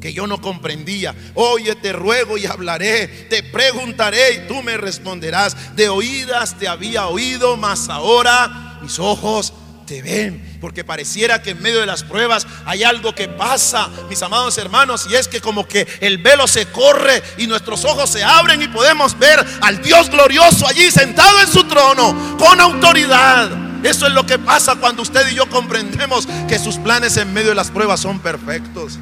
que 0.01 0.13
yo 0.13 0.29
no 0.29 0.41
comprendía. 0.41 1.13
Oye, 1.35 1.75
te 1.75 1.93
ruego 1.93 2.39
y 2.39 2.47
hablaré, 2.47 3.09
te 3.29 3.43
preguntaré 3.43 4.35
y 4.35 4.47
tú 4.47 4.63
me 4.63 4.77
responderás. 4.77 5.75
De 5.75 5.89
oídas 5.89 6.57
te 6.57 6.69
había 6.69 7.09
oído, 7.09 7.57
mas 7.57 7.89
ahora 7.89 8.79
mis 8.81 9.01
ojos 9.01 9.53
te 9.87 10.03
ven. 10.03 10.59
Porque 10.61 10.85
pareciera 10.85 11.41
que 11.41 11.51
en 11.51 11.63
medio 11.63 11.81
de 11.81 11.87
las 11.87 12.03
pruebas 12.03 12.47
hay 12.67 12.83
algo 12.83 13.15
que 13.15 13.29
pasa, 13.29 13.89
mis 14.09 14.21
amados 14.23 14.59
hermanos, 14.59 15.07
y 15.11 15.15
es 15.15 15.29
que 15.29 15.41
como 15.41 15.67
que 15.67 15.87
el 16.01 16.19
velo 16.19 16.47
se 16.47 16.67
corre 16.67 17.23
y 17.39 17.47
nuestros 17.47 17.85
ojos 17.85 18.11
se 18.11 18.23
abren 18.23 18.61
y 18.61 18.69
podemos 18.69 19.19
ver 19.19 19.45
al 19.63 19.81
Dios 19.83 20.11
glorioso 20.11 20.67
allí 20.67 20.91
sentado 20.91 21.41
en 21.41 21.49
su 21.49 21.65
trono 21.65 22.37
con 22.39 22.61
autoridad. 22.61 23.51
Eso 23.83 24.07
es 24.07 24.13
lo 24.13 24.27
que 24.27 24.39
pasa 24.39 24.77
cuando 24.77 25.03
usted 25.03 25.31
y 25.31 25.37
yo 25.37 25.49
comprendemos 25.49 26.27
que 26.49 26.59
sus 26.59 26.77
planes 26.77 27.17
en 27.17 27.33
medio 27.33 27.51
de 27.51 27.55
las 27.55 27.71
pruebas 27.71 28.01
son 28.01 28.19
perfectos. 28.19 28.99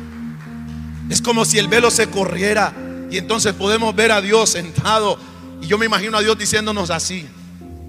Es 1.08 1.22
como 1.22 1.44
si 1.44 1.58
el 1.58 1.68
velo 1.68 1.90
se 1.90 2.08
corriera 2.08 2.72
y 3.10 3.18
entonces 3.18 3.54
podemos 3.54 3.94
ver 3.94 4.12
a 4.12 4.20
Dios 4.20 4.50
sentado. 4.50 5.18
Y 5.62 5.66
yo 5.66 5.78
me 5.78 5.86
imagino 5.86 6.18
a 6.18 6.20
Dios 6.20 6.36
diciéndonos 6.36 6.90
así, 6.90 7.26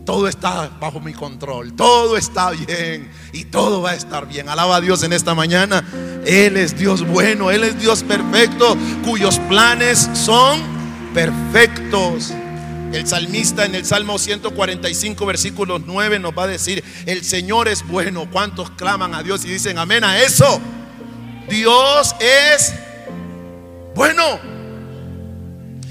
todo 0.06 0.28
está 0.28 0.70
bajo 0.80 1.00
mi 1.00 1.14
control, 1.14 1.74
todo 1.74 2.16
está 2.16 2.52
bien 2.52 3.12
y 3.34 3.46
todo 3.46 3.82
va 3.82 3.92
a 3.92 3.96
estar 3.96 4.28
bien. 4.28 4.48
Alaba 4.48 4.78
a 4.78 4.82
Dios 4.82 5.04
en 5.04 5.12
esta 5.12 5.34
mañana. 5.34 5.84
Él 6.26 6.58
es 6.58 6.78
Dios 6.78 7.06
bueno, 7.06 7.52
Él 7.52 7.64
es 7.64 7.80
Dios 7.80 8.04
perfecto, 8.04 8.78
cuyos 9.04 9.40
planes 9.50 10.10
son 10.14 10.62
perfectos. 11.14 12.32
El 12.94 13.08
salmista 13.08 13.66
en 13.66 13.76
el 13.76 13.84
Salmo 13.84 14.18
145, 14.18 15.26
versículo 15.26 15.80
9 15.80 16.20
nos 16.20 16.38
va 16.38 16.44
a 16.44 16.48
decir, 16.48 16.84
el 17.06 17.24
Señor 17.24 17.68
es 17.68 17.86
bueno. 17.86 18.30
¿Cuántos 18.32 18.70
claman 18.72 19.16
a 19.16 19.24
Dios 19.24 19.44
y 19.44 19.50
dicen 19.50 19.78
amén 19.78 20.04
a 20.04 20.22
eso? 20.22 20.62
Dios 21.50 22.16
es 22.20 22.74
bueno. 23.96 24.40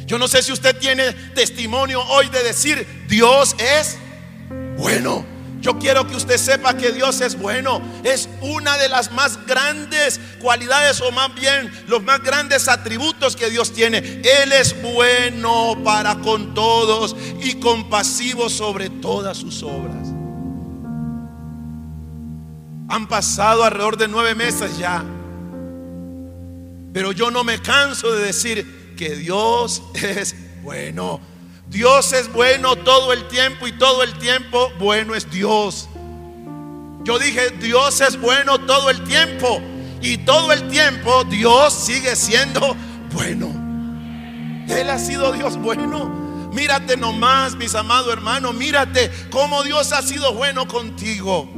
Yo 0.06 0.18
no 0.18 0.28
sé 0.28 0.42
si 0.42 0.52
usted 0.52 0.78
tiene 0.78 1.12
testimonio 1.34 2.02
hoy 2.02 2.28
de 2.28 2.42
decir, 2.42 3.06
Dios 3.08 3.56
es 3.58 3.98
bueno. 4.76 5.34
Yo 5.64 5.78
quiero 5.78 6.06
que 6.06 6.14
usted 6.14 6.36
sepa 6.36 6.76
que 6.76 6.92
Dios 6.92 7.22
es 7.22 7.38
bueno. 7.38 7.80
Es 8.02 8.28
una 8.42 8.76
de 8.76 8.90
las 8.90 9.12
más 9.12 9.46
grandes 9.46 10.20
cualidades 10.38 11.00
o 11.00 11.10
más 11.10 11.34
bien 11.34 11.72
los 11.88 12.02
más 12.02 12.22
grandes 12.22 12.68
atributos 12.68 13.34
que 13.34 13.48
Dios 13.48 13.72
tiene. 13.72 13.96
Él 14.22 14.52
es 14.52 14.76
bueno 14.82 15.74
para 15.82 16.16
con 16.16 16.52
todos 16.52 17.16
y 17.42 17.54
compasivo 17.54 18.50
sobre 18.50 18.90
todas 18.90 19.38
sus 19.38 19.62
obras. 19.62 20.06
Han 22.90 23.08
pasado 23.08 23.64
alrededor 23.64 23.96
de 23.96 24.08
nueve 24.08 24.34
meses 24.34 24.76
ya. 24.76 25.02
Pero 26.92 27.12
yo 27.12 27.30
no 27.30 27.42
me 27.42 27.62
canso 27.62 28.12
de 28.12 28.22
decir 28.22 28.94
que 28.98 29.16
Dios 29.16 29.82
es 29.94 30.36
bueno. 30.62 31.20
Dios 31.74 32.12
es 32.12 32.32
bueno 32.32 32.76
todo 32.76 33.12
el 33.12 33.26
tiempo 33.26 33.66
y 33.66 33.72
todo 33.72 34.04
el 34.04 34.14
tiempo 34.14 34.70
bueno 34.78 35.12
es 35.16 35.28
Dios. 35.28 35.88
Yo 37.02 37.18
dije, 37.18 37.50
Dios 37.50 38.00
es 38.00 38.18
bueno 38.20 38.60
todo 38.60 38.90
el 38.90 39.02
tiempo 39.02 39.60
y 40.00 40.18
todo 40.18 40.52
el 40.52 40.68
tiempo 40.68 41.24
Dios 41.24 41.74
sigue 41.74 42.14
siendo 42.14 42.76
bueno. 43.12 43.48
Él 44.68 44.88
ha 44.88 45.00
sido 45.00 45.32
Dios 45.32 45.56
bueno. 45.56 46.50
Mírate 46.52 46.96
nomás, 46.96 47.56
mis 47.56 47.74
amados 47.74 48.12
hermanos, 48.12 48.54
mírate 48.54 49.10
cómo 49.32 49.64
Dios 49.64 49.92
ha 49.92 50.02
sido 50.02 50.32
bueno 50.32 50.68
contigo. 50.68 51.50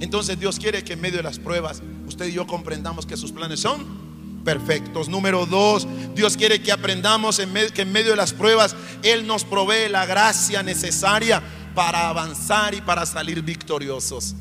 Entonces 0.00 0.40
Dios 0.40 0.58
quiere 0.58 0.82
que 0.82 0.94
en 0.94 1.00
medio 1.00 1.18
de 1.18 1.22
las 1.22 1.38
pruebas 1.38 1.82
usted 2.08 2.26
y 2.26 2.32
yo 2.32 2.48
comprendamos 2.48 3.06
que 3.06 3.16
sus 3.16 3.30
planes 3.30 3.60
son 3.60 4.05
perfectos. 4.46 5.08
Número 5.08 5.44
dos, 5.44 5.86
Dios 6.14 6.36
quiere 6.36 6.62
que 6.62 6.70
aprendamos 6.70 7.40
en 7.40 7.52
que 7.74 7.82
en 7.82 7.92
medio 7.92 8.12
de 8.12 8.16
las 8.16 8.32
pruebas 8.32 8.76
Él 9.02 9.26
nos 9.26 9.44
provee 9.44 9.90
la 9.90 10.06
gracia 10.06 10.62
necesaria 10.62 11.42
para 11.74 12.08
avanzar 12.08 12.72
y 12.72 12.80
para 12.80 13.04
salir 13.04 13.42
victoriosos. 13.42 14.36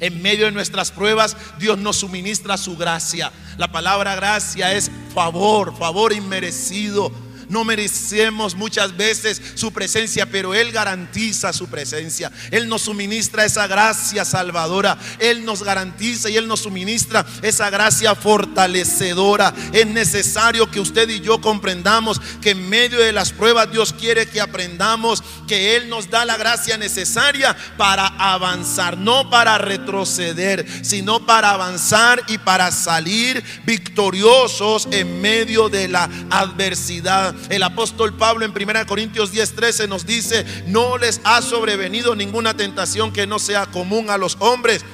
En 0.00 0.20
medio 0.20 0.46
de 0.46 0.52
nuestras 0.52 0.90
pruebas, 0.90 1.36
Dios 1.60 1.78
nos 1.78 1.98
suministra 1.98 2.56
su 2.56 2.76
gracia. 2.76 3.32
La 3.56 3.70
palabra 3.70 4.16
gracia 4.16 4.74
es 4.74 4.90
favor, 5.14 5.74
favor 5.78 6.12
inmerecido 6.12 7.12
no 7.48 7.64
merecemos 7.64 8.54
muchas 8.54 8.96
veces 8.96 9.40
su 9.54 9.72
presencia, 9.72 10.26
pero 10.26 10.54
Él 10.54 10.72
garantiza 10.72 11.52
su 11.52 11.68
presencia. 11.68 12.30
Él 12.50 12.68
nos 12.68 12.82
suministra 12.82 13.44
esa 13.44 13.66
gracia 13.66 14.24
salvadora. 14.24 14.98
Él 15.18 15.44
nos 15.44 15.62
garantiza 15.62 16.28
y 16.28 16.36
Él 16.36 16.48
nos 16.48 16.60
suministra 16.60 17.24
esa 17.42 17.70
gracia 17.70 18.14
fortalecedora. 18.14 19.54
Es 19.72 19.86
necesario 19.86 20.70
que 20.70 20.80
usted 20.80 21.08
y 21.08 21.20
yo 21.20 21.40
comprendamos 21.40 22.20
que 22.40 22.50
en 22.50 22.68
medio 22.68 22.98
de 22.98 23.12
las 23.12 23.32
pruebas 23.32 23.70
Dios 23.70 23.92
quiere 23.92 24.26
que 24.26 24.40
aprendamos 24.40 25.22
que 25.46 25.76
Él 25.76 25.88
nos 25.88 26.10
da 26.10 26.24
la 26.24 26.36
gracia 26.36 26.76
necesaria 26.76 27.56
para 27.76 28.06
avanzar, 28.06 28.98
no 28.98 29.30
para 29.30 29.58
retroceder, 29.58 30.66
sino 30.82 31.24
para 31.24 31.50
avanzar 31.50 32.22
y 32.26 32.38
para 32.38 32.70
salir 32.72 33.42
victoriosos 33.64 34.88
en 34.90 35.20
medio 35.20 35.68
de 35.68 35.88
la 35.88 36.08
adversidad. 36.30 37.35
El 37.48 37.62
apóstol 37.62 38.16
Pablo 38.16 38.44
en 38.44 38.52
1 38.52 38.86
Corintios 38.86 39.32
10:13 39.32 39.88
nos 39.88 40.06
dice, 40.06 40.44
no 40.66 40.98
les 40.98 41.20
ha 41.24 41.42
sobrevenido 41.42 42.14
ninguna 42.14 42.56
tentación 42.56 43.12
que 43.12 43.26
no 43.26 43.38
sea 43.38 43.66
común 43.66 44.10
a 44.10 44.18
los 44.18 44.36
hombres 44.40 44.84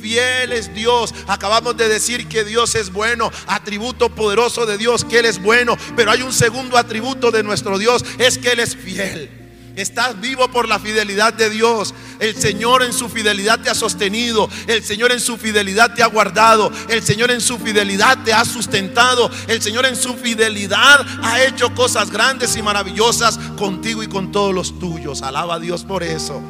fiel 0.00 0.52
es 0.52 0.74
Dios. 0.74 1.14
Acabamos 1.26 1.76
de 1.76 1.88
decir 1.88 2.26
que 2.26 2.44
Dios 2.44 2.74
es 2.74 2.90
bueno, 2.90 3.30
atributo 3.46 4.08
poderoso 4.08 4.66
de 4.66 4.78
Dios, 4.78 5.04
que 5.04 5.18
Él 5.18 5.26
es 5.26 5.40
bueno, 5.40 5.76
pero 5.94 6.10
hay 6.10 6.22
un 6.22 6.32
segundo 6.32 6.76
atributo 6.76 7.30
de 7.30 7.42
nuestro 7.42 7.78
Dios, 7.78 8.04
es 8.18 8.38
que 8.38 8.52
Él 8.52 8.60
es 8.60 8.74
fiel. 8.74 9.39
Estás 9.80 10.20
vivo 10.20 10.50
por 10.50 10.68
la 10.68 10.78
fidelidad 10.78 11.32
de 11.32 11.48
Dios. 11.48 11.94
El 12.18 12.36
Señor 12.36 12.82
en 12.82 12.92
su 12.92 13.08
fidelidad 13.08 13.60
te 13.60 13.70
ha 13.70 13.74
sostenido. 13.74 14.48
El 14.66 14.84
Señor 14.84 15.10
en 15.10 15.20
su 15.20 15.38
fidelidad 15.38 15.94
te 15.94 16.02
ha 16.02 16.06
guardado. 16.06 16.70
El 16.88 17.02
Señor 17.02 17.30
en 17.30 17.40
su 17.40 17.58
fidelidad 17.58 18.22
te 18.22 18.32
ha 18.32 18.44
sustentado. 18.44 19.30
El 19.48 19.62
Señor 19.62 19.86
en 19.86 19.96
su 19.96 20.14
fidelidad 20.14 21.06
ha 21.22 21.42
hecho 21.42 21.74
cosas 21.74 22.10
grandes 22.10 22.56
y 22.56 22.62
maravillosas 22.62 23.38
contigo 23.58 24.02
y 24.02 24.08
con 24.08 24.32
todos 24.32 24.54
los 24.54 24.78
tuyos. 24.78 25.22
Alaba 25.22 25.54
a 25.54 25.58
Dios 25.58 25.84
por 25.84 26.02
eso. 26.02 26.42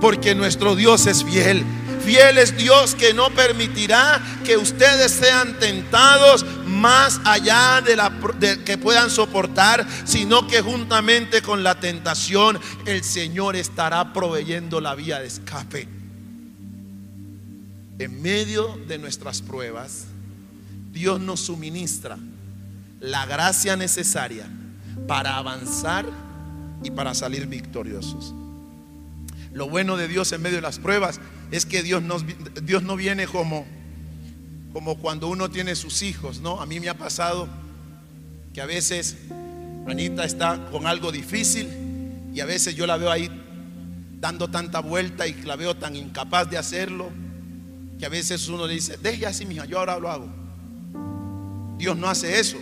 Porque 0.00 0.34
nuestro 0.34 0.76
Dios 0.76 1.06
es 1.06 1.24
fiel. 1.24 1.64
Fiel 2.04 2.38
es 2.38 2.56
Dios 2.56 2.94
que 2.94 3.12
no 3.12 3.30
permitirá 3.30 4.22
que 4.44 4.56
ustedes 4.56 5.12
sean 5.12 5.58
tentados 5.58 6.44
más 6.78 7.20
allá 7.24 7.80
de 7.80 7.96
la 7.96 8.12
que 8.64 8.78
puedan 8.78 9.10
soportar, 9.10 9.86
sino 10.04 10.46
que 10.46 10.60
juntamente 10.60 11.42
con 11.42 11.62
la 11.62 11.78
tentación 11.80 12.58
el 12.86 13.04
Señor 13.04 13.56
estará 13.56 14.12
proveyendo 14.12 14.80
la 14.80 14.94
vía 14.94 15.18
de 15.18 15.26
escape. 15.26 15.88
En 17.98 18.22
medio 18.22 18.78
de 18.86 18.98
nuestras 18.98 19.42
pruebas, 19.42 20.06
Dios 20.92 21.20
nos 21.20 21.40
suministra 21.40 22.16
la 23.00 23.26
gracia 23.26 23.76
necesaria 23.76 24.46
para 25.06 25.36
avanzar 25.36 26.06
y 26.82 26.90
para 26.90 27.14
salir 27.14 27.46
victoriosos. 27.46 28.34
Lo 29.52 29.68
bueno 29.68 29.96
de 29.96 30.08
Dios 30.08 30.30
en 30.32 30.42
medio 30.42 30.56
de 30.56 30.62
las 30.62 30.78
pruebas 30.78 31.20
es 31.50 31.66
que 31.66 31.82
Dios, 31.82 32.02
Dios 32.62 32.82
no 32.82 32.96
viene 32.96 33.26
como, 33.26 33.66
como 34.72 34.98
cuando 34.98 35.28
uno 35.28 35.50
tiene 35.50 35.74
sus 35.74 36.02
hijos, 36.02 36.40
¿no? 36.40 36.60
A 36.60 36.66
mí 36.66 36.80
me 36.80 36.88
ha 36.88 36.96
pasado 36.96 37.48
que 38.52 38.60
a 38.60 38.66
veces 38.66 39.16
Anita 39.86 40.24
está 40.24 40.68
con 40.70 40.86
algo 40.86 41.10
difícil 41.12 41.68
y 42.34 42.40
a 42.40 42.46
veces 42.46 42.74
yo 42.74 42.86
la 42.86 42.96
veo 42.96 43.10
ahí 43.10 43.30
dando 44.20 44.48
tanta 44.48 44.80
vuelta 44.80 45.26
y 45.26 45.34
la 45.42 45.56
veo 45.56 45.76
tan 45.76 45.96
incapaz 45.96 46.50
de 46.50 46.58
hacerlo 46.58 47.10
que 47.98 48.06
a 48.06 48.08
veces 48.08 48.48
uno 48.48 48.66
le 48.66 48.74
dice, 48.74 48.96
deje 48.96 49.26
así, 49.26 49.44
mija, 49.44 49.64
yo 49.64 49.78
ahora 49.78 49.98
lo 49.98 50.10
hago. 50.10 50.28
Dios 51.78 51.96
no 51.96 52.08
hace 52.08 52.38
eso. 52.38 52.56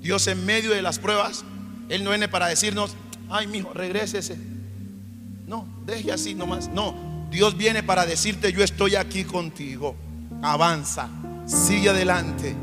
Dios 0.00 0.26
en 0.28 0.44
medio 0.46 0.70
de 0.70 0.82
las 0.82 0.98
pruebas, 0.98 1.44
Él 1.88 2.04
no 2.04 2.10
viene 2.10 2.28
para 2.28 2.46
decirnos, 2.46 2.94
ay, 3.28 3.46
mijo, 3.48 3.72
regrésese. 3.72 4.36
No, 5.46 5.66
deje 5.84 6.12
así 6.12 6.34
nomás. 6.34 6.68
No, 6.68 7.26
Dios 7.30 7.56
viene 7.56 7.82
para 7.82 8.06
decirte, 8.06 8.52
yo 8.52 8.62
estoy 8.62 8.94
aquí 8.94 9.24
contigo. 9.24 9.96
Avanza, 10.42 11.08
sigue 11.46 11.90
adelante. 11.90 12.54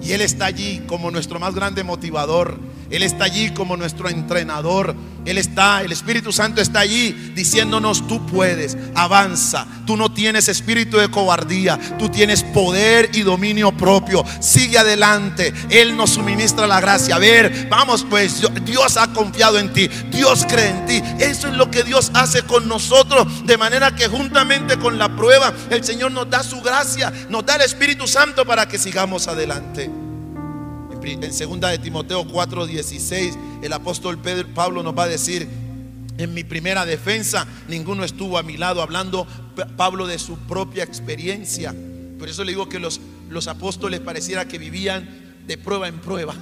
Y 0.00 0.12
Él 0.12 0.20
está 0.20 0.46
allí 0.46 0.82
como 0.86 1.10
nuestro 1.10 1.40
más 1.40 1.54
grande 1.54 1.82
motivador. 1.84 2.58
Él 2.90 3.02
está 3.02 3.24
allí 3.24 3.50
como 3.50 3.76
nuestro 3.76 4.08
entrenador. 4.08 4.94
Él 5.24 5.38
está, 5.38 5.82
el 5.82 5.92
Espíritu 5.92 6.32
Santo 6.32 6.60
está 6.60 6.80
allí 6.80 7.32
diciéndonos, 7.34 8.06
tú 8.06 8.26
puedes, 8.26 8.76
avanza. 8.94 9.66
Tú 9.86 9.96
no 9.96 10.12
tienes 10.12 10.48
espíritu 10.48 10.96
de 10.96 11.10
cobardía, 11.10 11.78
tú 11.98 12.08
tienes 12.08 12.42
poder 12.42 13.10
y 13.14 13.22
dominio 13.22 13.72
propio. 13.76 14.24
Sigue 14.40 14.78
adelante. 14.78 15.52
Él 15.70 15.96
nos 15.96 16.10
suministra 16.10 16.66
la 16.66 16.80
gracia. 16.80 17.16
A 17.16 17.18
ver, 17.18 17.68
vamos 17.70 18.06
pues, 18.08 18.42
Dios 18.64 18.96
ha 18.96 19.12
confiado 19.12 19.58
en 19.58 19.72
ti, 19.72 19.88
Dios 20.10 20.44
cree 20.48 20.70
en 20.70 20.86
ti. 20.86 21.02
Eso 21.18 21.48
es 21.48 21.54
lo 21.54 21.70
que 21.70 21.84
Dios 21.84 22.10
hace 22.14 22.42
con 22.42 22.68
nosotros, 22.68 23.46
de 23.46 23.56
manera 23.56 23.94
que 23.94 24.08
juntamente 24.08 24.78
con 24.78 24.98
la 24.98 25.14
prueba, 25.14 25.52
el 25.70 25.84
Señor 25.84 26.12
nos 26.12 26.28
da 26.28 26.42
su 26.42 26.60
gracia, 26.60 27.12
nos 27.28 27.44
da 27.46 27.56
el 27.56 27.62
Espíritu 27.62 28.06
Santo 28.06 28.44
para 28.44 28.68
que 28.68 28.78
sigamos 28.78 29.28
adelante 29.28 30.03
en 31.12 31.32
segunda 31.32 31.68
de 31.68 31.78
Timoteo 31.78 32.24
4:16, 32.24 33.36
el 33.62 33.72
apóstol 33.72 34.18
Pedro, 34.18 34.48
Pablo 34.54 34.82
nos 34.82 34.96
va 34.96 35.04
a 35.04 35.08
decir, 35.08 35.46
en 36.16 36.32
mi 36.32 36.44
primera 36.44 36.86
defensa, 36.86 37.46
ninguno 37.68 38.04
estuvo 38.04 38.38
a 38.38 38.42
mi 38.42 38.56
lado, 38.56 38.80
hablando 38.82 39.26
Pablo 39.76 40.06
de 40.06 40.18
su 40.18 40.38
propia 40.38 40.84
experiencia. 40.84 41.74
Por 42.18 42.28
eso 42.28 42.44
le 42.44 42.52
digo 42.52 42.68
que 42.68 42.78
los, 42.78 43.00
los 43.28 43.48
apóstoles 43.48 44.00
pareciera 44.00 44.48
que 44.48 44.58
vivían 44.58 45.08
de 45.46 45.58
prueba 45.58 45.88
en 45.88 45.98
prueba, 45.98 46.34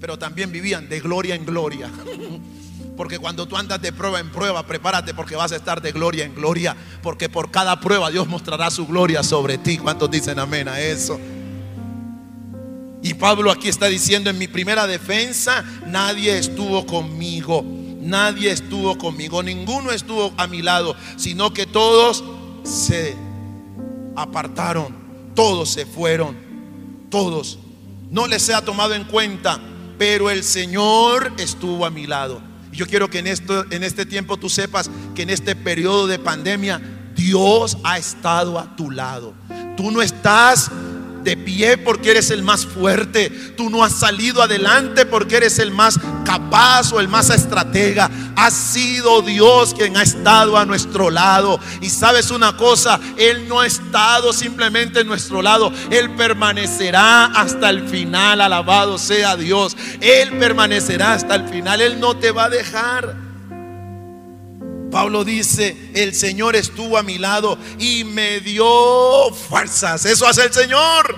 pero 0.00 0.18
también 0.18 0.52
vivían 0.52 0.88
de 0.88 1.00
gloria 1.00 1.34
en 1.34 1.44
gloria. 1.44 1.90
Porque 2.96 3.18
cuando 3.18 3.46
tú 3.46 3.56
andas 3.56 3.82
de 3.82 3.92
prueba 3.92 4.20
en 4.20 4.30
prueba, 4.30 4.66
prepárate 4.66 5.12
porque 5.12 5.36
vas 5.36 5.52
a 5.52 5.56
estar 5.56 5.82
de 5.82 5.92
gloria 5.92 6.24
en 6.24 6.34
gloria. 6.34 6.74
Porque 7.02 7.28
por 7.28 7.50
cada 7.50 7.78
prueba 7.78 8.10
Dios 8.10 8.26
mostrará 8.26 8.70
su 8.70 8.86
gloria 8.86 9.22
sobre 9.22 9.58
ti. 9.58 9.76
¿Cuántos 9.76 10.10
dicen 10.10 10.38
amén 10.38 10.66
a 10.66 10.80
eso? 10.80 11.20
Y 13.06 13.14
Pablo 13.14 13.52
aquí 13.52 13.68
está 13.68 13.86
diciendo, 13.86 14.30
en 14.30 14.38
mi 14.38 14.48
primera 14.48 14.88
defensa, 14.88 15.64
nadie 15.86 16.36
estuvo 16.36 16.84
conmigo, 16.86 17.64
nadie 18.00 18.50
estuvo 18.50 18.98
conmigo, 18.98 19.44
ninguno 19.44 19.92
estuvo 19.92 20.34
a 20.36 20.48
mi 20.48 20.60
lado, 20.60 20.96
sino 21.14 21.54
que 21.54 21.66
todos 21.66 22.24
se 22.64 23.14
apartaron, 24.16 24.92
todos 25.36 25.68
se 25.68 25.86
fueron, 25.86 26.36
todos. 27.08 27.60
No 28.10 28.26
les 28.26 28.50
ha 28.50 28.62
tomado 28.62 28.92
en 28.94 29.04
cuenta, 29.04 29.60
pero 29.98 30.28
el 30.28 30.42
Señor 30.42 31.32
estuvo 31.38 31.86
a 31.86 31.90
mi 31.90 32.08
lado. 32.08 32.42
Y 32.72 32.76
yo 32.76 32.88
quiero 32.88 33.08
que 33.08 33.20
en, 33.20 33.28
esto, 33.28 33.66
en 33.70 33.84
este 33.84 34.04
tiempo 34.04 34.36
tú 34.36 34.48
sepas 34.48 34.90
que 35.14 35.22
en 35.22 35.30
este 35.30 35.54
periodo 35.54 36.08
de 36.08 36.18
pandemia 36.18 36.82
Dios 37.14 37.78
ha 37.84 37.98
estado 37.98 38.58
a 38.58 38.74
tu 38.74 38.90
lado. 38.90 39.32
Tú 39.76 39.92
no 39.92 40.02
estás 40.02 40.72
de 41.26 41.36
pie 41.36 41.76
porque 41.76 42.12
eres 42.12 42.30
el 42.30 42.44
más 42.44 42.64
fuerte. 42.64 43.30
Tú 43.56 43.68
no 43.68 43.82
has 43.82 43.92
salido 43.92 44.42
adelante 44.42 45.04
porque 45.04 45.38
eres 45.38 45.58
el 45.58 45.72
más 45.72 45.98
capaz 46.24 46.92
o 46.92 47.00
el 47.00 47.08
más 47.08 47.30
estratega. 47.30 48.08
Ha 48.36 48.50
sido 48.52 49.22
Dios 49.22 49.74
quien 49.74 49.96
ha 49.96 50.02
estado 50.02 50.56
a 50.56 50.64
nuestro 50.64 51.10
lado. 51.10 51.58
Y 51.80 51.90
sabes 51.90 52.30
una 52.30 52.56
cosa, 52.56 53.00
Él 53.18 53.48
no 53.48 53.60
ha 53.60 53.66
estado 53.66 54.32
simplemente 54.32 55.00
en 55.00 55.08
nuestro 55.08 55.42
lado. 55.42 55.72
Él 55.90 56.14
permanecerá 56.14 57.26
hasta 57.26 57.70
el 57.70 57.88
final. 57.88 58.40
Alabado 58.40 58.96
sea 58.96 59.36
Dios. 59.36 59.76
Él 60.00 60.38
permanecerá 60.38 61.14
hasta 61.14 61.34
el 61.34 61.48
final. 61.48 61.80
Él 61.80 61.98
no 61.98 62.16
te 62.16 62.30
va 62.30 62.44
a 62.44 62.50
dejar. 62.50 63.25
Pablo 64.90 65.24
dice, 65.24 65.76
el 65.94 66.14
Señor 66.14 66.56
estuvo 66.56 66.96
a 66.96 67.02
mi 67.02 67.18
lado 67.18 67.58
y 67.78 68.04
me 68.04 68.40
dio 68.40 68.66
fuerzas. 69.48 70.04
Eso 70.04 70.26
hace 70.26 70.44
el 70.44 70.52
Señor. 70.52 71.16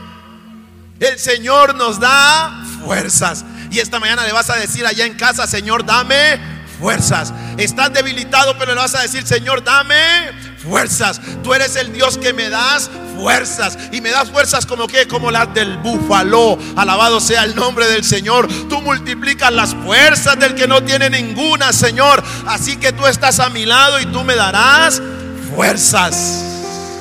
El 1.01 1.19
Señor 1.19 1.75
nos 1.75 2.01
da 2.01 2.65
fuerzas. 2.85 3.45
Y 3.71 3.79
esta 3.79 4.01
mañana 4.01 4.25
le 4.25 4.33
vas 4.33 4.51
a 4.51 4.57
decir 4.57 4.87
allá 4.87 5.05
en 5.05 5.15
casa, 5.15 5.47
Señor, 5.47 5.85
dame 5.85 6.41
fuerzas. 6.79 7.33
Estás 7.57 7.93
debilitado, 7.93 8.57
pero 8.59 8.75
le 8.75 8.81
vas 8.81 8.95
a 8.95 9.03
decir, 9.03 9.27
Señor, 9.27 9.63
dame 9.63 10.48
fuerzas. 10.69 11.21
Tú 11.43 11.55
eres 11.55 11.77
el 11.77 11.93
Dios 11.93 12.19
que 12.19 12.33
me 12.33 12.49
das 12.49 12.91
fuerzas. 13.17 13.79
Y 13.93 14.01
me 14.01 14.11
das 14.11 14.31
fuerzas 14.31 14.67
como 14.67 14.87
que, 14.87 15.09
como 15.09 15.31
las 15.31 15.53
del 15.55 15.79
búfalo. 15.79 16.59
Alabado 16.77 17.21
sea 17.21 17.45
el 17.45 17.55
nombre 17.55 17.87
del 17.87 18.05
Señor. 18.05 18.49
Tú 18.69 18.81
multiplicas 18.83 19.53
las 19.53 19.75
fuerzas 19.75 20.39
del 20.39 20.55
que 20.55 20.69
no 20.69 20.83
tiene 20.83 21.11
ninguna, 21.11 21.73
Señor. 21.73 22.23
Así 22.47 22.77
que 22.77 22.93
tú 22.93 23.07
estás 23.07 23.41
a 23.41 23.49
mi 23.49 23.67
lado 23.67 24.01
y 24.01 24.07
tú 24.07 24.23
me 24.25 24.35
darás 24.35 25.03
fuerzas. 25.55 26.45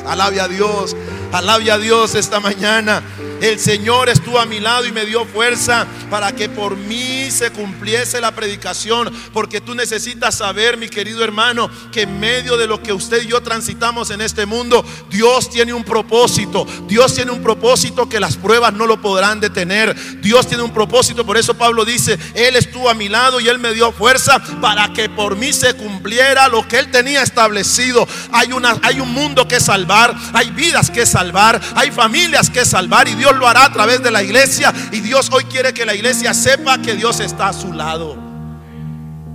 Alabe 0.07 0.41
a 0.41 0.47
Dios. 0.47 0.95
Alabe 1.31 1.71
a 1.71 1.77
Dios 1.77 2.15
esta 2.15 2.39
mañana. 2.39 3.03
El 3.41 3.59
Señor 3.59 4.09
estuvo 4.09 4.39
a 4.39 4.45
mi 4.45 4.59
lado 4.59 4.85
y 4.85 4.91
me 4.91 5.05
dio 5.05 5.25
fuerza 5.25 5.85
para 6.09 6.31
que 6.31 6.49
por 6.49 6.75
mí 6.75 7.29
se 7.29 7.51
cumpliese 7.51 8.19
la 8.19 8.31
predicación. 8.31 9.13
Porque 9.31 9.61
tú 9.61 9.75
necesitas 9.75 10.35
saber, 10.35 10.77
mi 10.77 10.89
querido 10.89 11.23
hermano, 11.23 11.69
que 11.91 12.01
en 12.01 12.19
medio 12.19 12.57
de 12.57 12.67
lo 12.67 12.81
que 12.81 12.93
usted 12.93 13.23
y 13.23 13.27
yo 13.27 13.41
transitamos 13.41 14.09
en 14.09 14.21
este 14.21 14.45
mundo, 14.45 14.83
Dios 15.09 15.49
tiene 15.49 15.73
un 15.73 15.83
propósito. 15.83 16.65
Dios 16.87 17.13
tiene 17.13 17.31
un 17.31 17.43
propósito 17.43 18.09
que 18.09 18.19
las 18.19 18.37
pruebas 18.37 18.73
no 18.73 18.87
lo 18.87 19.01
podrán 19.01 19.39
detener. 19.39 19.95
Dios 20.21 20.47
tiene 20.47 20.63
un 20.63 20.73
propósito. 20.73 21.25
Por 21.25 21.37
eso 21.37 21.53
Pablo 21.53 21.85
dice, 21.85 22.17
Él 22.33 22.55
estuvo 22.55 22.89
a 22.89 22.95
mi 22.95 23.07
lado 23.07 23.39
y 23.39 23.47
Él 23.47 23.59
me 23.59 23.73
dio 23.73 23.91
fuerza 23.91 24.41
para 24.61 24.93
que 24.93 25.09
por 25.09 25.35
mí 25.35 25.53
se 25.53 25.75
cumpliera 25.75 26.47
lo 26.47 26.67
que 26.67 26.79
Él 26.79 26.89
tenía 26.89 27.21
establecido. 27.21 28.07
Hay, 28.31 28.51
una, 28.51 28.79
hay 28.81 28.99
un 28.99 29.13
mundo 29.13 29.47
que 29.47 29.59
salvar, 29.59 30.15
hay 30.33 30.49
vidas 30.51 30.89
que 30.89 31.05
salvar, 31.05 31.61
hay 31.75 31.91
familias 31.91 32.49
que 32.49 32.65
salvar 32.65 33.07
y 33.07 33.15
Dios 33.15 33.26
Lo 33.35 33.47
hará 33.47 33.65
a 33.65 33.71
través 33.71 34.01
de 34.01 34.11
la 34.11 34.23
iglesia. 34.23 34.73
Y 34.91 35.01
Dios 35.01 35.29
hoy 35.31 35.43
quiere 35.45 35.73
que 35.73 35.85
la 35.85 35.95
iglesia 35.95 36.33
sepa 36.33 36.81
que 36.81 36.95
Dios 36.95 37.19
está 37.19 37.49
a 37.49 37.53
su 37.53 37.73
lado. 37.73 38.17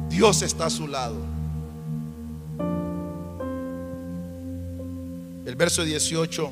Dios 0.09 0.43
está 0.43 0.66
a 0.66 0.70
su 0.70 0.86
lado. 0.86 1.16
El 5.45 5.57
verso 5.57 5.84
18, 5.84 6.51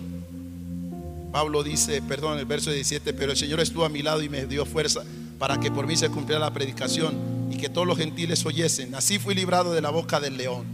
Pablo 1.32 1.62
dice, 1.62 2.02
perdón, 2.02 2.38
el 2.38 2.44
verso 2.44 2.70
17, 2.70 3.14
pero 3.14 3.32
el 3.32 3.38
Señor 3.38 3.60
estuvo 3.60 3.84
a 3.84 3.88
mi 3.88 4.02
lado 4.02 4.22
y 4.22 4.28
me 4.28 4.46
dio 4.46 4.66
fuerza 4.66 5.02
para 5.38 5.58
que 5.58 5.70
por 5.70 5.86
mí 5.86 5.96
se 5.96 6.10
cumpliera 6.10 6.40
la 6.40 6.52
predicación 6.52 7.48
y 7.50 7.56
que 7.56 7.68
todos 7.68 7.86
los 7.86 7.96
gentiles 7.96 8.44
oyesen. 8.44 8.94
Así 8.94 9.18
fui 9.18 9.34
librado 9.34 9.72
de 9.72 9.80
la 9.80 9.90
boca 9.90 10.20
del 10.20 10.36
león. 10.36 10.66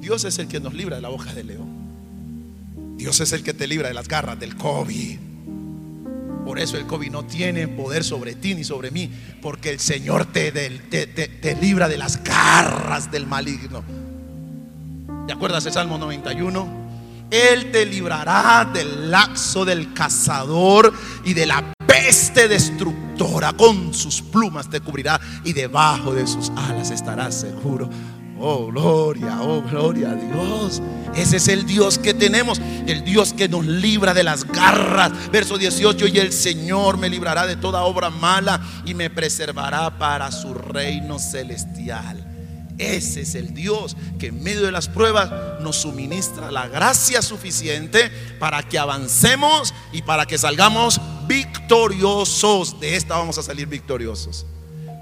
Dios 0.00 0.24
es 0.24 0.38
el 0.38 0.48
que 0.48 0.60
nos 0.60 0.74
libra 0.74 0.96
de 0.96 1.02
la 1.02 1.08
boca 1.08 1.32
del 1.34 1.48
león. 1.48 1.68
Dios 2.96 3.20
es 3.20 3.32
el 3.32 3.42
que 3.42 3.54
te 3.54 3.66
libra 3.66 3.88
de 3.88 3.94
las 3.94 4.08
garras 4.08 4.40
del 4.40 4.56
COVID. 4.56 5.29
Por 6.50 6.58
eso 6.58 6.76
el 6.76 6.84
COVID 6.84 7.12
no 7.12 7.24
tiene 7.26 7.68
poder 7.68 8.02
sobre 8.02 8.34
ti 8.34 8.56
ni 8.56 8.64
sobre 8.64 8.90
mí, 8.90 9.08
porque 9.40 9.70
el 9.70 9.78
Señor 9.78 10.26
te, 10.26 10.50
te, 10.50 11.56
libra 11.60 11.86
de 11.86 11.96
las 11.96 12.24
garras 12.24 13.08
del 13.08 13.24
maligno. 13.24 13.84
¿Te 15.28 15.32
acuerdas 15.32 15.62
de 15.62 15.70
Salmo 15.70 15.96
91? 15.96 17.28
Él 17.30 17.70
te 17.70 17.86
librará 17.86 18.68
del 18.74 19.12
laxo 19.12 19.64
del 19.64 19.94
cazador 19.94 20.92
y 21.24 21.34
de 21.34 21.46
la 21.46 21.72
peste 21.86 22.48
destructora. 22.48 23.52
Con 23.52 23.94
sus 23.94 24.20
plumas 24.20 24.68
te 24.68 24.80
cubrirá 24.80 25.20
y 25.44 25.52
debajo 25.52 26.12
de 26.12 26.26
sus 26.26 26.50
alas 26.56 26.90
estarás 26.90 27.42
seguro. 27.42 27.88
Oh, 28.42 28.68
gloria, 28.68 29.42
oh, 29.42 29.60
gloria 29.60 30.12
a 30.12 30.14
Dios. 30.14 30.80
Ese 31.14 31.36
es 31.36 31.48
el 31.48 31.66
Dios 31.66 31.98
que 31.98 32.14
tenemos, 32.14 32.58
el 32.86 33.04
Dios 33.04 33.34
que 33.34 33.48
nos 33.48 33.66
libra 33.66 34.14
de 34.14 34.22
las 34.22 34.44
garras. 34.44 35.12
Verso 35.30 35.58
18, 35.58 36.06
y 36.06 36.18
el 36.18 36.32
Señor 36.32 36.96
me 36.96 37.10
librará 37.10 37.46
de 37.46 37.56
toda 37.56 37.82
obra 37.82 38.08
mala 38.08 38.58
y 38.86 38.94
me 38.94 39.10
preservará 39.10 39.98
para 39.98 40.32
su 40.32 40.54
reino 40.54 41.18
celestial. 41.18 42.26
Ese 42.78 43.20
es 43.20 43.34
el 43.34 43.52
Dios 43.52 43.94
que 44.18 44.28
en 44.28 44.42
medio 44.42 44.62
de 44.62 44.72
las 44.72 44.88
pruebas 44.88 45.60
nos 45.60 45.76
suministra 45.76 46.50
la 46.50 46.66
gracia 46.66 47.20
suficiente 47.20 48.10
para 48.38 48.62
que 48.62 48.78
avancemos 48.78 49.74
y 49.92 50.00
para 50.00 50.24
que 50.24 50.38
salgamos 50.38 50.98
victoriosos. 51.26 52.80
De 52.80 52.96
esta 52.96 53.18
vamos 53.18 53.36
a 53.36 53.42
salir 53.42 53.66
victoriosos. 53.66 54.46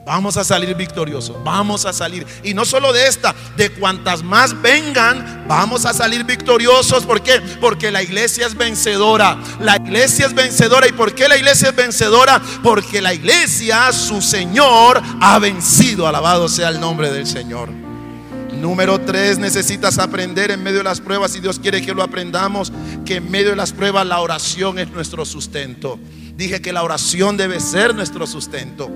Vamos 0.09 0.39
a 0.39 0.43
salir 0.43 0.75
victoriosos, 0.75 1.37
vamos 1.45 1.85
a 1.85 1.93
salir. 1.93 2.27
Y 2.43 2.55
no 2.55 2.65
solo 2.65 2.95
de 2.95 3.07
esta, 3.07 3.35
de 3.59 3.71
cuantas 3.73 4.23
más 4.23 4.59
vengan, 4.63 5.45
vamos 5.47 5.85
a 5.85 5.93
salir 5.93 6.25
victoriosos. 6.25 7.05
¿Por 7.05 7.23
qué? 7.23 7.43
Porque 7.61 7.91
la 7.91 8.03
iglesia 8.03 8.47
es 8.47 8.57
vencedora. 8.57 9.37
La 9.61 9.77
iglesia 9.77 10.25
es 10.25 10.35
vencedora. 10.35 10.89
¿Y 10.89 10.93
por 10.93 11.15
qué 11.15 11.29
la 11.29 11.37
iglesia 11.37 11.69
es 11.69 11.77
vencedora? 11.77 12.41
Porque 12.63 13.03
la 13.03 13.13
iglesia, 13.13 13.93
su 13.93 14.23
Señor, 14.23 15.03
ha 15.21 15.39
vencido. 15.39 16.09
Alabado 16.09 16.49
sea 16.49 16.71
el 16.71 16.81
nombre 16.81 17.11
del 17.11 17.27
Señor. 17.27 17.69
Número 17.69 18.99
tres, 19.03 19.39
necesitas 19.39 19.99
aprender 19.99 20.51
en 20.51 20.63
medio 20.63 20.79
de 20.79 20.85
las 20.85 21.03
pruebas, 21.03 21.37
y 21.37 21.41
Dios 21.41 21.59
quiere 21.59 21.83
que 21.83 21.93
lo 21.93 22.03
aprendamos, 22.03 22.73
que 23.05 23.17
en 23.17 23.31
medio 23.31 23.51
de 23.51 23.57
las 23.57 23.73
pruebas 23.73 24.07
la 24.07 24.21
oración 24.21 24.79
es 24.79 24.89
nuestro 24.91 25.27
sustento. 25.27 26.01
Dije 26.35 26.63
que 26.63 26.73
la 26.73 26.83
oración 26.83 27.37
debe 27.37 27.61
ser 27.61 27.95
nuestro 27.95 28.27
sustento. 28.27 28.91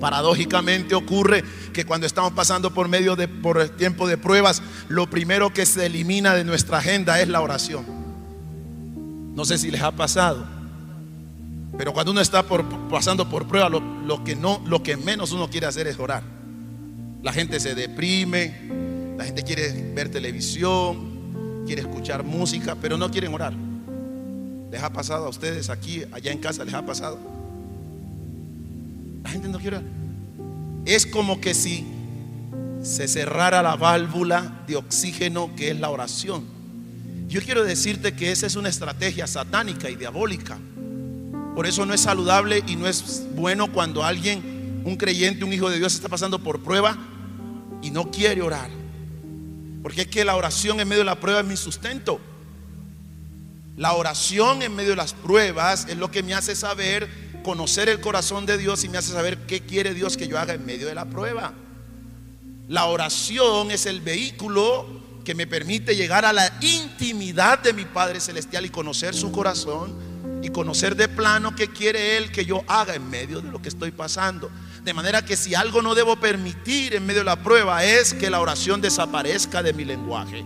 Paradójicamente 0.00 0.94
ocurre 0.94 1.42
que 1.72 1.84
cuando 1.86 2.06
estamos 2.06 2.32
pasando 2.32 2.72
por 2.74 2.88
medio 2.88 3.16
de 3.16 3.28
por 3.28 3.60
el 3.60 3.70
tiempo 3.70 4.06
de 4.06 4.18
pruebas, 4.18 4.62
lo 4.88 5.08
primero 5.08 5.52
que 5.52 5.64
se 5.66 5.86
elimina 5.86 6.34
de 6.34 6.44
nuestra 6.44 6.78
agenda 6.78 7.20
es 7.20 7.28
la 7.28 7.40
oración. 7.40 7.84
No 9.34 9.44
sé 9.44 9.58
si 9.58 9.70
les 9.70 9.82
ha 9.82 9.92
pasado. 9.92 10.46
Pero 11.78 11.92
cuando 11.92 12.12
uno 12.12 12.20
está 12.20 12.42
por- 12.42 12.64
pasando 12.88 13.28
por 13.28 13.46
prueba, 13.46 13.68
lo, 13.68 13.80
lo 13.80 14.24
que 14.24 14.34
no, 14.36 14.62
lo 14.66 14.82
que 14.82 14.96
menos 14.96 15.32
uno 15.32 15.48
quiere 15.50 15.66
hacer 15.66 15.86
es 15.86 15.98
orar. 15.98 16.22
La 17.22 17.32
gente 17.32 17.58
se 17.60 17.74
deprime, 17.74 19.14
la 19.18 19.24
gente 19.24 19.42
quiere 19.42 19.92
ver 19.94 20.10
televisión, 20.10 21.64
quiere 21.66 21.82
escuchar 21.82 22.22
música, 22.22 22.76
pero 22.80 22.96
no 22.96 23.10
quieren 23.10 23.34
orar. 23.34 23.52
¿Les 24.70 24.82
ha 24.82 24.90
pasado 24.92 25.26
a 25.26 25.28
ustedes 25.28 25.68
aquí, 25.70 26.02
allá 26.12 26.32
en 26.32 26.38
casa, 26.38 26.64
les 26.64 26.74
ha 26.74 26.84
pasado? 26.84 27.18
Orar. 29.66 29.82
Es 30.84 31.06
como 31.06 31.40
que 31.40 31.54
si 31.54 31.86
se 32.82 33.08
cerrara 33.08 33.62
la 33.62 33.76
válvula 33.76 34.62
de 34.66 34.76
oxígeno 34.76 35.54
que 35.56 35.70
es 35.70 35.80
la 35.80 35.90
oración. 35.90 36.44
Yo 37.28 37.42
quiero 37.42 37.64
decirte 37.64 38.14
que 38.14 38.30
esa 38.30 38.46
es 38.46 38.54
una 38.54 38.68
estrategia 38.68 39.26
satánica 39.26 39.90
y 39.90 39.96
diabólica. 39.96 40.58
Por 41.54 41.66
eso 41.66 41.84
no 41.84 41.94
es 41.94 42.02
saludable 42.02 42.62
y 42.66 42.76
no 42.76 42.86
es 42.86 43.24
bueno 43.34 43.72
cuando 43.72 44.04
alguien, 44.04 44.82
un 44.84 44.96
creyente, 44.96 45.44
un 45.44 45.52
hijo 45.52 45.68
de 45.68 45.78
Dios 45.78 45.94
está 45.94 46.08
pasando 46.08 46.38
por 46.38 46.62
prueba 46.62 46.96
y 47.82 47.90
no 47.90 48.10
quiere 48.10 48.42
orar. 48.42 48.70
Porque 49.82 50.02
es 50.02 50.08
que 50.08 50.24
la 50.24 50.36
oración 50.36 50.80
en 50.80 50.88
medio 50.88 51.00
de 51.00 51.06
la 51.06 51.18
prueba 51.20 51.40
es 51.40 51.46
mi 51.46 51.56
sustento. 51.56 52.20
La 53.76 53.94
oración 53.94 54.62
en 54.62 54.74
medio 54.74 54.90
de 54.90 54.96
las 54.96 55.12
pruebas 55.12 55.86
es 55.88 55.96
lo 55.96 56.10
que 56.10 56.22
me 56.22 56.34
hace 56.34 56.54
saber, 56.54 57.08
conocer 57.46 57.88
el 57.88 58.00
corazón 58.00 58.44
de 58.44 58.58
Dios 58.58 58.82
y 58.82 58.88
me 58.88 58.98
hace 58.98 59.12
saber 59.12 59.46
qué 59.46 59.60
quiere 59.60 59.94
Dios 59.94 60.16
que 60.16 60.26
yo 60.26 60.36
haga 60.36 60.54
en 60.54 60.66
medio 60.66 60.88
de 60.88 60.96
la 60.96 61.04
prueba. 61.04 61.54
La 62.66 62.86
oración 62.86 63.70
es 63.70 63.86
el 63.86 64.00
vehículo 64.00 64.84
que 65.24 65.36
me 65.36 65.46
permite 65.46 65.94
llegar 65.94 66.24
a 66.24 66.32
la 66.32 66.52
intimidad 66.60 67.60
de 67.60 67.72
mi 67.72 67.84
Padre 67.84 68.18
Celestial 68.18 68.66
y 68.66 68.70
conocer 68.70 69.14
su 69.14 69.30
corazón 69.30 69.94
y 70.42 70.48
conocer 70.48 70.96
de 70.96 71.06
plano 71.06 71.54
qué 71.54 71.68
quiere 71.68 72.16
Él 72.16 72.32
que 72.32 72.44
yo 72.44 72.64
haga 72.66 72.96
en 72.96 73.08
medio 73.08 73.40
de 73.40 73.52
lo 73.52 73.62
que 73.62 73.68
estoy 73.68 73.92
pasando. 73.92 74.50
De 74.82 74.92
manera 74.92 75.24
que 75.24 75.36
si 75.36 75.54
algo 75.54 75.82
no 75.82 75.94
debo 75.94 76.16
permitir 76.16 76.96
en 76.96 77.06
medio 77.06 77.20
de 77.20 77.26
la 77.26 77.44
prueba 77.44 77.84
es 77.84 78.12
que 78.12 78.28
la 78.28 78.40
oración 78.40 78.80
desaparezca 78.80 79.62
de 79.62 79.72
mi 79.72 79.84
lenguaje. 79.84 80.44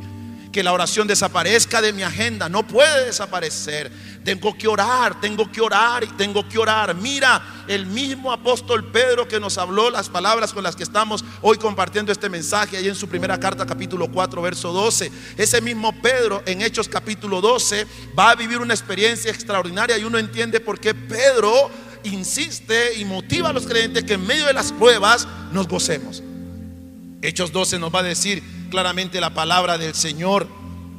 Que 0.52 0.62
la 0.62 0.72
oración 0.72 1.06
desaparezca 1.06 1.80
de 1.80 1.92
mi 1.92 2.02
agenda. 2.02 2.48
No 2.48 2.66
puede 2.66 3.06
desaparecer. 3.06 3.90
Tengo 4.24 4.56
que 4.56 4.66
orar, 4.66 5.20
tengo 5.20 5.50
que 5.50 5.60
orar 5.60 6.04
y 6.04 6.08
tengo 6.08 6.48
que 6.48 6.58
orar. 6.58 6.94
Mira, 6.94 7.64
el 7.68 7.86
mismo 7.86 8.32
apóstol 8.32 8.90
Pedro 8.90 9.28
que 9.28 9.38
nos 9.38 9.58
habló 9.58 9.90
las 9.90 10.08
palabras 10.08 10.52
con 10.52 10.62
las 10.64 10.76
que 10.76 10.82
estamos 10.82 11.24
hoy 11.40 11.56
compartiendo 11.56 12.12
este 12.12 12.28
mensaje, 12.28 12.76
ahí 12.76 12.88
en 12.88 12.96
su 12.96 13.08
primera 13.08 13.38
carta, 13.38 13.64
capítulo 13.64 14.10
4, 14.10 14.42
verso 14.42 14.72
12. 14.72 15.10
Ese 15.36 15.60
mismo 15.60 15.92
Pedro 16.02 16.42
en 16.46 16.62
Hechos 16.62 16.88
capítulo 16.88 17.40
12 17.40 17.86
va 18.18 18.30
a 18.30 18.34
vivir 18.34 18.58
una 18.58 18.74
experiencia 18.74 19.30
extraordinaria 19.30 19.96
y 19.96 20.04
uno 20.04 20.18
entiende 20.18 20.60
por 20.60 20.80
qué 20.80 20.94
Pedro 20.94 21.70
insiste 22.02 22.94
y 22.98 23.04
motiva 23.04 23.50
a 23.50 23.52
los 23.52 23.66
creyentes 23.66 24.04
que 24.04 24.14
en 24.14 24.26
medio 24.26 24.46
de 24.46 24.52
las 24.52 24.72
pruebas 24.72 25.26
nos 25.52 25.68
gocemos. 25.68 26.22
Hechos 27.22 27.52
12 27.52 27.78
nos 27.78 27.94
va 27.94 28.00
a 28.00 28.04
decir 28.04 28.42
claramente 28.70 29.20
la 29.20 29.34
palabra 29.34 29.76
del 29.76 29.94
Señor 29.94 30.48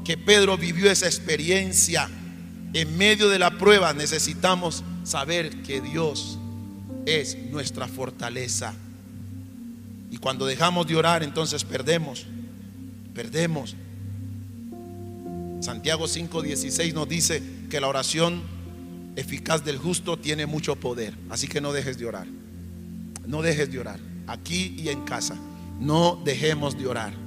que 0.03 0.17
Pedro 0.17 0.57
vivió 0.57 0.91
esa 0.91 1.07
experiencia. 1.07 2.09
En 2.73 2.97
medio 2.97 3.29
de 3.29 3.39
la 3.39 3.57
prueba 3.57 3.93
necesitamos 3.93 4.83
saber 5.03 5.63
que 5.63 5.81
Dios 5.81 6.37
es 7.05 7.37
nuestra 7.49 7.87
fortaleza. 7.87 8.73
Y 10.11 10.17
cuando 10.17 10.45
dejamos 10.45 10.87
de 10.87 10.95
orar, 10.95 11.23
entonces 11.23 11.63
perdemos. 11.63 12.25
Perdemos. 13.13 13.75
Santiago 15.61 16.07
5:16 16.07 16.93
nos 16.93 17.07
dice 17.07 17.41
que 17.69 17.79
la 17.79 17.87
oración 17.87 18.41
eficaz 19.15 19.63
del 19.63 19.77
justo 19.77 20.17
tiene 20.17 20.45
mucho 20.45 20.75
poder. 20.75 21.13
Así 21.29 21.47
que 21.47 21.61
no 21.61 21.71
dejes 21.73 21.97
de 21.97 22.05
orar. 22.05 22.27
No 23.25 23.41
dejes 23.41 23.71
de 23.71 23.79
orar. 23.79 23.99
Aquí 24.27 24.75
y 24.77 24.89
en 24.89 25.03
casa. 25.03 25.35
No 25.79 26.21
dejemos 26.23 26.77
de 26.77 26.87
orar. 26.87 27.20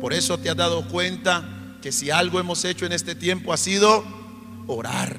Por 0.00 0.12
eso 0.12 0.38
te 0.38 0.50
has 0.50 0.56
dado 0.56 0.86
cuenta 0.88 1.48
que 1.80 1.92
si 1.92 2.10
algo 2.10 2.38
hemos 2.38 2.64
hecho 2.64 2.84
en 2.84 2.92
este 2.92 3.14
tiempo 3.14 3.52
ha 3.52 3.56
sido 3.56 4.04
orar. 4.66 5.18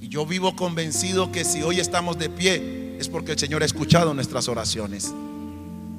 Y 0.00 0.08
yo 0.08 0.26
vivo 0.26 0.56
convencido 0.56 1.32
que 1.32 1.44
si 1.44 1.62
hoy 1.62 1.80
estamos 1.80 2.18
de 2.18 2.28
pie 2.28 2.96
es 2.98 3.08
porque 3.08 3.32
el 3.32 3.38
Señor 3.38 3.62
ha 3.62 3.66
escuchado 3.66 4.12
nuestras 4.12 4.48
oraciones. 4.48 5.14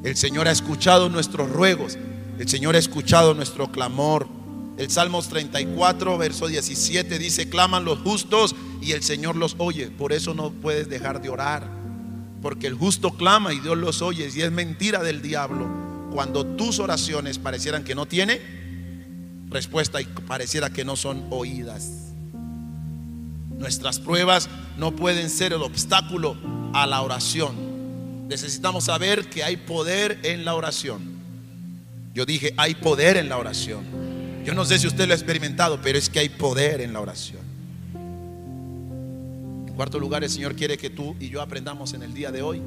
El 0.04 0.16
Señor 0.16 0.48
ha 0.48 0.52
escuchado 0.52 1.10
nuestros 1.10 1.50
ruegos. 1.50 1.98
El 2.38 2.48
Señor 2.48 2.76
ha 2.76 2.80
escuchado 2.80 3.34
nuestro 3.34 3.72
clamor. 3.72 4.28
El 4.78 4.90
Salmos 4.90 5.28
34, 5.28 6.18
verso 6.18 6.48
17 6.48 7.20
dice, 7.20 7.50
claman 7.50 7.86
los 7.86 8.00
justos 8.00 8.56
y 8.82 8.92
el 8.92 9.04
Señor 9.04 9.36
los 9.36 9.56
oye. 9.58 9.88
Por 9.88 10.14
eso 10.14 10.34
no 10.34 10.52
puedes 10.52 10.90
dejar 10.90 11.22
de 11.22 11.30
orar. 11.30 11.68
Porque 12.42 12.68
el 12.68 12.76
justo 12.76 13.12
clama 13.12 13.54
y 13.54 13.60
Dios 13.60 13.78
los 13.78 14.02
oye. 14.02 14.30
Y 14.34 14.42
es 14.42 14.52
mentira 14.52 15.04
del 15.04 15.22
diablo 15.22 15.68
cuando 16.12 16.46
tus 16.46 16.80
oraciones 16.80 17.38
parecieran 17.38 17.84
que 17.84 17.96
no 17.96 18.06
tiene 18.06 18.42
respuesta 19.50 20.02
y 20.02 20.06
pareciera 20.06 20.70
que 20.70 20.86
no 20.86 20.96
son 20.96 21.26
oídas. 21.30 22.14
Nuestras 23.58 24.00
pruebas 24.00 24.50
no 24.78 24.96
pueden 24.96 25.30
ser 25.30 25.54
el 25.54 25.62
obstáculo 25.62 26.38
a 26.74 26.88
la 26.88 27.02
oración. 27.02 28.28
Necesitamos 28.28 28.86
saber 28.86 29.30
que 29.30 29.44
hay 29.44 29.58
poder 29.58 30.20
en 30.24 30.46
la 30.46 30.56
oración. 30.56 31.20
Yo 32.14 32.26
dije, 32.26 32.54
hay 32.58 32.76
poder 32.76 33.18
en 33.18 33.28
la 33.28 33.38
oración. 33.38 33.84
Yo 34.46 34.54
no 34.54 34.66
sé 34.66 34.80
si 34.80 34.88
usted 34.88 35.08
lo 35.08 35.14
ha 35.14 35.16
experimentado, 35.16 35.80
pero 35.82 35.98
es 35.98 36.10
que 36.10 36.20
hay 36.20 36.30
poder 36.30 36.82
en 36.82 36.94
la 36.94 37.02
oración. 37.02 37.42
En 39.68 39.74
cuarto 39.76 40.00
lugar, 40.00 40.24
el 40.24 40.30
Señor 40.30 40.56
quiere 40.56 40.78
que 40.78 40.90
tú 40.90 41.16
y 41.20 41.30
yo 41.30 41.42
aprendamos 41.42 41.94
en 41.94 42.04
el 42.04 42.14
día 42.14 42.32
de 42.32 42.42
hoy 42.42 42.62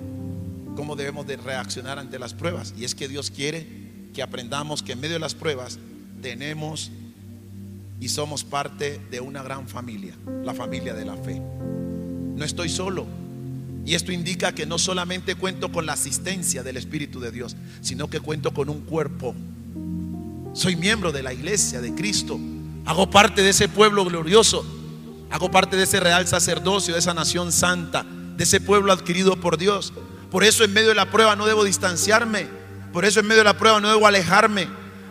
cómo 0.75 0.97
debemos 0.97 1.27
de 1.27 1.37
reaccionar 1.37 1.99
ante 1.99 2.19
las 2.19 2.35
pruebas. 2.35 2.75
Y 2.77 2.85
es 2.85 2.95
que 2.95 3.09
Dios 3.09 3.31
quiere 3.31 3.67
que 4.15 4.23
aprendamos 4.23 4.83
que 4.83 4.93
en 4.93 5.01
medio 5.01 5.15
de 5.15 5.21
las 5.21 5.35
pruebas 5.35 5.79
tenemos 6.21 6.91
y 8.01 8.09
somos 8.09 8.45
parte 8.45 9.01
de 9.11 9.21
una 9.21 9.43
gran 9.43 9.69
familia, 9.69 10.15
la 10.45 10.55
familia 10.55 10.95
de 10.95 11.05
la 11.05 11.17
fe. 11.17 11.41
No 11.41 12.45
estoy 12.45 12.69
solo. 12.69 13.07
Y 13.85 13.95
esto 13.95 14.13
indica 14.13 14.53
que 14.53 14.67
no 14.67 14.79
solamente 14.79 15.35
cuento 15.35 15.73
con 15.73 15.87
la 15.87 15.95
asistencia 15.95 16.63
del 16.63 16.77
Espíritu 16.77 17.21
de 17.21 17.33
Dios, 17.33 17.57
sino 17.81 18.09
que 18.09 18.21
cuento 18.21 18.55
con 18.55 18.69
un 18.69 18.81
cuerpo. 18.83 19.35
Soy 20.53 20.77
miembro 20.77 21.13
de 21.13 21.23
la 21.23 21.33
iglesia 21.33 21.81
de 21.81 21.95
Cristo. 21.95 22.39
Hago 22.85 23.11
parte 23.11 23.43
de 23.43 23.51
ese 23.51 23.69
pueblo 23.69 24.05
glorioso. 24.05 24.65
Hago 25.31 25.51
parte 25.51 25.77
de 25.77 25.85
ese 25.85 25.99
real 25.99 26.27
sacerdocio, 26.29 26.95
de 26.95 27.01
esa 27.01 27.15
nación 27.15 27.53
santa, 27.53 28.05
de 28.37 28.45
ese 28.45 28.61
pueblo 28.61 28.93
adquirido 28.93 29.37
por 29.41 29.57
Dios. 29.57 29.93
Por 30.33 30.43
eso 30.43 30.65
en 30.65 30.73
medio 30.73 30.89
de 30.89 30.95
la 30.97 31.09
prueba 31.11 31.37
no 31.37 31.47
debo 31.47 31.63
distanciarme. 31.63 32.49
Por 32.93 33.05
eso 33.05 33.21
en 33.21 33.27
medio 33.27 33.41
de 33.43 33.45
la 33.45 33.57
prueba 33.57 33.81
no 33.81 33.89
debo 33.89 34.07
alejarme. 34.07 34.67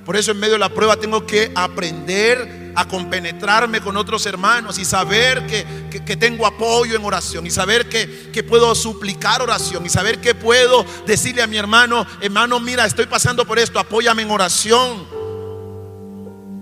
Por 0.06 0.18
eso 0.18 0.32
en 0.32 0.40
medio 0.40 0.54
de 0.54 0.60
la 0.60 0.70
prueba 0.70 0.98
tengo 0.98 1.26
que 1.26 1.52
aprender 1.56 2.74
a 2.76 2.88
compenetrarme 2.88 3.82
con 3.82 3.98
otros 3.98 4.26
hermanos 4.26 4.80
y 4.80 4.86
saber 4.86 5.46
que, 5.46 5.66
que- 6.06 6.18
tengo 6.18 6.46
apoyo 6.48 6.96
en 6.96 7.04
oración 7.06 7.46
y 7.46 7.52
saber 7.52 7.88
que, 7.90 8.30
que 8.34 8.44
puedo 8.44 8.74
suplicar 8.76 9.42
oración 9.42 9.86
y 9.86 9.90
saber 9.90 10.20
que 10.22 10.34
puedo 10.34 10.86
decirle 11.06 11.42
a 11.44 11.48
mi 11.48 11.58
hermano, 11.58 12.06
hermano, 12.22 12.60
mira, 12.60 12.86
estoy 12.86 13.06
pasando 13.06 13.46
por 13.46 13.60
esto, 13.60 13.78
apóyame 13.80 14.24
en 14.24 14.32
oración. 14.32 15.06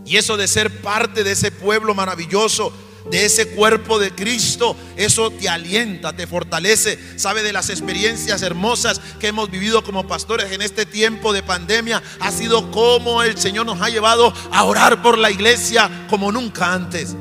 Y 0.05 0.17
eso 0.17 0.35
de 0.35 0.47
ser 0.47 0.81
parte 0.81 1.23
de 1.23 1.31
ese 1.33 1.51
pueblo 1.51 1.93
maravilloso, 1.93 2.73
de 3.09 3.25
ese 3.25 3.49
cuerpo 3.49 3.99
de 3.99 4.11
Cristo, 4.11 4.75
eso 4.95 5.31
te 5.31 5.49
alienta, 5.49 6.15
te 6.15 6.27
fortalece. 6.27 6.99
Sabe 7.15 7.43
de 7.43 7.53
las 7.53 7.69
experiencias 7.69 8.41
hermosas 8.41 9.01
que 9.19 9.27
hemos 9.27 9.49
vivido 9.49 9.83
como 9.83 10.07
pastores 10.07 10.51
en 10.51 10.61
este 10.61 10.85
tiempo 10.85 11.33
de 11.33 11.43
pandemia. 11.43 12.03
Ha 12.19 12.31
sido 12.31 12.71
como 12.71 13.23
el 13.23 13.37
Señor 13.37 13.65
nos 13.65 13.81
ha 13.81 13.89
llevado 13.89 14.33
a 14.51 14.63
orar 14.63 15.01
por 15.01 15.17
la 15.17 15.31
iglesia 15.31 15.89
como 16.09 16.31
nunca 16.31 16.73
antes. 16.73 17.15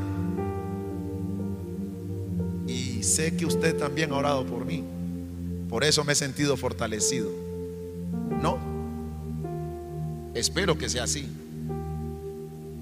Y 2.66 3.02
sé 3.02 3.36
que 3.36 3.46
usted 3.46 3.76
también 3.76 4.12
ha 4.12 4.16
orado 4.16 4.44
por 4.44 4.64
mí. 4.64 4.84
Por 5.68 5.84
eso 5.84 6.04
me 6.04 6.12
he 6.12 6.16
sentido 6.16 6.56
fortalecido. 6.56 7.30
¿No? 8.42 8.58
Espero 10.34 10.78
que 10.78 10.88
sea 10.88 11.04
así. 11.04 11.26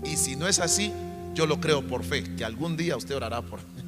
Y 0.04 0.16
si 0.16 0.36
no 0.36 0.46
es 0.46 0.58
así, 0.58 0.92
yo 1.36 1.46
lo 1.46 1.60
creo 1.60 1.82
por 1.82 2.02
fe, 2.02 2.24
que 2.34 2.46
algún 2.46 2.78
día 2.78 2.96
usted 2.96 3.14
orará 3.14 3.42
por 3.42 3.60
mí. 3.60 3.82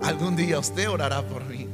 algún 0.02 0.36
día 0.36 0.58
usted 0.58 0.88
orará 0.88 1.26
por 1.26 1.42
mí. 1.46 1.66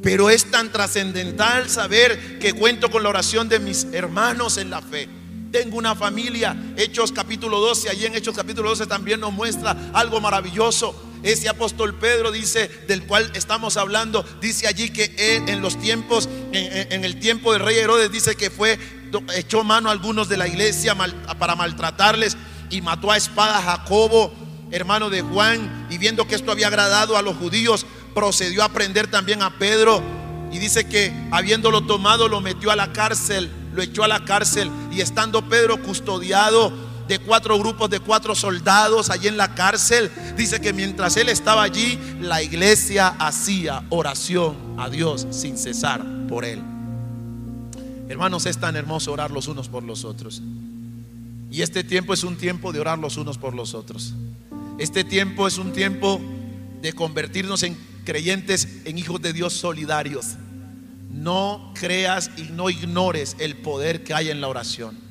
Pero 0.00 0.30
es 0.30 0.48
tan 0.48 0.70
trascendental 0.70 1.68
saber 1.68 2.38
que 2.38 2.52
cuento 2.52 2.88
con 2.88 3.02
la 3.02 3.08
oración 3.08 3.48
de 3.48 3.58
mis 3.58 3.88
hermanos 3.92 4.58
en 4.58 4.70
la 4.70 4.80
fe. 4.80 5.08
Tengo 5.50 5.76
una 5.76 5.96
familia, 5.96 6.56
Hechos 6.76 7.10
capítulo 7.10 7.58
12, 7.58 7.90
allí 7.90 8.06
en 8.06 8.14
Hechos 8.14 8.36
capítulo 8.36 8.68
12 8.68 8.86
también 8.86 9.18
nos 9.18 9.32
muestra 9.32 9.76
algo 9.92 10.20
maravilloso. 10.20 10.94
Ese 11.24 11.48
apóstol 11.48 11.96
Pedro 11.96 12.30
dice, 12.30 12.68
del 12.86 13.04
cual 13.06 13.28
estamos 13.34 13.76
hablando, 13.76 14.24
dice 14.40 14.68
allí 14.68 14.90
que 14.90 15.12
él, 15.18 15.48
en 15.48 15.62
los 15.62 15.80
tiempos, 15.80 16.28
en, 16.52 17.04
el 17.04 17.18
tiempo 17.18 17.52
del 17.52 17.62
rey 17.62 17.76
Herodes, 17.78 18.12
dice 18.12 18.36
que 18.36 18.50
fue, 18.50 18.78
echó 19.34 19.64
mano 19.64 19.88
a 19.88 19.92
algunos 19.92 20.28
de 20.28 20.36
la 20.36 20.46
iglesia 20.46 20.94
para 21.40 21.56
maltratarles 21.56 22.36
y 22.70 22.80
mató 22.80 23.10
a 23.10 23.16
espada 23.16 23.58
a 23.58 23.62
Jacobo, 23.62 24.32
hermano 24.70 25.10
de 25.10 25.22
Juan, 25.22 25.86
y 25.90 25.98
viendo 25.98 26.26
que 26.26 26.34
esto 26.34 26.52
había 26.52 26.68
agradado 26.68 27.16
a 27.16 27.22
los 27.22 27.36
judíos, 27.36 27.86
procedió 28.14 28.64
a 28.64 28.68
prender 28.68 29.10
también 29.10 29.42
a 29.42 29.58
Pedro 29.58 30.02
y 30.50 30.58
dice 30.58 30.88
que 30.88 31.12
habiéndolo 31.30 31.82
tomado 31.82 32.28
lo 32.28 32.40
metió 32.40 32.70
a 32.70 32.76
la 32.76 32.92
cárcel, 32.92 33.50
lo 33.74 33.82
echó 33.82 34.04
a 34.04 34.08
la 34.08 34.24
cárcel 34.24 34.70
y 34.90 35.00
estando 35.00 35.48
Pedro 35.48 35.82
custodiado 35.82 36.72
de 37.06 37.18
cuatro 37.18 37.58
grupos 37.58 37.88
de 37.88 38.00
cuatro 38.00 38.34
soldados 38.34 39.08
allí 39.08 39.28
en 39.28 39.36
la 39.36 39.54
cárcel, 39.54 40.10
dice 40.36 40.60
que 40.60 40.72
mientras 40.72 41.16
él 41.16 41.30
estaba 41.30 41.62
allí, 41.62 41.98
la 42.20 42.42
iglesia 42.42 43.08
hacía 43.18 43.82
oración 43.88 44.56
a 44.78 44.90
Dios 44.90 45.26
sin 45.30 45.56
cesar 45.56 46.04
por 46.28 46.44
él. 46.44 46.62
Hermanos, 48.08 48.46
es 48.46 48.58
tan 48.58 48.76
hermoso 48.76 49.12
orar 49.12 49.30
los 49.30 49.48
unos 49.48 49.68
por 49.68 49.82
los 49.82 50.04
otros. 50.04 50.42
Y 51.50 51.62
este 51.62 51.82
tiempo 51.82 52.12
es 52.12 52.24
un 52.24 52.36
tiempo 52.36 52.72
de 52.72 52.80
orar 52.80 52.98
los 52.98 53.16
unos 53.16 53.38
por 53.38 53.54
los 53.54 53.74
otros. 53.74 54.14
Este 54.78 55.02
tiempo 55.02 55.48
es 55.48 55.58
un 55.58 55.72
tiempo 55.72 56.20
de 56.82 56.92
convertirnos 56.92 57.62
en 57.62 57.76
creyentes, 58.04 58.82
en 58.84 58.98
hijos 58.98 59.20
de 59.20 59.32
Dios 59.32 59.54
solidarios. 59.54 60.36
No 61.10 61.72
creas 61.74 62.30
y 62.36 62.42
no 62.42 62.70
ignores 62.70 63.36
el 63.38 63.56
poder 63.56 64.04
que 64.04 64.14
hay 64.14 64.30
en 64.30 64.40
la 64.40 64.48
oración. 64.48 65.07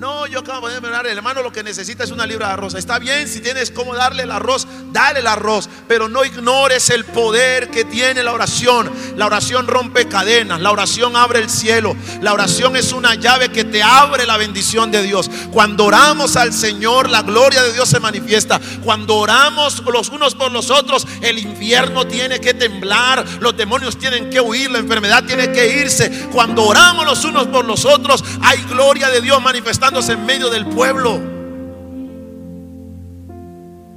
No, 0.00 0.26
yo 0.26 0.38
acabo 0.38 0.66
de 0.70 0.78
orar, 0.78 1.06
hermano 1.06 1.42
lo 1.42 1.52
que 1.52 1.62
necesita 1.62 2.04
es 2.04 2.10
una 2.10 2.24
libra 2.24 2.46
de 2.46 2.52
arroz. 2.54 2.74
Está 2.74 2.98
bien, 2.98 3.28
si 3.28 3.40
tienes 3.40 3.70
cómo 3.70 3.94
darle 3.94 4.22
el 4.22 4.30
arroz, 4.30 4.66
dale 4.92 5.20
el 5.20 5.26
arroz, 5.26 5.68
pero 5.86 6.08
no 6.08 6.24
ignores 6.24 6.88
el 6.88 7.04
poder 7.04 7.68
que 7.68 7.84
tiene 7.84 8.22
la 8.22 8.32
oración. 8.32 8.90
La 9.16 9.26
oración 9.26 9.66
rompe 9.66 10.08
cadenas, 10.08 10.58
la 10.58 10.70
oración 10.70 11.16
abre 11.16 11.40
el 11.40 11.50
cielo, 11.50 11.94
la 12.22 12.32
oración 12.32 12.76
es 12.76 12.94
una 12.94 13.14
llave 13.14 13.50
que 13.50 13.64
te 13.64 13.82
abre 13.82 14.24
la 14.24 14.38
bendición 14.38 14.90
de 14.90 15.02
Dios. 15.02 15.30
Cuando 15.52 15.84
oramos 15.84 16.34
al 16.36 16.54
Señor, 16.54 17.10
la 17.10 17.20
gloria 17.20 17.62
de 17.62 17.74
Dios 17.74 17.90
se 17.90 18.00
manifiesta. 18.00 18.58
Cuando 18.82 19.16
oramos 19.16 19.84
los 19.84 20.08
unos 20.08 20.34
por 20.34 20.50
los 20.50 20.70
otros, 20.70 21.06
el 21.20 21.38
infierno 21.38 22.06
tiene 22.06 22.40
que 22.40 22.54
temblar, 22.54 23.22
los 23.38 23.54
demonios 23.54 23.98
tienen 23.98 24.30
que 24.30 24.40
huir, 24.40 24.70
la 24.70 24.78
enfermedad 24.78 25.24
tiene 25.24 25.52
que 25.52 25.78
irse. 25.82 26.30
Cuando 26.32 26.64
oramos 26.64 27.04
los 27.04 27.22
unos 27.26 27.48
por 27.48 27.66
los 27.66 27.84
otros, 27.84 28.24
hay 28.40 28.62
gloria 28.62 29.10
de 29.10 29.20
Dios 29.20 29.42
manifestando 29.42 29.89
en 29.90 30.24
medio 30.24 30.50
del 30.50 30.66
pueblo. 30.66 31.20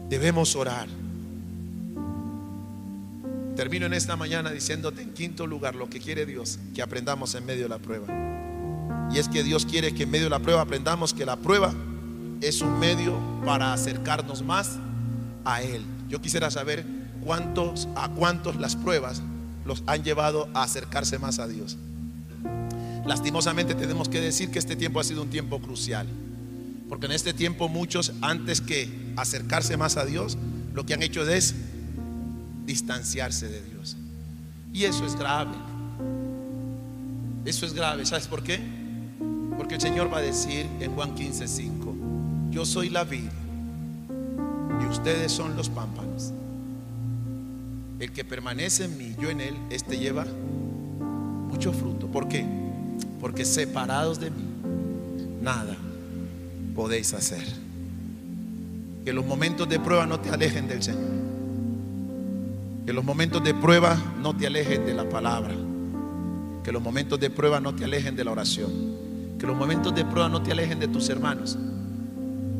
Debemos 0.09 0.55
orar. 0.55 0.87
Termino 3.55 3.85
en 3.85 3.93
esta 3.93 4.15
mañana 4.15 4.49
diciéndote 4.49 5.03
en 5.03 5.13
quinto 5.13 5.45
lugar 5.45 5.75
lo 5.75 5.89
que 5.89 5.99
quiere 5.99 6.25
Dios, 6.25 6.57
que 6.73 6.81
aprendamos 6.81 7.35
en 7.35 7.45
medio 7.45 7.63
de 7.63 7.69
la 7.69 7.77
prueba. 7.77 8.07
Y 9.13 9.19
es 9.19 9.29
que 9.29 9.43
Dios 9.43 9.67
quiere 9.67 9.93
que 9.93 10.03
en 10.03 10.11
medio 10.11 10.25
de 10.25 10.29
la 10.31 10.39
prueba 10.39 10.61
aprendamos 10.61 11.13
que 11.13 11.27
la 11.27 11.35
prueba 11.35 11.71
es 12.41 12.61
un 12.61 12.79
medio 12.79 13.15
para 13.45 13.71
acercarnos 13.71 14.41
más 14.41 14.79
a 15.45 15.61
Él. 15.61 15.83
Yo 16.09 16.19
quisiera 16.21 16.49
saber 16.49 16.83
cuántos, 17.23 17.87
a 17.95 18.09
cuántos 18.09 18.55
las 18.55 18.75
pruebas 18.75 19.21
los 19.63 19.83
han 19.85 20.03
llevado 20.03 20.49
a 20.55 20.63
acercarse 20.63 21.19
más 21.19 21.37
a 21.37 21.47
Dios. 21.47 21.77
Lastimosamente 23.05 23.75
tenemos 23.75 24.07
que 24.07 24.21
decir 24.21 24.49
que 24.49 24.59
este 24.59 24.75
tiempo 24.75 24.99
ha 24.99 25.03
sido 25.03 25.21
un 25.21 25.29
tiempo 25.29 25.59
crucial. 25.59 26.07
Porque 26.87 27.07
en 27.07 27.11
este 27.11 27.33
tiempo 27.33 27.67
muchos, 27.67 28.13
antes 28.21 28.61
que 28.61 29.13
acercarse 29.17 29.77
más 29.77 29.97
a 29.97 30.05
Dios, 30.05 30.37
lo 30.73 30.85
que 30.85 30.93
han 30.93 31.03
hecho 31.03 31.27
es 31.27 31.55
distanciarse 32.65 33.49
de 33.49 33.61
Dios. 33.63 33.97
Y 34.71 34.85
eso 34.85 35.05
es 35.05 35.15
grave. 35.15 35.55
Eso 37.45 37.65
es 37.65 37.73
grave. 37.73 38.05
¿Sabes 38.05 38.27
por 38.27 38.43
qué? 38.43 38.59
Porque 39.57 39.75
el 39.75 39.81
Señor 39.81 40.11
va 40.11 40.19
a 40.19 40.21
decir 40.21 40.65
en 40.79 40.93
Juan 40.93 41.13
15, 41.13 41.47
5, 41.47 41.95
yo 42.51 42.65
soy 42.65 42.89
la 42.89 43.03
vid 43.03 43.29
y 44.81 44.85
ustedes 44.85 45.31
son 45.31 45.55
los 45.55 45.69
pámpanos. 45.69 46.31
El 47.99 48.11
que 48.11 48.23
permanece 48.23 48.85
en 48.85 48.97
mí, 48.97 49.15
yo 49.19 49.29
en 49.29 49.41
él, 49.41 49.55
este 49.69 49.97
lleva 49.97 50.25
mucho 51.49 51.71
fruto. 51.73 52.07
¿Por 52.07 52.27
qué? 52.27 52.62
Porque 53.23 53.45
separados 53.45 54.19
de 54.19 54.31
mí, 54.31 54.43
nada 55.41 55.77
podéis 56.75 57.13
hacer. 57.13 57.41
Que 59.05 59.13
los 59.13 59.25
momentos 59.25 59.69
de 59.69 59.79
prueba 59.79 60.05
no 60.05 60.19
te 60.19 60.29
alejen 60.29 60.67
del 60.67 60.83
Señor. 60.83 61.09
Que 62.85 62.91
los 62.91 63.05
momentos 63.05 63.41
de 63.41 63.53
prueba 63.53 63.97
no 64.21 64.35
te 64.35 64.45
alejen 64.45 64.85
de 64.85 64.93
la 64.93 65.07
palabra. 65.07 65.55
Que 66.65 66.73
los 66.73 66.81
momentos 66.81 67.17
de 67.17 67.29
prueba 67.29 67.61
no 67.61 67.73
te 67.73 67.85
alejen 67.85 68.17
de 68.17 68.25
la 68.25 68.31
oración. 68.31 68.71
Que 69.39 69.47
los 69.47 69.55
momentos 69.55 69.95
de 69.95 70.03
prueba 70.03 70.27
no 70.27 70.43
te 70.43 70.51
alejen 70.51 70.81
de 70.81 70.89
tus 70.89 71.07
hermanos. 71.07 71.57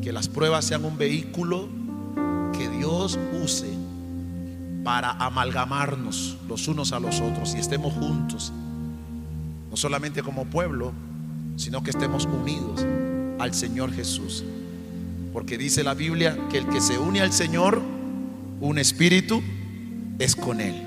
Que 0.00 0.14
las 0.14 0.28
pruebas 0.28 0.64
sean 0.64 0.86
un 0.86 0.96
vehículo 0.96 1.68
que 2.54 2.70
Dios 2.70 3.18
use 3.44 3.68
para 4.82 5.10
amalgamarnos 5.10 6.38
los 6.48 6.68
unos 6.68 6.92
a 6.92 7.00
los 7.00 7.20
otros 7.20 7.54
y 7.54 7.58
estemos 7.58 7.92
juntos 7.92 8.50
no 9.74 9.78
solamente 9.78 10.22
como 10.22 10.44
pueblo, 10.44 10.92
sino 11.56 11.82
que 11.82 11.90
estemos 11.90 12.26
unidos 12.26 12.86
al 13.40 13.52
Señor 13.54 13.92
Jesús. 13.92 14.44
Porque 15.32 15.58
dice 15.58 15.82
la 15.82 15.94
Biblia 15.94 16.38
que 16.48 16.58
el 16.58 16.68
que 16.68 16.80
se 16.80 16.96
une 16.96 17.20
al 17.20 17.32
Señor, 17.32 17.82
un 18.60 18.78
espíritu, 18.78 19.42
es 20.20 20.36
con 20.36 20.60
Él. 20.60 20.80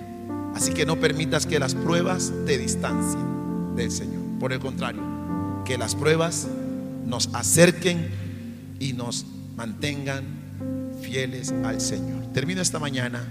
Así 0.55 0.71
que 0.71 0.85
no 0.85 1.01
permitas 1.01 1.45
que 1.45 1.59
las 1.59 1.75
pruebas 1.75 2.31
te 2.45 2.57
distancien 2.57 3.75
del 3.75 3.91
Señor. 3.91 4.21
Por 4.39 4.53
el 4.53 4.61
contrario, 4.61 5.01
que 5.65 5.77
las 5.77 5.93
pruebas 5.93 6.47
nos 7.05 7.27
acerquen 7.33 8.07
y 8.79 8.93
nos 8.93 9.25
mantengan 9.57 10.23
fieles 11.01 11.53
al 11.65 11.81
Señor. 11.81 12.31
Termino 12.31 12.61
esta 12.61 12.79
mañana 12.79 13.27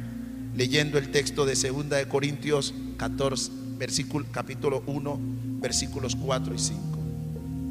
leyendo 0.55 0.99
el 0.99 1.11
texto 1.11 1.47
de 1.47 1.55
2 1.55 1.89
de 1.89 2.09
Corintios 2.09 2.74
14 2.99 3.65
versículo, 3.77 4.27
capítulo 4.33 4.83
1, 4.87 5.20
versículos 5.61 6.16
4 6.16 6.55
y 6.55 6.59
5. 6.59 6.81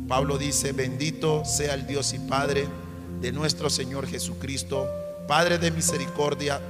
Pablo 0.07 0.37
dice, 0.37 0.71
bendito 0.71 1.43
sea 1.45 1.73
el 1.73 1.87
Dios 1.87 2.13
y 2.13 2.19
Padre 2.19 2.67
de 3.21 3.31
nuestro 3.31 3.69
Señor 3.69 4.07
Jesucristo, 4.07 4.87
Padre 5.27 5.57
de 5.57 5.71
misericordia 5.71 6.61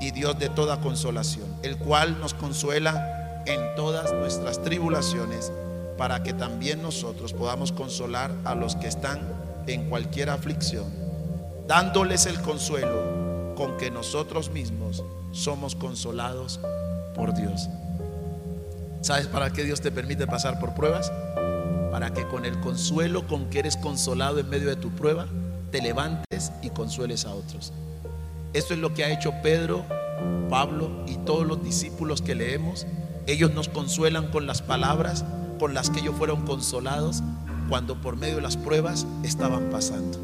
y 0.00 0.10
Dios 0.10 0.38
de 0.38 0.48
toda 0.48 0.80
consolación, 0.80 1.46
el 1.62 1.76
cual 1.76 2.18
nos 2.20 2.34
consuela 2.34 3.42
en 3.46 3.60
todas 3.76 4.12
nuestras 4.12 4.62
tribulaciones, 4.62 5.52
para 5.96 6.22
que 6.22 6.32
también 6.32 6.82
nosotros 6.82 7.32
podamos 7.32 7.72
consolar 7.72 8.32
a 8.44 8.54
los 8.54 8.74
que 8.76 8.88
están 8.88 9.20
en 9.66 9.88
cualquier 9.88 10.30
aflicción, 10.30 10.84
dándoles 11.66 12.26
el 12.26 12.40
consuelo 12.40 13.54
con 13.56 13.76
que 13.76 13.90
nosotros 13.90 14.50
mismos 14.50 15.04
somos 15.32 15.74
consolados 15.74 16.60
por 17.14 17.34
Dios. 17.34 17.68
¿Sabes 19.06 19.28
para 19.28 19.52
qué 19.52 19.62
Dios 19.62 19.80
te 19.80 19.92
permite 19.92 20.26
pasar 20.26 20.58
por 20.58 20.74
pruebas? 20.74 21.12
Para 21.92 22.12
que 22.12 22.26
con 22.26 22.44
el 22.44 22.58
consuelo 22.58 23.28
con 23.28 23.48
que 23.50 23.60
eres 23.60 23.76
consolado 23.76 24.40
en 24.40 24.48
medio 24.48 24.68
de 24.68 24.74
tu 24.74 24.90
prueba, 24.90 25.28
te 25.70 25.80
levantes 25.80 26.50
y 26.60 26.70
consueles 26.70 27.24
a 27.24 27.32
otros. 27.32 27.72
Esto 28.52 28.74
es 28.74 28.80
lo 28.80 28.94
que 28.94 29.04
ha 29.04 29.12
hecho 29.12 29.32
Pedro, 29.44 29.84
Pablo 30.50 30.90
y 31.06 31.18
todos 31.18 31.46
los 31.46 31.62
discípulos 31.62 32.20
que 32.20 32.34
leemos. 32.34 32.84
Ellos 33.28 33.54
nos 33.54 33.68
consuelan 33.68 34.26
con 34.32 34.48
las 34.48 34.60
palabras 34.60 35.24
con 35.60 35.72
las 35.72 35.88
que 35.88 36.00
ellos 36.00 36.16
fueron 36.16 36.44
consolados 36.44 37.22
cuando 37.68 38.00
por 38.00 38.16
medio 38.16 38.34
de 38.34 38.42
las 38.42 38.56
pruebas 38.56 39.06
estaban 39.22 39.70
pasando. 39.70 40.18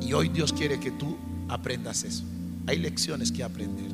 Y 0.00 0.12
hoy 0.12 0.28
Dios 0.28 0.52
quiere 0.52 0.80
que 0.80 0.90
tú 0.90 1.16
aprendas 1.48 2.02
eso. 2.02 2.24
Hay 2.66 2.78
lecciones 2.78 3.30
que 3.30 3.44
aprender 3.44 3.92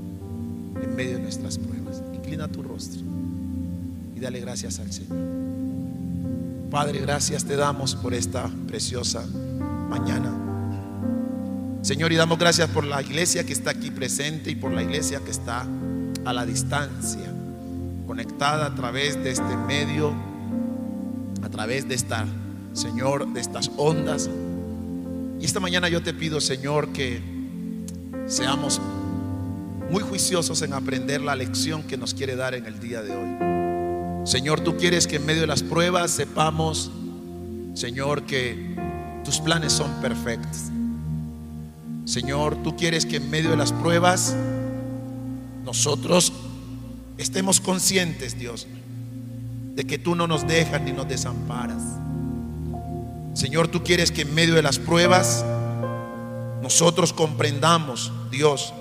en 0.82 0.97
medio 0.97 1.16
de 1.16 1.24
nuestras 1.24 1.59
pruebas. 1.59 2.02
Inclina 2.14 2.48
tu 2.48 2.62
rostro 2.62 3.02
dale 4.23 4.40
gracias 4.40 4.78
al 4.78 4.90
Señor. 4.93 5.19
Padre, 6.70 7.01
gracias 7.01 7.44
te 7.44 7.57
damos 7.57 7.94
por 7.94 8.15
esta 8.15 8.51
preciosa 8.66 9.27
mañana. 9.90 10.32
Señor, 11.82 12.12
y 12.12 12.16
damos 12.16 12.39
gracias 12.39 12.70
por 12.70 12.85
la 12.85 13.03
iglesia 13.03 13.44
que 13.44 13.53
está 13.53 13.73
aquí 13.73 13.90
presente 13.90 14.51
y 14.51 14.55
por 14.55 14.73
la 14.73 14.82
iglesia 14.82 15.20
que 15.24 15.32
está 15.32 15.66
a 16.24 16.32
la 16.32 16.47
distancia, 16.47 17.31
conectada 18.07 18.66
a 18.66 18.74
través 18.74 19.23
de 19.23 19.32
este 19.32 19.57
medio, 19.66 20.15
a 21.43 21.49
través 21.49 21.89
de 21.89 21.97
esta, 21.97 22.24
Señor, 22.73 23.32
de 23.32 23.40
estas 23.40 23.70
ondas. 23.77 24.31
Y 25.40 25.44
esta 25.44 25.59
mañana 25.59 25.89
yo 25.89 26.03
te 26.03 26.15
pido, 26.15 26.40
Señor, 26.40 26.93
que 26.93 27.20
seamos 28.27 28.81
muy 29.90 30.03
juiciosos 30.05 30.62
en 30.62 30.73
aprender 30.73 31.20
la 31.20 31.35
lección 31.35 31.82
que 31.82 31.99
nos 31.99 32.15
quiere 32.15 32.36
dar 32.36 32.55
en 32.55 32.65
el 32.65 32.78
día 32.78 33.03
de 33.03 33.11
hoy. 33.11 33.61
Señor, 34.24 34.61
tú 34.61 34.77
quieres 34.77 35.09
que 35.09 35.16
en 35.16 35.27
medio 35.27 35.40
de 35.40 35.47
las 35.49 35.65
pruebas 35.65 36.12
sepamos, 36.12 36.93
Señor, 37.74 38.23
que 38.23 38.77
tus 39.24 39.40
planes 39.40 39.73
son 39.73 39.90
perfectos. 40.01 40.70
Señor, 42.05 42.57
tú 42.62 42.77
quieres 42.77 43.05
que 43.05 43.16
en 43.16 43.31
medio 43.31 43.51
de 43.51 43.57
las 43.57 43.73
pruebas 43.73 44.36
nosotros 45.65 46.32
estemos 47.19 47.61
conscientes, 47.61 48.39
Dios, 48.39 48.69
de 49.74 49.85
que 49.85 49.99
tú 49.99 50.15
no 50.15 50.28
nos 50.28 50.47
dejas 50.47 50.81
ni 50.82 50.93
nos 50.93 51.09
desamparas. 51.09 51.82
Señor, 53.35 53.69
tú 53.69 53.82
quieres 53.82 54.12
que 54.12 54.23
en 54.23 54.35
medio 54.35 54.55
de 54.55 54.62
las 54.62 54.78
pruebas 54.78 55.44
nosotros 56.62 57.12
comprendamos, 57.12 58.12
Dios, 58.31 58.73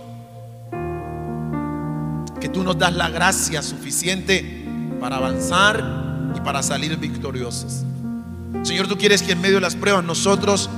que 2.39 2.49
tú 2.49 2.63
nos 2.63 2.77
das 2.77 2.93
la 2.93 3.09
gracia 3.09 3.63
suficiente 3.63 4.60
para 5.01 5.17
avanzar 5.17 5.83
y 6.37 6.39
para 6.41 6.61
salir 6.61 6.95
victoriosos. 6.95 7.83
Señor, 8.61 8.87
tú 8.87 8.97
quieres 8.97 9.23
que 9.23 9.31
en 9.31 9.41
medio 9.41 9.55
de 9.55 9.61
las 9.61 9.75
pruebas 9.75 10.05
nosotros 10.05 10.69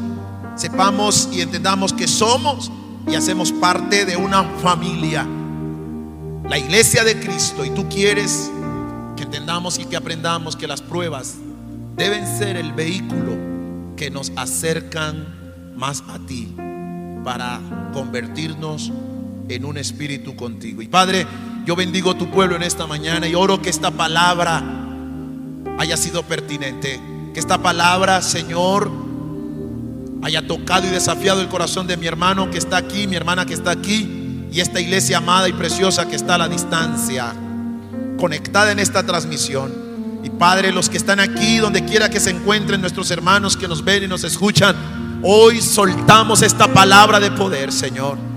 sepamos 0.56 1.28
y 1.34 1.42
entendamos 1.42 1.92
que 1.92 2.08
somos 2.08 2.72
y 3.06 3.16
hacemos 3.16 3.52
parte 3.52 4.06
de 4.06 4.16
una 4.16 4.44
familia, 4.62 5.28
la 6.50 6.58
iglesia 6.58 7.04
de 7.04 7.20
Cristo. 7.20 7.66
Y 7.66 7.72
tú 7.72 7.90
quieres 7.90 8.50
que 9.18 9.24
entendamos 9.24 9.78
y 9.78 9.86
que 9.86 9.98
aprendamos 9.98 10.56
que 10.56 10.68
las 10.68 10.82
pruebas 10.82 11.36
deben 11.98 12.26
ser 12.26 12.56
el 12.56 12.72
vehículo 12.72 13.34
que 13.98 14.10
nos 14.10 14.32
acercan 14.38 15.74
más 15.76 16.02
a 16.08 16.18
ti 16.20 16.56
para 17.26 17.60
convertirnos 17.92 18.90
en 19.50 19.66
un 19.66 19.78
espíritu 19.78 20.38
contigo. 20.38 20.82
Y 20.82 20.88
Padre, 20.88 21.28
yo 21.66 21.76
bendigo 21.76 22.16
tu 22.16 22.30
pueblo 22.30 22.56
en 22.56 22.64
esta 22.64 22.88
mañana 22.88 23.28
y 23.28 23.36
oro 23.36 23.62
que 23.62 23.70
esta 23.70 23.92
palabra 23.92 24.64
haya 25.78 25.96
sido 25.98 26.24
pertinente. 26.24 27.00
Que 27.34 27.40
esta 27.40 27.58
palabra, 27.58 28.22
Señor, 28.22 28.92
haya 30.22 30.46
tocado 30.46 30.88
y 30.88 30.90
desafiado 30.90 31.42
el 31.42 31.48
corazón 31.48 31.88
de 31.88 31.98
mi 31.98 32.06
hermano 32.06 32.52
que 32.52 32.58
está 32.58 32.78
aquí, 32.78 33.08
mi 33.08 33.16
hermana 33.16 33.46
que 33.46 33.54
está 33.54 33.72
aquí 33.72 34.48
y 34.52 34.60
esta 34.60 34.80
iglesia 34.80 35.18
amada 35.18 35.50
y 35.50 35.54
preciosa 35.54 36.08
que 36.08 36.16
está 36.16 36.36
a 36.36 36.38
la 36.38 36.48
distancia, 36.48 37.34
conectada 38.20 38.72
en 38.72 38.80
esta 38.80 39.04
transmisión. 39.04 39.84
Y 40.24 40.30
Padre, 40.30 40.72
los 40.72 40.90
que 40.90 40.98
están 40.98 41.20
aquí, 41.20 41.58
donde 41.58 41.84
quiera 41.86 42.10
que 42.10 42.20
se 42.20 42.30
encuentren 42.30 42.80
nuestros 42.82 43.10
hermanos 43.10 43.58
que 43.58 43.68
nos 43.68 43.84
ven 43.84 44.04
y 44.04 44.08
nos 44.08 44.24
escuchan, 44.24 44.76
hoy 45.24 45.62
soltamos 45.62 46.42
esta 46.42 46.68
palabra 46.72 47.20
de 47.20 47.32
poder, 47.32 47.72
Señor. 47.72 48.33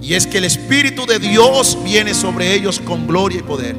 Y 0.00 0.14
es 0.14 0.26
que 0.26 0.38
el 0.38 0.44
Espíritu 0.44 1.06
de 1.06 1.18
Dios 1.18 1.78
viene 1.82 2.14
sobre 2.14 2.54
ellos 2.54 2.80
con 2.80 3.06
gloria 3.06 3.40
y 3.40 3.42
poder. 3.42 3.76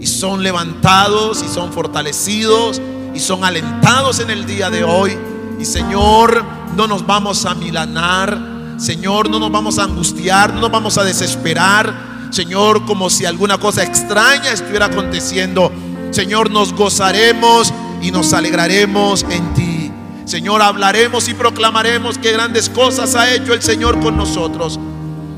Y 0.00 0.06
son 0.06 0.42
levantados 0.42 1.42
y 1.42 1.48
son 1.48 1.72
fortalecidos 1.72 2.80
y 3.14 3.20
son 3.20 3.44
alentados 3.44 4.20
en 4.20 4.30
el 4.30 4.46
día 4.46 4.70
de 4.70 4.84
hoy. 4.84 5.16
Y 5.60 5.64
Señor, 5.64 6.42
no 6.76 6.86
nos 6.86 7.06
vamos 7.06 7.44
a 7.44 7.54
milanar. 7.54 8.60
Señor, 8.78 9.28
no 9.28 9.38
nos 9.38 9.52
vamos 9.52 9.78
a 9.78 9.84
angustiar, 9.84 10.54
no 10.54 10.62
nos 10.62 10.70
vamos 10.70 10.96
a 10.96 11.04
desesperar. 11.04 12.28
Señor, 12.30 12.86
como 12.86 13.10
si 13.10 13.26
alguna 13.26 13.58
cosa 13.58 13.82
extraña 13.82 14.52
estuviera 14.52 14.86
aconteciendo. 14.86 15.70
Señor, 16.12 16.50
nos 16.50 16.72
gozaremos 16.72 17.72
y 18.00 18.10
nos 18.10 18.32
alegraremos 18.32 19.24
en 19.28 19.54
ti. 19.54 19.92
Señor, 20.24 20.62
hablaremos 20.62 21.28
y 21.28 21.34
proclamaremos 21.34 22.16
qué 22.18 22.32
grandes 22.32 22.70
cosas 22.70 23.14
ha 23.16 23.34
hecho 23.34 23.52
el 23.52 23.62
Señor 23.62 24.00
con 24.00 24.16
nosotros. 24.16 24.78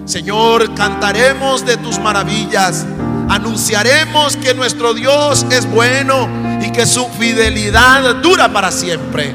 Señor, 0.04 0.74
cantaremos 0.74 1.64
de 1.64 1.76
tus 1.76 1.98
maravillas. 1.98 2.84
Anunciaremos 3.28 4.36
que 4.36 4.52
nuestro 4.52 4.94
Dios 4.94 5.46
es 5.50 5.70
bueno 5.70 6.28
y 6.60 6.70
que 6.72 6.86
su 6.86 7.06
fidelidad 7.08 8.16
dura 8.16 8.52
para 8.52 8.72
siempre. 8.72 9.34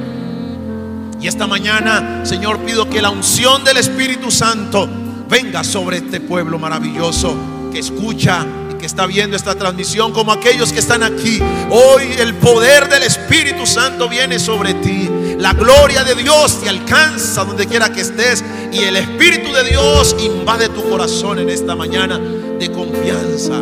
Y 1.20 1.28
esta 1.28 1.48
mañana, 1.48 2.22
Señor, 2.26 2.60
pido 2.60 2.90
que 2.90 3.02
la 3.02 3.10
unción 3.10 3.64
del 3.64 3.78
Espíritu 3.78 4.30
Santo 4.30 4.88
venga 5.30 5.64
sobre 5.64 5.98
este 5.98 6.20
pueblo 6.20 6.60
maravilloso 6.60 7.36
que 7.72 7.80
escucha 7.80 8.46
y 8.72 8.76
que 8.76 8.86
está 8.86 9.06
viendo 9.06 9.36
esta 9.36 9.56
transmisión, 9.56 10.12
como 10.12 10.32
aquellos 10.32 10.72
que 10.72 10.80
están 10.80 11.02
aquí. 11.02 11.42
Hoy 11.72 12.04
el 12.20 12.36
poder 12.36 12.88
del 12.90 13.04
Espíritu 13.04 13.66
Santo 13.66 14.08
viene 14.10 14.38
sobre 14.38 14.74
ti. 14.76 15.10
La 15.48 15.54
gloria 15.54 16.04
de 16.04 16.14
Dios 16.14 16.60
te 16.60 16.68
alcanza 16.68 17.46
donde 17.46 17.66
quiera 17.68 17.90
que 17.90 18.02
estés. 18.02 18.44
Y 18.70 18.80
el 18.80 18.98
Espíritu 18.98 19.54
de 19.54 19.64
Dios 19.64 20.14
invade 20.20 20.68
tu 20.68 20.84
corazón 20.90 21.40
en 21.40 21.50
esta 21.50 21.74
mañana 21.74 22.20
de 22.20 22.70
confianza, 22.70 23.62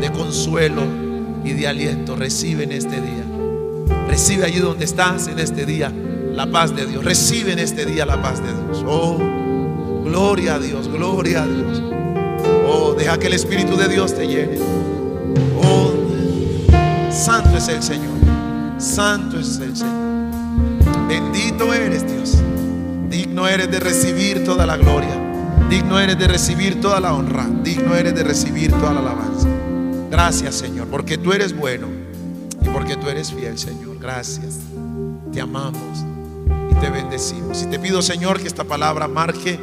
de 0.00 0.12
consuelo 0.12 0.82
y 1.42 1.54
de 1.54 1.66
aliento. 1.66 2.14
Recibe 2.14 2.62
en 2.62 2.70
este 2.70 3.00
día. 3.00 3.24
Recibe 4.06 4.44
allí 4.44 4.60
donde 4.60 4.84
estás 4.84 5.26
en 5.26 5.40
este 5.40 5.66
día 5.66 5.92
la 6.34 6.46
paz 6.46 6.76
de 6.76 6.86
Dios. 6.86 7.04
Recibe 7.04 7.50
en 7.50 7.58
este 7.58 7.84
día 7.84 8.06
la 8.06 8.22
paz 8.22 8.40
de 8.40 8.52
Dios. 8.52 8.84
Oh, 8.86 9.18
gloria 10.04 10.54
a 10.54 10.58
Dios, 10.60 10.86
gloria 10.86 11.42
a 11.42 11.46
Dios. 11.48 11.82
Oh, 12.64 12.94
deja 12.96 13.18
que 13.18 13.26
el 13.26 13.34
Espíritu 13.34 13.76
de 13.76 13.88
Dios 13.88 14.14
te 14.14 14.24
llene. 14.24 14.60
Oh, 15.64 15.90
santo 17.10 17.56
es 17.58 17.66
el 17.66 17.82
Señor. 17.82 18.18
Santo 18.78 19.40
es 19.40 19.58
el 19.58 19.76
Señor. 19.76 20.17
Bendito 21.08 21.72
eres 21.72 22.06
Dios. 22.06 22.36
Digno 23.08 23.48
eres 23.48 23.70
de 23.70 23.80
recibir 23.80 24.44
toda 24.44 24.66
la 24.66 24.76
gloria. 24.76 25.18
Digno 25.70 25.98
eres 25.98 26.18
de 26.18 26.28
recibir 26.28 26.80
toda 26.80 27.00
la 27.00 27.14
honra. 27.14 27.46
Digno 27.62 27.94
eres 27.94 28.14
de 28.14 28.22
recibir 28.22 28.70
toda 28.72 28.92
la 28.92 29.00
alabanza. 29.00 29.48
Gracias 30.10 30.54
Señor, 30.54 30.88
porque 30.88 31.16
tú 31.18 31.32
eres 31.32 31.56
bueno 31.56 31.86
y 32.62 32.68
porque 32.68 32.96
tú 32.96 33.08
eres 33.08 33.32
fiel 33.32 33.58
Señor. 33.58 33.98
Gracias. 33.98 34.58
Te 35.32 35.40
amamos 35.40 36.04
y 36.70 36.74
te 36.74 36.90
bendecimos. 36.90 37.62
Y 37.62 37.66
te 37.66 37.78
pido 37.78 38.02
Señor 38.02 38.40
que 38.40 38.48
esta 38.48 38.64
palabra 38.64 39.08
marque 39.08 39.58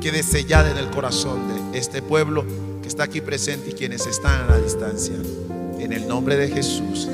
quede 0.00 0.22
sellada 0.22 0.70
en 0.70 0.78
el 0.78 0.90
corazón 0.90 1.72
de 1.72 1.78
este 1.78 2.02
pueblo 2.02 2.44
que 2.82 2.88
está 2.88 3.04
aquí 3.04 3.20
presente 3.20 3.70
y 3.70 3.72
quienes 3.72 4.06
están 4.06 4.42
a 4.42 4.52
la 4.52 4.58
distancia. 4.58 5.14
En 5.78 5.92
el 5.92 6.06
nombre 6.06 6.36
de 6.36 6.48
Jesús. 6.48 7.08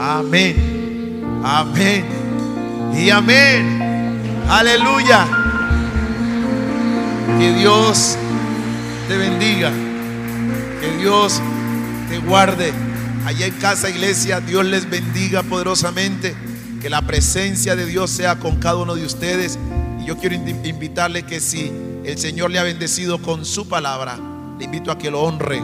Amén. 0.00 1.22
Amén. 1.44 2.25
Y 2.94 3.10
amén. 3.10 3.80
Aleluya. 4.48 5.26
Que 7.38 7.54
Dios 7.54 8.16
te 9.08 9.16
bendiga. 9.16 9.70
Que 10.80 10.96
Dios 10.98 11.40
te 12.08 12.18
guarde. 12.18 12.72
Allá 13.24 13.46
en 13.46 13.54
casa, 13.54 13.90
iglesia, 13.90 14.40
Dios 14.40 14.64
les 14.64 14.88
bendiga 14.88 15.42
poderosamente. 15.42 16.34
Que 16.80 16.90
la 16.90 17.02
presencia 17.02 17.74
de 17.74 17.86
Dios 17.86 18.10
sea 18.10 18.36
con 18.36 18.56
cada 18.56 18.76
uno 18.76 18.94
de 18.94 19.04
ustedes. 19.04 19.58
Y 20.00 20.06
yo 20.06 20.16
quiero 20.16 20.34
invitarle 20.34 21.24
que 21.24 21.40
si 21.40 21.72
el 22.04 22.18
Señor 22.18 22.50
le 22.50 22.58
ha 22.58 22.62
bendecido 22.62 23.20
con 23.20 23.44
su 23.44 23.68
palabra, 23.68 24.18
le 24.58 24.64
invito 24.64 24.90
a 24.90 24.98
que 24.98 25.10
lo 25.10 25.22
honre 25.22 25.60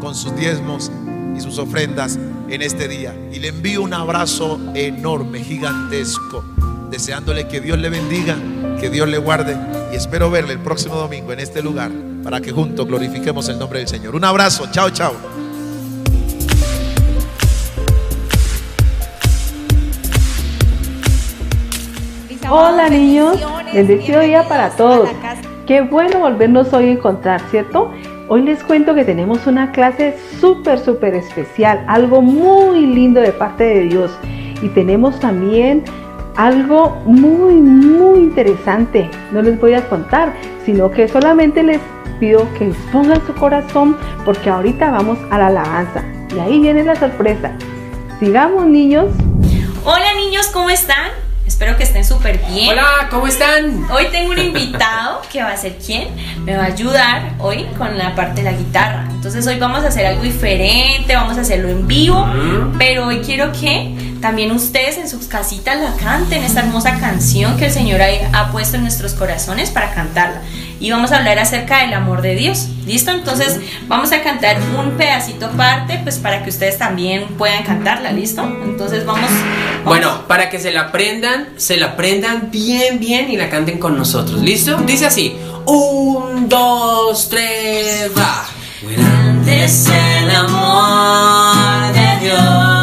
con 0.00 0.14
sus 0.14 0.34
diezmos 0.36 0.90
y 1.36 1.40
sus 1.40 1.58
ofrendas 1.58 2.18
en 2.48 2.62
este 2.62 2.88
día. 2.88 3.14
Y 3.32 3.38
le 3.38 3.48
envío 3.48 3.82
un 3.82 3.92
abrazo 3.92 4.60
enorme, 4.74 5.42
gigantesco, 5.42 6.44
deseándole 6.90 7.46
que 7.46 7.60
Dios 7.60 7.78
le 7.78 7.88
bendiga, 7.88 8.36
que 8.80 8.90
Dios 8.90 9.08
le 9.08 9.18
guarde. 9.18 9.56
Y 9.92 9.96
espero 9.96 10.30
verle 10.30 10.54
el 10.54 10.58
próximo 10.58 10.96
domingo 10.96 11.32
en 11.32 11.40
este 11.40 11.62
lugar 11.62 11.90
para 12.22 12.40
que 12.40 12.50
juntos 12.52 12.86
glorifiquemos 12.86 13.48
el 13.48 13.58
nombre 13.58 13.78
del 13.78 13.88
Señor. 13.88 14.14
Un 14.16 14.24
abrazo, 14.24 14.66
chao, 14.70 14.90
chao. 14.90 15.12
Hola 22.52 22.88
niños, 22.88 23.38
bendecido 23.72 24.20
día 24.22 24.42
para 24.48 24.70
todos. 24.70 25.08
Qué 25.68 25.82
bueno 25.82 26.18
volvernos 26.18 26.72
hoy 26.72 26.86
a 26.86 26.90
encontrar, 26.90 27.40
¿cierto? 27.48 27.92
Hoy 28.26 28.42
les 28.42 28.64
cuento 28.64 28.92
que 28.92 29.04
tenemos 29.04 29.46
una 29.46 29.70
clase 29.70 30.16
súper, 30.40 30.80
súper 30.80 31.14
especial, 31.14 31.84
algo 31.86 32.22
muy 32.22 32.86
lindo 32.86 33.20
de 33.20 33.30
parte 33.30 33.62
de 33.62 33.80
Dios. 33.82 34.10
Y 34.62 34.68
tenemos 34.70 35.20
también 35.20 35.84
algo 36.40 36.96
muy, 37.04 37.56
muy 37.56 38.20
interesante. 38.20 39.10
No 39.30 39.42
les 39.42 39.60
voy 39.60 39.74
a 39.74 39.86
contar, 39.90 40.32
sino 40.64 40.90
que 40.90 41.06
solamente 41.06 41.62
les 41.62 41.80
pido 42.18 42.48
que 42.54 42.72
pongan 42.90 43.24
su 43.26 43.34
corazón 43.34 43.96
porque 44.24 44.48
ahorita 44.48 44.90
vamos 44.90 45.18
a 45.30 45.36
la 45.36 45.48
alabanza. 45.48 46.02
Y 46.34 46.38
ahí 46.38 46.58
viene 46.58 46.82
la 46.82 46.96
sorpresa. 46.96 47.52
Sigamos 48.18 48.64
niños. 48.64 49.08
Hola 49.84 50.14
niños, 50.14 50.48
¿cómo 50.48 50.70
están? 50.70 51.29
Espero 51.60 51.76
que 51.76 51.84
estén 51.84 52.06
súper 52.06 52.38
bien. 52.50 52.70
Hola, 52.70 53.08
¿cómo 53.10 53.26
están? 53.26 53.84
Hoy 53.90 54.06
tengo 54.10 54.30
un 54.30 54.38
invitado 54.38 55.20
que 55.30 55.42
va 55.42 55.50
a 55.50 55.56
ser 55.58 55.76
quién? 55.76 56.08
Me 56.46 56.56
va 56.56 56.62
a 56.62 56.66
ayudar 56.68 57.34
hoy 57.38 57.66
con 57.76 57.98
la 57.98 58.14
parte 58.14 58.42
de 58.42 58.50
la 58.50 58.56
guitarra. 58.56 59.06
Entonces 59.10 59.46
hoy 59.46 59.58
vamos 59.58 59.84
a 59.84 59.88
hacer 59.88 60.06
algo 60.06 60.22
diferente, 60.22 61.14
vamos 61.14 61.36
a 61.36 61.42
hacerlo 61.42 61.68
en 61.68 61.86
vivo, 61.86 62.26
pero 62.78 63.08
hoy 63.08 63.18
quiero 63.18 63.52
que 63.52 63.94
también 64.22 64.52
ustedes 64.52 64.96
en 64.96 65.06
sus 65.06 65.26
casitas 65.26 65.78
la 65.78 65.92
canten, 66.02 66.42
esta 66.42 66.60
hermosa 66.60 66.98
canción 66.98 67.58
que 67.58 67.66
el 67.66 67.72
Señor 67.72 68.00
ha, 68.00 68.08
ha 68.40 68.50
puesto 68.50 68.76
en 68.76 68.82
nuestros 68.84 69.12
corazones 69.12 69.68
para 69.68 69.92
cantarla. 69.92 70.40
Y 70.80 70.90
vamos 70.90 71.12
a 71.12 71.18
hablar 71.18 71.38
acerca 71.38 71.80
del 71.80 71.92
amor 71.92 72.22
de 72.22 72.34
Dios. 72.34 72.68
¿Listo? 72.86 73.10
Entonces 73.10 73.60
vamos 73.86 74.10
a 74.12 74.22
cantar 74.22 74.56
un 74.78 74.96
pedacito 74.96 75.46
aparte, 75.46 76.00
pues 76.02 76.18
para 76.18 76.42
que 76.42 76.48
ustedes 76.48 76.78
también 76.78 77.28
puedan 77.36 77.62
cantarla, 77.62 78.10
¿listo? 78.12 78.42
Entonces 78.42 79.04
vamos... 79.04 79.30
vamos. 79.30 79.84
Bueno, 79.84 80.26
para 80.26 80.48
que 80.48 80.58
se 80.58 80.72
la 80.72 80.82
aprendan, 80.82 81.50
se 81.56 81.76
la 81.76 81.86
aprendan 81.86 82.50
bien, 82.50 82.98
bien 82.98 83.30
y 83.30 83.36
la 83.36 83.50
canten 83.50 83.78
con 83.78 83.96
nosotros. 83.96 84.40
¿Listo? 84.40 84.78
Dice 84.78 85.06
así. 85.06 85.36
Un, 85.66 86.48
dos, 86.48 87.28
tres, 87.28 88.10
va. 88.16 88.46
Grande 88.82 89.64
es 89.64 89.86
el 89.86 90.30
amor 90.34 91.92
de 91.92 92.26
Dios. 92.26 92.79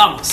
bumps. 0.00 0.29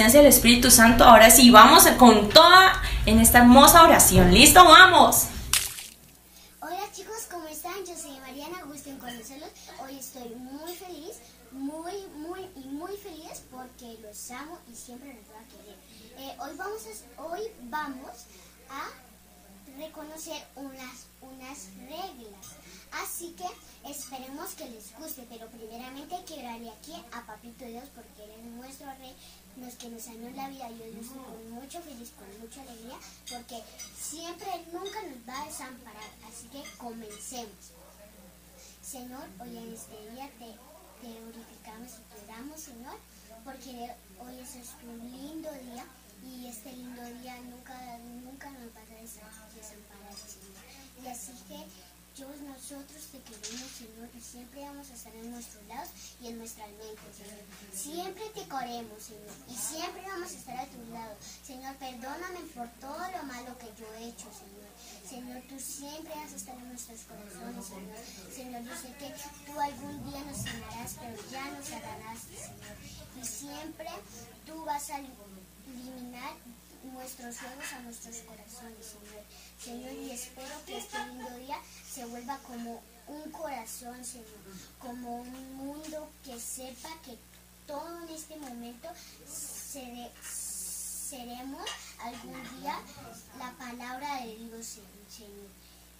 Presencia 0.00 0.22
del 0.22 0.30
Espíritu 0.30 0.70
Santo, 0.70 1.04
ahora 1.04 1.30
sí 1.30 1.50
vamos 1.50 1.86
con 1.98 2.30
toda 2.30 2.72
en 3.04 3.20
esta 3.20 3.40
hermosa 3.40 3.82
oración. 3.82 4.32
¿Listo? 4.32 4.64
Vamos. 4.64 5.26
Hola 6.62 6.80
chicos, 6.90 7.28
¿cómo 7.30 7.46
están? 7.48 7.84
Yo 7.86 7.94
soy 7.94 8.18
Mariana, 8.20 8.62
gusto 8.64 8.88
en 8.88 8.96
conocerlos. 8.96 9.50
Hoy 9.84 9.98
estoy 9.98 10.30
muy 10.36 10.72
feliz, 10.72 11.18
muy, 11.52 11.92
muy 12.16 12.48
y 12.56 12.66
muy 12.68 12.96
feliz 12.96 13.42
porque 13.50 13.98
los 14.00 14.30
amo 14.30 14.58
y 14.72 14.74
siempre 14.74 15.12
los 15.12 15.26
voy 15.26 15.36
a 15.36 15.48
querer. 15.52 15.76
Eh, 16.16 16.36
hoy, 16.38 16.56
vamos 16.56 16.80
a, 16.86 17.22
hoy 17.22 17.40
vamos 17.64 18.24
a 18.70 18.88
reconocer 19.78 20.42
unas, 20.56 21.08
unas 21.20 21.68
reglas. 21.76 22.56
Así 23.02 23.36
que 23.36 23.90
esperemos 23.90 24.50
que 24.54 24.68
les 24.68 24.96
guste, 24.98 25.26
pero 25.28 25.46
primeramente 25.48 26.16
quiero 26.26 26.48
darle 26.48 26.70
aquí 26.70 26.94
a 27.12 27.26
Papito 27.26 27.64
Dios 27.64 27.84
porque 27.94 28.24
Él 28.24 28.30
es 28.30 28.44
nuestro 28.56 28.86
rey, 28.98 29.14
los 29.60 29.74
que 29.74 29.88
nos 29.88 30.02
sanó 30.02 30.30
la 30.30 30.48
vida. 30.48 30.68
Yo 30.70 30.86
lo 30.86 31.00
estoy 31.00 31.18
con 31.18 31.50
mucho 31.52 31.80
feliz, 31.82 32.10
con 32.18 32.40
mucha 32.40 32.62
alegría, 32.62 32.96
porque 33.30 33.62
siempre 33.98 34.46
nunca 34.72 35.02
nos 35.02 35.28
va 35.28 35.42
a 35.42 35.46
desamparar. 35.46 36.10
Así 36.28 36.46
que 36.48 36.62
comencemos. 36.78 37.72
Señor, 38.82 39.24
hoy 39.40 39.56
en 39.56 39.72
este 39.74 39.94
día 40.12 40.28
te, 40.38 40.56
glorificamos 41.06 41.90
y 41.92 42.14
te 42.14 42.26
damos, 42.26 42.60
Señor, 42.60 42.96
porque 43.44 43.70
hoy 44.20 44.38
es 44.40 44.50
un 44.82 44.98
lindo 45.12 45.50
día 45.52 45.84
y 46.24 46.46
este 46.48 46.72
lindo 46.72 47.02
día 47.20 47.38
nunca, 47.40 47.98
nunca 47.98 48.50
nos 48.50 48.68
va 48.74 48.80
a 48.80 49.00
desa- 49.00 49.54
desamparar, 49.54 50.14
Señor. 50.14 50.64
Y 51.02 51.06
así 51.08 51.32
que 51.48 51.56
yo, 52.16 52.26
nosotros 52.46 53.02
te 53.12 53.18
queremos, 53.22 53.70
Señor, 53.70 54.08
y 54.14 54.20
siempre 54.20 54.60
vamos 54.60 54.90
a 54.90 54.94
estar 54.94 55.14
en 55.14 55.30
nuestros 55.30 55.66
lados 55.68 55.90
y 56.20 56.28
en 56.28 56.38
nuestras 56.38 56.68
mentes, 56.70 57.16
Señor. 57.16 57.44
Siempre 57.72 58.24
te 58.34 58.42
queremos, 58.42 59.02
Señor, 59.02 59.34
y 59.48 59.54
siempre 59.54 60.02
vamos 60.06 60.30
a 60.32 60.34
estar 60.34 60.58
a 60.58 60.66
tu 60.66 60.84
lado. 60.92 61.16
Señor, 61.42 61.76
perdóname 61.76 62.40
por 62.54 62.68
todo 62.80 63.00
lo 63.12 63.22
malo 63.24 63.56
que 63.58 63.70
yo 63.78 63.86
he 63.94 64.08
hecho, 64.08 64.28
Señor. 64.32 64.70
Señor, 65.08 65.42
tú 65.48 65.58
siempre 65.58 66.14
vas 66.14 66.32
a 66.32 66.36
estar 66.36 66.56
en 66.56 66.68
nuestros 66.68 67.00
corazones, 67.02 67.66
Señor. 67.66 67.98
Señor, 68.34 68.62
yo 68.62 68.76
sé 68.76 68.88
que 68.98 69.14
tú 69.46 69.60
algún 69.60 70.10
día 70.10 70.20
nos 70.24 70.36
sanarás, 70.36 70.96
pero 71.00 71.16
ya 71.30 71.50
nos 71.50 71.66
sanarás, 71.66 72.18
Señor. 72.20 72.76
Y 73.20 73.24
siempre 73.26 73.88
tú 74.46 74.64
vas 74.64 74.90
a 74.90 74.98
eliminar 74.98 76.34
nuestros 76.82 77.38
juegos 77.38 77.72
a 77.72 77.80
nuestros 77.80 78.16
corazones, 78.18 78.86
Señor. 78.86 79.24
Señor, 79.62 79.92
y 79.92 80.10
espero 80.10 80.54
que 80.66 80.78
este 80.78 80.98
lindo 81.06 81.28
día 81.38 81.56
se 81.88 82.04
vuelva 82.06 82.38
como 82.46 82.80
un 83.08 83.30
corazón, 83.30 84.02
Señor, 84.04 84.26
como 84.78 85.16
un 85.20 85.56
mundo 85.56 86.08
que 86.24 86.38
sepa 86.40 86.88
que 87.04 87.16
todo 87.66 88.02
en 88.04 88.14
este 88.14 88.36
momento 88.36 88.88
sere- 89.28 90.10
seremos 90.22 91.62
algún 92.02 92.42
día 92.60 92.74
la 93.38 93.50
palabra 93.52 94.22
de 94.22 94.36
Dios, 94.36 94.66
Señor. 94.66 95.50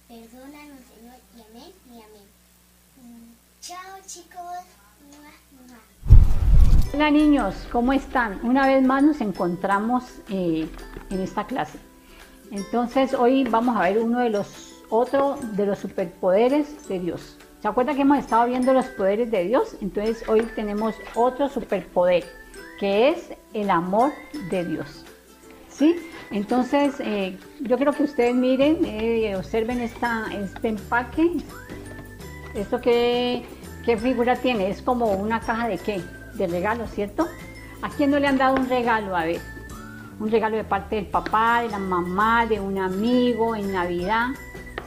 Perdónanos, 0.07 0.79
Señor, 0.95 1.15
y 1.37 1.41
amén, 1.41 1.73
y 1.87 2.01
amén. 2.01 2.27
Mm, 3.01 3.33
Chao, 3.61 3.99
chicos. 4.07 4.65
Hola 6.93 7.09
niños, 7.11 7.55
¿cómo 7.71 7.93
están? 7.93 8.43
Una 8.43 8.67
vez 8.67 8.83
más 8.83 9.03
nos 9.03 9.21
encontramos 9.21 10.03
eh, 10.29 10.67
en 11.09 11.21
esta 11.21 11.45
clase. 11.47 11.79
Entonces 12.51 13.13
hoy 13.13 13.45
vamos 13.45 13.77
a 13.77 13.83
ver 13.83 13.99
uno 13.99 14.19
de 14.19 14.29
los 14.29 14.73
otro 14.89 15.37
de 15.53 15.65
los 15.65 15.79
superpoderes 15.79 16.87
de 16.89 16.99
Dios. 16.99 17.37
¿Se 17.61 17.67
acuerdan 17.67 17.95
que 17.95 18.01
hemos 18.01 18.17
estado 18.17 18.45
viendo 18.47 18.73
los 18.73 18.87
poderes 18.87 19.31
de 19.31 19.45
Dios? 19.45 19.77
Entonces 19.81 20.27
hoy 20.27 20.41
tenemos 20.53 20.95
otro 21.15 21.47
superpoder 21.47 22.25
que 22.77 23.09
es 23.09 23.29
el 23.53 23.69
amor 23.69 24.11
de 24.49 24.65
Dios. 24.65 25.05
¿Sí? 25.69 25.95
Entonces 26.29 26.95
eh, 26.99 27.37
yo 27.61 27.77
quiero 27.77 27.93
que 27.93 28.03
ustedes 28.03 28.35
miren, 28.35 28.83
eh, 28.83 29.33
observen 29.37 29.79
esta, 29.79 30.25
este 30.33 30.67
empaque. 30.67 31.31
¿Esto 32.53 32.81
qué, 32.81 33.45
qué 33.85 33.95
figura 33.95 34.35
tiene? 34.35 34.69
Es 34.69 34.81
como 34.81 35.13
una 35.13 35.39
caja 35.39 35.69
de 35.69 35.77
qué? 35.77 36.01
De 36.33 36.47
regalo, 36.47 36.85
¿cierto? 36.87 37.29
¿A 37.81 37.89
quién 37.89 38.11
no 38.11 38.19
le 38.19 38.27
han 38.27 38.37
dado 38.37 38.55
un 38.55 38.67
regalo? 38.67 39.15
A 39.15 39.23
ver, 39.23 39.39
un 40.19 40.29
regalo 40.29 40.57
de 40.57 40.63
parte 40.63 40.95
del 40.95 41.07
papá, 41.07 41.61
de 41.61 41.69
la 41.69 41.79
mamá, 41.79 42.45
de 42.45 42.59
un 42.59 42.77
amigo 42.77 43.55
en 43.55 43.71
Navidad, 43.71 44.27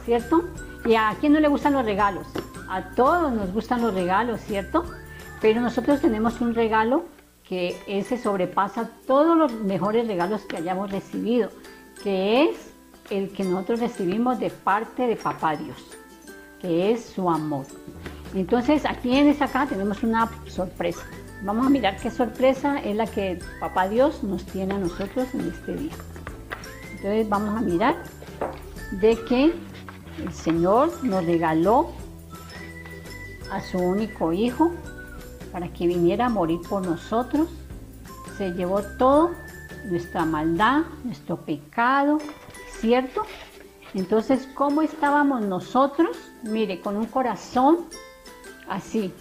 ¿cierto? 0.05 0.43
¿Y 0.85 0.95
a 0.95 1.15
quién 1.19 1.33
no 1.33 1.39
le 1.39 1.47
gustan 1.47 1.73
los 1.73 1.85
regalos? 1.85 2.27
A 2.69 2.91
todos 2.91 3.33
nos 3.33 3.51
gustan 3.51 3.81
los 3.81 3.93
regalos, 3.93 4.41
¿cierto? 4.41 4.85
Pero 5.41 5.61
nosotros 5.61 6.01
tenemos 6.01 6.41
un 6.41 6.53
regalo 6.53 7.05
que 7.47 7.77
ese 7.87 8.17
sobrepasa 8.17 8.89
todos 9.05 9.37
los 9.37 9.53
mejores 9.53 10.07
regalos 10.07 10.41
que 10.41 10.57
hayamos 10.57 10.91
recibido, 10.91 11.49
que 12.03 12.45
es 12.45 12.73
el 13.09 13.31
que 13.31 13.43
nosotros 13.43 13.79
recibimos 13.79 14.39
de 14.39 14.49
parte 14.49 15.07
de 15.07 15.15
Papá 15.15 15.55
Dios, 15.55 15.77
que 16.59 16.91
es 16.91 17.05
su 17.05 17.29
amor. 17.29 17.65
Entonces 18.33 18.83
aquí 18.85 19.15
en 19.15 19.27
esta 19.27 19.45
acá 19.45 19.67
tenemos 19.67 20.03
una 20.03 20.29
sorpresa. 20.47 21.05
Vamos 21.45 21.67
a 21.67 21.69
mirar 21.69 21.95
qué 21.97 22.09
sorpresa 22.09 22.79
es 22.79 22.95
la 22.95 23.05
que 23.05 23.37
Papá 23.59 23.87
Dios 23.87 24.23
nos 24.23 24.43
tiene 24.47 24.73
a 24.73 24.79
nosotros 24.79 25.27
en 25.35 25.41
este 25.41 25.75
día. 25.75 25.93
Entonces 26.89 27.29
vamos 27.29 27.55
a 27.55 27.61
mirar 27.61 27.95
de 28.93 29.15
que 29.25 29.53
el 30.23 30.33
Señor 30.33 31.03
nos 31.03 31.23
regaló 31.23 31.91
a 33.51 33.61
su 33.61 33.77
único 33.77 34.33
hijo 34.33 34.71
para 35.51 35.71
que 35.71 35.85
viniera 35.85 36.25
a 36.25 36.29
morir 36.29 36.61
por 36.67 36.83
nosotros. 36.83 37.47
Se 38.39 38.51
llevó 38.53 38.81
todo, 38.97 39.29
nuestra 39.85 40.25
maldad, 40.25 40.81
nuestro 41.03 41.37
pecado, 41.37 42.17
¿cierto? 42.79 43.21
Entonces, 43.93 44.49
¿cómo 44.55 44.81
estábamos 44.81 45.43
nosotros? 45.43 46.17
Mire, 46.41 46.81
con 46.81 46.97
un 46.97 47.05
corazón 47.05 47.85
así, 48.67 49.13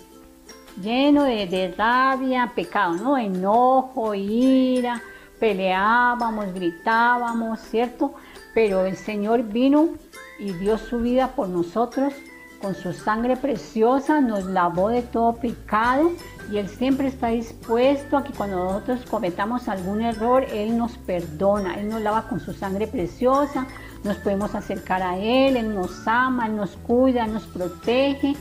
lleno 0.80 1.24
de, 1.24 1.74
rabia, 1.76 2.52
pecado, 2.54 2.94
¿no? 2.94 3.18
Enojo, 3.18 4.14
ira, 4.14 5.02
peleábamos, 5.38 6.52
gritábamos, 6.54 7.60
¿cierto? 7.60 8.14
Pero 8.54 8.84
el 8.84 8.96
Señor 8.96 9.42
vino 9.42 9.90
y 10.38 10.52
dio 10.52 10.78
su 10.78 10.98
vida 10.98 11.28
por 11.28 11.48
nosotros 11.48 12.14
con 12.64 12.74
su 12.74 12.94
sangre 12.94 13.36
preciosa 13.36 14.22
nos 14.22 14.46
lavó 14.46 14.88
de 14.88 15.02
todo 15.02 15.34
pecado 15.34 16.12
y 16.50 16.56
Él 16.56 16.66
siempre 16.70 17.08
está 17.08 17.28
dispuesto 17.28 18.16
a 18.16 18.24
que 18.24 18.32
cuando 18.32 18.56
nosotros 18.56 19.00
cometamos 19.10 19.68
algún 19.68 20.00
error, 20.00 20.46
Él 20.50 20.78
nos 20.78 20.96
perdona, 20.96 21.74
Él 21.74 21.90
nos 21.90 22.00
lava 22.00 22.26
con 22.26 22.40
su 22.40 22.54
sangre 22.54 22.86
preciosa, 22.86 23.66
nos 24.02 24.16
podemos 24.16 24.54
acercar 24.54 25.02
a 25.02 25.18
Él, 25.18 25.58
Él 25.58 25.74
nos 25.74 26.08
ama, 26.08 26.46
Él 26.46 26.56
nos 26.56 26.70
cuida, 26.78 27.26
nos 27.26 27.44
protege, 27.44 28.34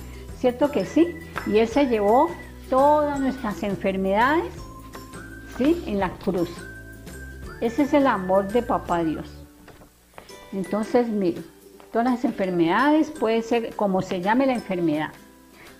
¿cierto 0.43 0.71
que 0.71 0.83
sí? 0.83 1.07
Y 1.47 1.59
Él 1.59 1.69
se 1.69 1.87
llevó 1.87 2.29
todas 2.69 3.17
nuestras 3.17 3.63
enfermedades, 3.63 4.51
¿sí? 5.57 5.81
En 5.87 5.99
la 5.99 6.09
cruz. 6.09 6.49
Ese 7.61 7.83
es 7.83 7.93
el 7.93 8.05
amor 8.07 8.49
de 8.49 8.61
Papá 8.61 9.05
Dios. 9.05 9.25
Entonces, 10.51 11.07
mire, 11.07 11.41
todas 11.93 12.11
las 12.11 12.25
enfermedades, 12.25 13.09
puede 13.09 13.41
ser 13.41 13.73
como 13.77 14.01
se 14.01 14.19
llame 14.19 14.45
la 14.45 14.51
enfermedad. 14.51 15.11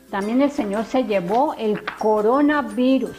También 0.10 0.42
el 0.42 0.50
Señor 0.50 0.86
se 0.86 1.04
llevó 1.04 1.56
el 1.56 1.84
coronavirus, 2.00 3.18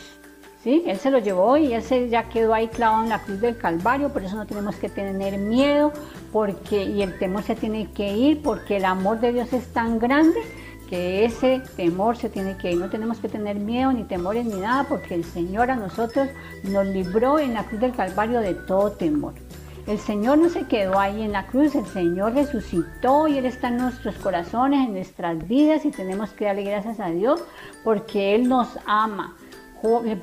¿sí? 0.63 0.83
Él 0.87 0.97
se 0.97 1.11
lo 1.11 1.19
llevó 1.19 1.59
y 1.59 1.75
él 1.75 1.83
se 1.83 2.09
ya 2.09 2.31
quedó 2.31 2.55
ahí 2.55 2.69
clavado 2.69 3.03
en 3.03 3.11
la 3.11 3.23
cruz 3.23 3.43
del 3.43 3.59
Calvario, 3.59 4.09
por 4.09 4.25
eso 4.25 4.35
no 4.37 4.47
tenemos 4.47 4.77
que 4.77 4.89
tener 4.89 5.37
miedo, 5.37 5.93
porque 6.33 6.85
y 6.85 7.03
el 7.03 7.19
temor 7.19 7.43
se 7.43 7.55
tiene 7.55 7.91
que 7.91 8.17
ir, 8.17 8.41
porque 8.41 8.79
el 8.79 8.87
amor 8.87 9.21
de 9.21 9.35
Dios 9.35 9.53
es 9.53 9.71
tan 9.75 9.99
grande 9.99 10.41
que 10.89 11.25
ese 11.25 11.63
temor 11.77 12.17
se 12.17 12.29
tiene 12.29 12.57
que 12.57 12.73
ir. 12.73 12.79
No 12.79 12.91
tenemos 12.91 13.19
que 13.19 13.29
tener 13.29 13.57
miedo 13.57 13.93
ni 13.93 14.05
temores 14.05 14.45
ni 14.45 14.61
nada, 14.61 14.85
porque 14.89 15.15
el 15.15 15.25
Señor 15.25 15.71
a 15.71 15.77
nosotros 15.77 16.29
nos 16.65 16.87
libró 16.87 17.39
en 17.39 17.55
la 17.55 17.65
cruz 17.65 17.81
del 17.81 17.93
Calvario 17.93 18.41
de 18.41 18.55
todo 18.55 18.93
temor. 18.93 19.35
El 19.87 19.99
Señor 19.99 20.39
no 20.39 20.49
se 20.49 20.67
quedó 20.67 20.99
ahí 20.99 21.23
en 21.23 21.33
la 21.33 21.47
cruz, 21.47 21.75
el 21.75 21.85
Señor 21.87 22.33
resucitó 22.35 23.29
y 23.29 23.37
Él 23.37 23.45
está 23.45 23.69
en 23.69 23.77
nuestros 23.77 24.15
corazones, 24.17 24.87
en 24.87 24.95
nuestras 24.95 25.47
vidas 25.47 25.85
y 25.85 25.91
tenemos 25.91 26.31
que 26.31 26.47
darle 26.47 26.65
gracias 26.65 27.01
a 27.01 27.11
Dios 27.11 27.45
porque 27.83 28.35
Él 28.35 28.49
nos 28.49 28.69
ama. 28.87 29.37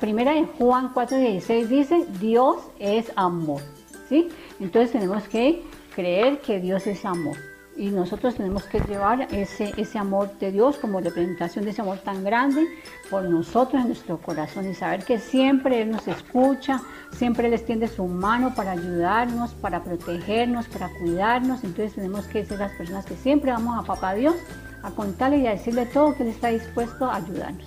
Primera 0.00 0.32
de 0.32 0.46
Juan 0.58 0.92
4:16 0.92 1.66
dice, 1.68 2.06
Dios 2.18 2.56
es 2.80 3.12
amor. 3.14 3.62
¿sí? 4.08 4.28
Entonces 4.58 4.90
tenemos 4.90 5.22
que 5.28 5.62
creer 5.94 6.40
que 6.40 6.58
Dios 6.58 6.88
es 6.88 7.04
amor 7.04 7.36
y 7.76 7.88
nosotros 7.90 8.34
tenemos 8.34 8.64
que 8.64 8.80
llevar 8.80 9.28
ese, 9.32 9.72
ese 9.76 9.98
amor 9.98 10.30
de 10.38 10.52
Dios 10.52 10.76
como 10.76 11.00
representación 11.00 11.64
de 11.64 11.70
ese 11.70 11.80
amor 11.80 11.98
tan 11.98 12.22
grande 12.22 12.66
por 13.10 13.24
nosotros 13.24 13.80
en 13.80 13.88
nuestro 13.88 14.18
corazón 14.18 14.68
y 14.68 14.74
saber 14.74 15.04
que 15.04 15.18
siempre 15.18 15.80
Él 15.82 15.90
nos 15.90 16.06
escucha, 16.06 16.82
siempre 17.12 17.48
Él 17.48 17.54
extiende 17.54 17.88
su 17.88 18.04
mano 18.06 18.54
para 18.54 18.72
ayudarnos, 18.72 19.54
para 19.54 19.82
protegernos, 19.82 20.66
para 20.68 20.90
cuidarnos. 20.98 21.64
Entonces 21.64 21.94
tenemos 21.94 22.26
que 22.26 22.44
ser 22.44 22.58
las 22.58 22.72
personas 22.72 23.06
que 23.06 23.16
siempre 23.16 23.52
vamos 23.52 23.78
a 23.78 23.86
Papá 23.86 24.14
Dios 24.14 24.34
a 24.82 24.90
contarle 24.90 25.38
y 25.38 25.46
a 25.46 25.52
decirle 25.52 25.86
todo 25.86 26.14
que 26.14 26.24
Él 26.24 26.28
está 26.28 26.48
dispuesto 26.48 27.06
a 27.06 27.16
ayudarnos. 27.16 27.66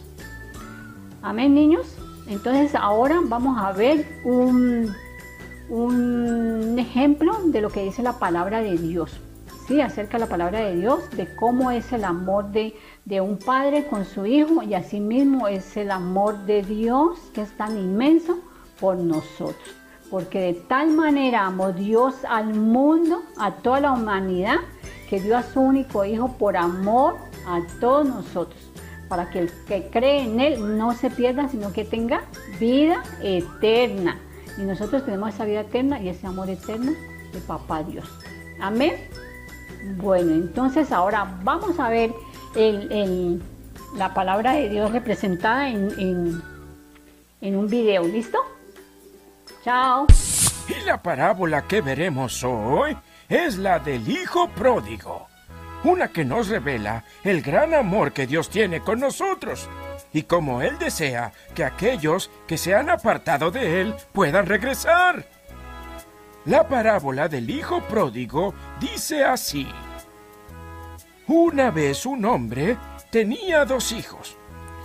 Amén, 1.24 1.56
niños. 1.56 1.88
Entonces 2.28 2.76
ahora 2.76 3.20
vamos 3.24 3.58
a 3.60 3.72
ver 3.72 4.06
un, 4.24 4.94
un 5.70 6.78
ejemplo 6.78 7.40
de 7.46 7.62
lo 7.62 7.70
que 7.70 7.84
dice 7.84 8.04
la 8.04 8.20
palabra 8.20 8.62
de 8.62 8.78
Dios. 8.78 9.20
¿Sí? 9.68 9.82
acerca 9.82 10.18
la 10.18 10.28
palabra 10.28 10.60
de 10.60 10.76
Dios, 10.76 11.10
de 11.12 11.34
cómo 11.36 11.72
es 11.72 11.92
el 11.94 12.04
amor 12.04 12.52
de, 12.52 12.76
de 13.06 13.22
un 13.22 13.38
padre 13.38 13.86
con 13.88 14.06
su 14.06 14.26
hijo 14.26 14.64
y 14.64 14.74
asimismo 14.74 15.48
es 15.48 15.78
el 15.78 15.92
amor 15.92 16.46
de 16.46 16.62
Dios 16.64 17.20
que 17.34 17.42
es 17.42 17.56
tan 17.58 17.78
inmenso 17.78 18.40
por 18.80 18.98
nosotros. 18.98 19.76
Porque 20.10 20.40
de 20.40 20.54
tal 20.54 20.92
manera 20.92 21.46
amó 21.46 21.72
Dios 21.72 22.16
al 22.30 22.54
mundo, 22.54 23.24
a 23.38 23.52
toda 23.52 23.80
la 23.80 23.92
humanidad, 23.92 24.58
que 25.10 25.20
dio 25.20 25.38
a 25.38 25.44
su 25.44 25.62
único 25.62 26.06
hijo 26.06 26.34
por 26.38 26.58
amor 26.58 27.16
a 27.48 27.62
todos 27.80 28.08
nosotros, 28.08 28.60
para 29.10 29.30
que 29.30 29.40
el 29.40 29.52
que 29.68 29.90
cree 29.90 30.24
en 30.24 30.40
él 30.40 30.78
no 30.78 30.94
se 30.94 31.10
pierda, 31.10 31.50
sino 31.50 31.74
que 31.74 31.86
tenga 31.86 32.22
vida 32.60 33.04
eterna. 33.22 34.20
Y 34.58 34.62
nosotros 34.62 35.04
tenemos 35.06 35.34
esa 35.34 35.46
vida 35.46 35.62
eterna 35.62 36.00
y 36.00 36.10
ese 36.10 36.28
amor 36.28 36.50
eterno 36.50 36.92
de 37.34 37.40
Papá 37.42 37.84
Dios. 37.84 38.08
Amén. 38.60 38.94
Bueno, 39.98 40.34
entonces 40.34 40.92
ahora 40.92 41.40
vamos 41.44 41.80
a 41.80 41.90
ver 41.90 42.12
la 43.96 44.14
palabra 44.14 44.54
de 44.54 44.70
Dios 44.70 44.92
representada 44.92 45.70
en, 45.70 46.42
en 47.42 47.56
un 47.56 47.68
video. 47.68 48.04
¿Listo? 48.04 48.40
Chao. 49.64 50.08
Y 50.68 50.86
la 50.86 51.02
parábola 51.02 51.68
que 51.68 51.82
veremos 51.82 52.44
hoy 52.44 52.98
es 53.30 53.58
la 53.58 53.80
del 53.80 54.08
Hijo 54.10 54.50
Pródigo, 54.50 55.28
una 55.84 56.08
que 56.08 56.26
nos 56.26 56.48
revela 56.48 57.04
el 57.24 57.42
gran 57.42 57.74
amor 57.74 58.14
que 58.14 58.26
Dios 58.26 58.50
tiene 58.50 58.82
con 58.82 59.00
nosotros 59.00 59.70
y 60.12 60.24
cómo 60.24 60.62
Él 60.62 60.80
desea 60.80 61.34
que 61.54 61.64
aquellos 61.64 62.32
que 62.48 62.58
se 62.58 62.74
han 62.74 62.90
apartado 62.90 63.52
de 63.52 63.82
Él 63.82 63.96
puedan 64.12 64.48
regresar. 64.48 65.35
La 66.46 66.68
parábola 66.68 67.28
del 67.28 67.50
Hijo 67.50 67.82
Pródigo 67.82 68.54
dice 68.80 69.24
así. 69.24 69.68
Una 71.28 71.72
vez 71.72 72.06
un 72.06 72.24
hombre 72.24 72.78
tenía 73.12 73.66
dos 73.66 73.92
hijos. 73.92 74.38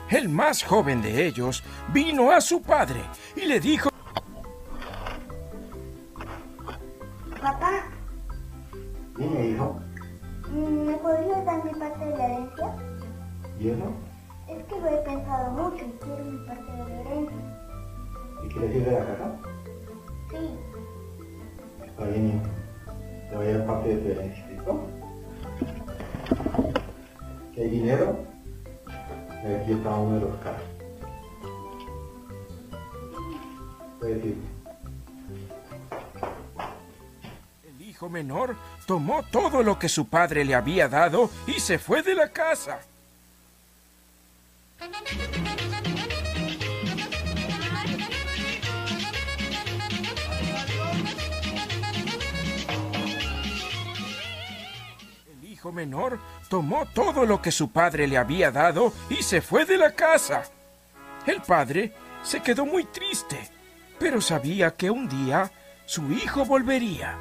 El 0.09 0.31
más 0.31 0.63
joven 0.63 1.03
de 1.03 1.27
ellos 1.27 1.63
vino 1.93 2.31
a 2.31 2.41
su 2.41 2.63
padre 2.63 3.03
y 3.37 3.43
le 3.43 3.61
dijo... 3.61 3.91
Papá. 7.43 7.85
Dime, 9.19 9.49
hijo. 9.49 9.81
¿Me 10.51 10.95
podrías 10.95 11.45
dar 11.45 11.63
mi 11.63 11.79
parte 11.79 12.07
de 12.07 12.17
la 12.17 12.27
herencia? 12.27 12.75
¿Y 13.59 13.69
eso? 13.69 13.93
Es 14.49 14.65
que 14.65 14.81
lo 14.81 14.89
he 14.89 15.03
pensado 15.03 15.51
mucho 15.51 15.85
y 15.85 15.93
quiero 16.03 16.25
mi 16.25 16.47
parte 16.47 16.73
de 16.73 16.79
la 16.79 17.01
herencia. 17.01 17.37
¿Y 18.45 18.49
quieres 18.49 18.77
ir 18.77 18.85
de 18.87 18.93
la 18.93 19.07
casa? 19.07 19.37
Sí. 20.31 20.70
Está 22.01 22.13
bien, 22.13 22.29
hijo. 22.29 23.29
Te 23.29 23.37
voy 23.37 23.47
a 23.47 23.59
dar 23.59 23.67
parte 23.67 23.89
de 23.91 23.97
tu 23.97 24.09
herencia, 24.09 24.47
¿listo? 24.49 24.87
¿Que 27.55 27.61
hay 27.61 27.69
dinero? 27.69 28.25
Y 29.45 29.53
aquí 29.53 29.73
está 29.73 29.91
uno 29.91 30.15
de 30.15 30.21
los 30.23 30.37
casos. 30.37 30.63
Puedes 33.99 34.25
ir. 34.25 34.37
El 37.69 37.83
hijo 37.83 38.09
menor 38.09 38.57
tomó 38.87 39.23
todo 39.25 39.63
lo 39.63 39.79
que 39.79 39.91
su 39.91 40.09
padre 40.09 40.47
le 40.47 40.55
había 40.55 40.89
dado 40.89 41.29
y 41.47 41.61
se 41.61 41.79
fue 41.79 42.03
de 42.03 42.15
la 42.15 42.31
casa. 42.31 42.81
Hijo 55.61 55.73
menor 55.73 56.19
tomó 56.49 56.87
todo 56.87 57.27
lo 57.27 57.43
que 57.43 57.53
su 57.53 57.71
padre 57.71 58.09
le 58.09 58.17
había 58.17 58.51
dado 58.51 58.95
y 59.11 59.17
se 59.17 59.43
fue 59.43 59.67
de 59.67 59.77
la 59.77 59.93
casa. 59.93 60.45
El 61.27 61.43
padre 61.43 61.93
se 62.23 62.41
quedó 62.41 62.65
muy 62.65 62.85
triste, 62.85 63.37
pero 63.99 64.23
sabía 64.23 64.75
que 64.75 64.91
un 64.91 65.07
día 65.07 65.53
su 65.85 66.11
hijo 66.13 66.47
volvería. 66.47 67.19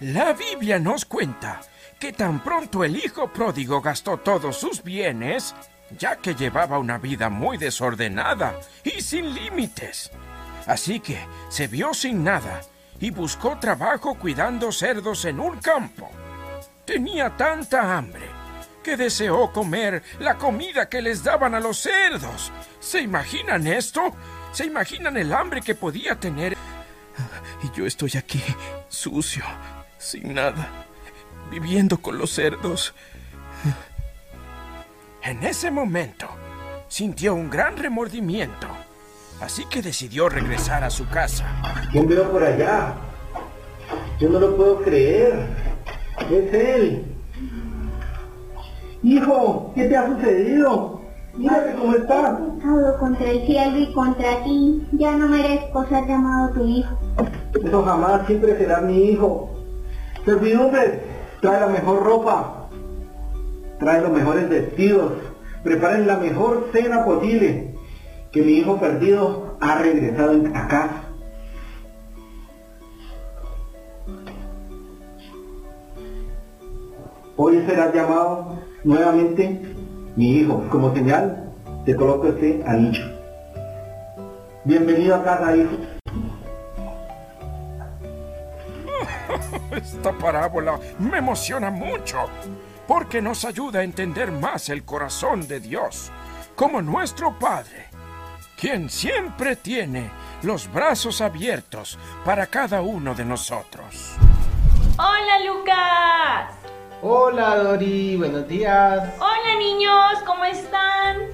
La 0.00 0.32
Biblia 0.32 0.80
nos 0.80 1.04
cuenta 1.04 1.60
que 2.00 2.12
tan 2.12 2.42
pronto 2.42 2.82
el 2.82 2.96
hijo 2.96 3.32
pródigo 3.32 3.80
gastó 3.80 4.16
todos 4.16 4.56
sus 4.56 4.82
bienes, 4.82 5.54
ya 5.96 6.16
que 6.16 6.34
llevaba 6.34 6.80
una 6.80 6.98
vida 6.98 7.28
muy 7.28 7.58
desordenada 7.58 8.58
y 8.82 9.02
sin 9.02 9.32
límites. 9.32 10.10
Así 10.66 10.98
que 10.98 11.24
se 11.48 11.68
vio 11.68 11.94
sin 11.94 12.24
nada 12.24 12.60
y 12.98 13.12
buscó 13.12 13.56
trabajo 13.60 14.16
cuidando 14.16 14.72
cerdos 14.72 15.24
en 15.26 15.38
un 15.38 15.58
campo. 15.58 16.10
Tenía 16.88 17.36
tanta 17.36 17.98
hambre 17.98 18.22
que 18.82 18.96
deseó 18.96 19.52
comer 19.52 20.02
la 20.20 20.38
comida 20.38 20.88
que 20.88 21.02
les 21.02 21.22
daban 21.22 21.54
a 21.54 21.60
los 21.60 21.76
cerdos. 21.76 22.50
¿Se 22.80 23.02
imaginan 23.02 23.66
esto? 23.66 24.14
¿Se 24.52 24.64
imaginan 24.64 25.18
el 25.18 25.34
hambre 25.34 25.60
que 25.60 25.74
podía 25.74 26.18
tener? 26.18 26.56
Y 27.62 27.76
yo 27.76 27.84
estoy 27.84 28.12
aquí, 28.16 28.42
sucio, 28.88 29.44
sin 29.98 30.32
nada, 30.32 30.86
viviendo 31.50 31.98
con 31.98 32.16
los 32.16 32.30
cerdos. 32.30 32.94
En 35.22 35.44
ese 35.44 35.70
momento, 35.70 36.26
sintió 36.88 37.34
un 37.34 37.50
gran 37.50 37.76
remordimiento, 37.76 38.66
así 39.42 39.66
que 39.66 39.82
decidió 39.82 40.30
regresar 40.30 40.82
a 40.84 40.88
su 40.88 41.06
casa. 41.06 41.44
¿Quién 41.92 42.08
veo 42.08 42.32
por 42.32 42.42
allá? 42.42 42.94
Yo 44.18 44.30
no 44.30 44.40
lo 44.40 44.56
puedo 44.56 44.82
creer. 44.82 45.68
Es 46.30 46.54
él. 46.54 47.04
Hijo, 49.02 49.72
¿qué 49.74 49.84
te 49.84 49.96
ha 49.96 50.06
sucedido? 50.08 51.00
Mírate 51.36 51.74
cómo 51.78 51.94
está. 51.94 52.36
Pecado 52.36 52.98
contra 52.98 53.30
el 53.30 53.46
cielo 53.46 53.78
y 53.78 53.92
contra 53.92 54.42
ti. 54.42 54.86
Ya 54.92 55.16
no 55.16 55.28
merezco 55.28 55.86
ser 55.86 56.06
llamado 56.06 56.52
tu 56.52 56.64
hijo. 56.66 56.98
Eso 57.64 57.82
jamás, 57.82 58.26
siempre 58.26 58.58
será 58.58 58.80
mi 58.80 59.10
hijo. 59.10 59.50
Servidumbre, 60.24 61.00
trae 61.40 61.60
la 61.60 61.68
mejor 61.68 62.02
ropa. 62.02 62.68
Trae 63.78 64.02
los 64.02 64.10
mejores 64.10 64.48
vestidos. 64.48 65.12
Preparen 65.62 66.06
la 66.06 66.18
mejor 66.18 66.68
cena 66.72 67.04
posible. 67.04 67.74
Que 68.32 68.42
mi 68.42 68.52
hijo 68.52 68.78
perdido 68.78 69.56
ha 69.60 69.76
regresado 69.78 70.32
a 70.54 70.68
casa. 70.68 71.07
Hoy 77.40 77.64
será 77.68 77.92
llamado 77.92 78.58
nuevamente 78.82 79.62
mi 80.16 80.38
hijo. 80.38 80.66
Como 80.72 80.92
señal, 80.92 81.52
te 81.84 81.94
coloco 81.94 82.26
este 82.26 82.64
anillo. 82.66 83.04
Bienvenido 84.64 85.14
a 85.14 85.22
casa, 85.22 85.56
hijo. 85.56 85.70
Esta 89.70 90.12
parábola 90.18 90.80
me 90.98 91.18
emociona 91.18 91.70
mucho 91.70 92.26
porque 92.88 93.22
nos 93.22 93.44
ayuda 93.44 93.80
a 93.80 93.84
entender 93.84 94.32
más 94.32 94.68
el 94.68 94.84
corazón 94.84 95.46
de 95.46 95.60
Dios 95.60 96.10
como 96.56 96.82
nuestro 96.82 97.38
Padre, 97.38 97.86
quien 98.60 98.90
siempre 98.90 99.54
tiene 99.54 100.10
los 100.42 100.68
brazos 100.72 101.20
abiertos 101.20 102.00
para 102.24 102.48
cada 102.48 102.82
uno 102.82 103.14
de 103.14 103.24
nosotros. 103.24 104.16
Hola 104.98 105.38
Lucas. 105.46 106.57
Hola 107.00 107.54
Dori, 107.58 108.16
buenos 108.16 108.48
días. 108.48 109.14
Hola 109.20 109.56
niños, 109.56 110.18
¿cómo 110.26 110.44
están? 110.44 111.28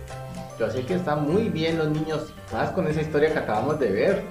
Yo 0.58 0.68
sé 0.68 0.84
que 0.84 0.96
están 0.96 1.26
muy 1.26 1.48
bien 1.48 1.78
los 1.78 1.88
niños, 1.88 2.34
más 2.52 2.68
con 2.72 2.86
esa 2.86 3.00
historia 3.00 3.32
que 3.32 3.38
acabamos 3.38 3.80
de 3.80 3.90
ver. 3.90 4.24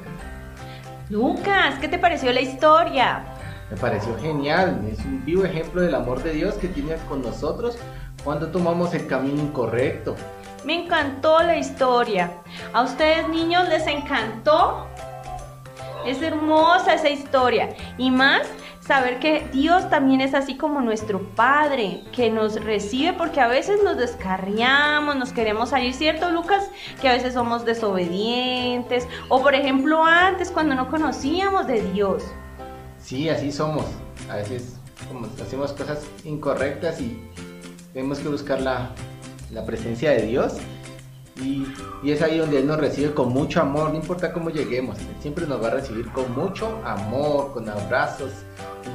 Lucas, 1.10 1.80
¿qué 1.82 1.88
te 1.88 1.98
pareció 1.98 2.32
la 2.32 2.42
historia? 2.42 3.26
Me 3.72 3.78
pareció 3.78 4.16
genial, 4.20 4.80
es 4.88 5.00
un 5.00 5.26
vivo 5.26 5.44
ejemplo 5.44 5.82
del 5.82 5.96
amor 5.96 6.22
de 6.22 6.34
Dios 6.34 6.54
que 6.54 6.68
tiene 6.68 6.98
con 7.10 7.24
nosotros 7.24 7.80
cuando 8.24 8.50
tomamos 8.50 8.94
el 8.94 9.08
camino 9.08 9.42
incorrecto. 9.42 10.16
Me 10.66 10.86
encantó 10.86 11.42
la 11.42 11.58
historia. 11.58 12.32
¿A 12.74 12.84
ustedes 12.84 13.28
niños 13.28 13.68
les 13.70 13.88
encantó? 13.88 14.86
Es 16.06 16.22
hermosa 16.22 16.94
esa 16.94 17.10
historia. 17.10 17.70
Y 17.98 18.12
más 18.12 18.48
saber 18.86 19.20
que 19.20 19.48
Dios 19.54 19.90
también 19.90 20.22
es 20.22 20.34
así 20.34 20.58
como 20.58 20.82
nuestro 20.82 21.22
Padre, 21.36 22.04
que 22.12 22.30
nos 22.30 22.62
recibe 22.64 23.14
porque 23.14 23.40
a 23.40 23.48
veces 23.48 23.82
nos 23.84 23.98
descarriamos, 23.98 25.16
nos 25.16 25.32
queremos 25.32 25.70
salir, 25.70 25.94
¿cierto 25.94 26.30
Lucas? 26.32 26.70
Que 27.02 27.08
a 27.08 27.14
veces 27.14 27.34
somos 27.34 27.66
desobedientes 27.66 29.08
o 29.30 29.42
por 29.42 29.56
ejemplo 29.56 30.04
antes 30.04 30.52
cuando 30.52 30.76
no 30.76 30.90
conocíamos 30.90 31.68
de 31.68 31.82
Dios. 31.94 32.24
Sí, 33.00 33.30
así 33.30 33.52
somos. 33.52 33.86
A 34.30 34.38
veces 34.38 34.80
hacemos 35.42 35.72
cosas 35.74 36.06
incorrectas 36.24 37.00
y 37.00 37.22
tenemos 37.94 38.20
que 38.20 38.28
buscar 38.28 38.62
la, 38.62 38.92
la 39.52 39.66
presencia 39.66 40.12
de 40.12 40.24
Dios. 40.24 40.56
Y, 41.42 41.66
y, 42.04 42.12
es 42.12 42.22
ahí 42.22 42.38
donde 42.38 42.60
Él 42.60 42.68
nos 42.68 42.78
recibe 42.78 43.12
con 43.14 43.34
mucho 43.34 43.60
amor, 43.60 43.90
no 43.90 43.96
importa 43.96 44.32
cómo 44.32 44.52
lleguemos, 44.52 45.00
Él 45.00 45.16
siempre 45.20 45.48
nos 45.48 45.64
va 45.64 45.70
a 45.70 45.72
recibir 45.72 46.08
con 46.12 46.32
mucho 46.36 46.80
amor, 46.86 47.54
con 47.54 47.68
abrazos. 47.68 48.32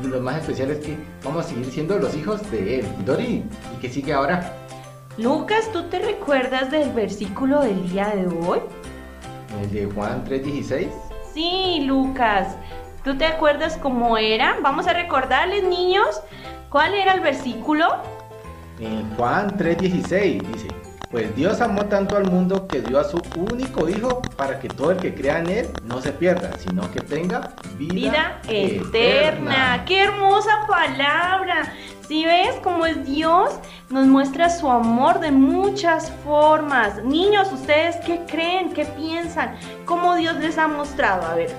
Lo 0.02 0.20
más 0.20 0.40
especial 0.40 0.70
es 0.70 0.78
que 0.78 0.96
vamos 1.24 1.46
a 1.46 1.48
seguir 1.48 1.66
siendo 1.66 1.98
los 1.98 2.14
hijos 2.14 2.50
de 2.50 2.80
Él. 2.80 2.86
Dori, 3.04 3.44
¿y 3.76 3.80
qué 3.80 3.88
sigue 3.88 4.12
ahora? 4.12 4.54
Lucas, 5.16 5.70
¿tú 5.72 5.84
te 5.84 5.98
recuerdas 5.98 6.70
del 6.70 6.92
versículo 6.92 7.60
del 7.60 7.90
día 7.90 8.08
de 8.14 8.26
hoy? 8.26 8.60
¿El 9.60 9.70
de 9.72 9.86
Juan 9.86 10.24
3:16? 10.24 10.88
Sí, 11.34 11.84
Lucas. 11.86 12.56
¿Tú 13.02 13.16
te 13.16 13.26
acuerdas 13.26 13.76
cómo 13.78 14.16
era? 14.18 14.58
Vamos 14.62 14.86
a 14.86 14.92
recordarles, 14.92 15.64
niños, 15.64 16.20
¿cuál 16.68 16.94
era 16.94 17.14
el 17.14 17.20
versículo? 17.20 17.86
En 18.80 19.08
Juan 19.16 19.56
3:16 19.56 20.42
dice, 20.52 20.68
pues 21.10 21.34
Dios 21.34 21.60
amó 21.60 21.86
tanto 21.86 22.16
al 22.16 22.30
mundo 22.30 22.66
que 22.68 22.80
dio 22.82 23.00
a 23.00 23.04
su 23.04 23.20
único 23.36 23.88
Hijo 23.88 24.20
para 24.36 24.60
que 24.60 24.68
todo 24.68 24.90
el 24.90 24.98
que 24.98 25.14
crea 25.14 25.38
en 25.38 25.50
Él 25.50 25.68
no 25.84 26.00
se 26.02 26.12
pierda, 26.12 26.50
sino 26.58 26.90
que 26.90 27.00
tenga 27.00 27.54
vida, 27.76 27.94
vida 27.94 28.40
eterna. 28.48 29.84
¡Qué 29.86 30.02
hermosa 30.04 30.66
palabra! 30.68 31.72
Si 32.06 32.24
ves 32.24 32.56
cómo 32.62 32.86
es 32.86 33.04
Dios, 33.04 33.58
nos 33.90 34.06
muestra 34.06 34.48
su 34.50 34.68
amor 34.70 35.20
de 35.20 35.30
muchas 35.30 36.10
formas. 36.24 37.02
Niños, 37.04 37.52
¿ustedes 37.52 37.96
qué 37.96 38.22
creen? 38.26 38.72
¿Qué 38.72 38.84
piensan? 38.84 39.56
¿Cómo 39.84 40.14
Dios 40.14 40.36
les 40.36 40.56
ha 40.56 40.68
mostrado? 40.68 41.26
A 41.26 41.34
ver, 41.34 41.54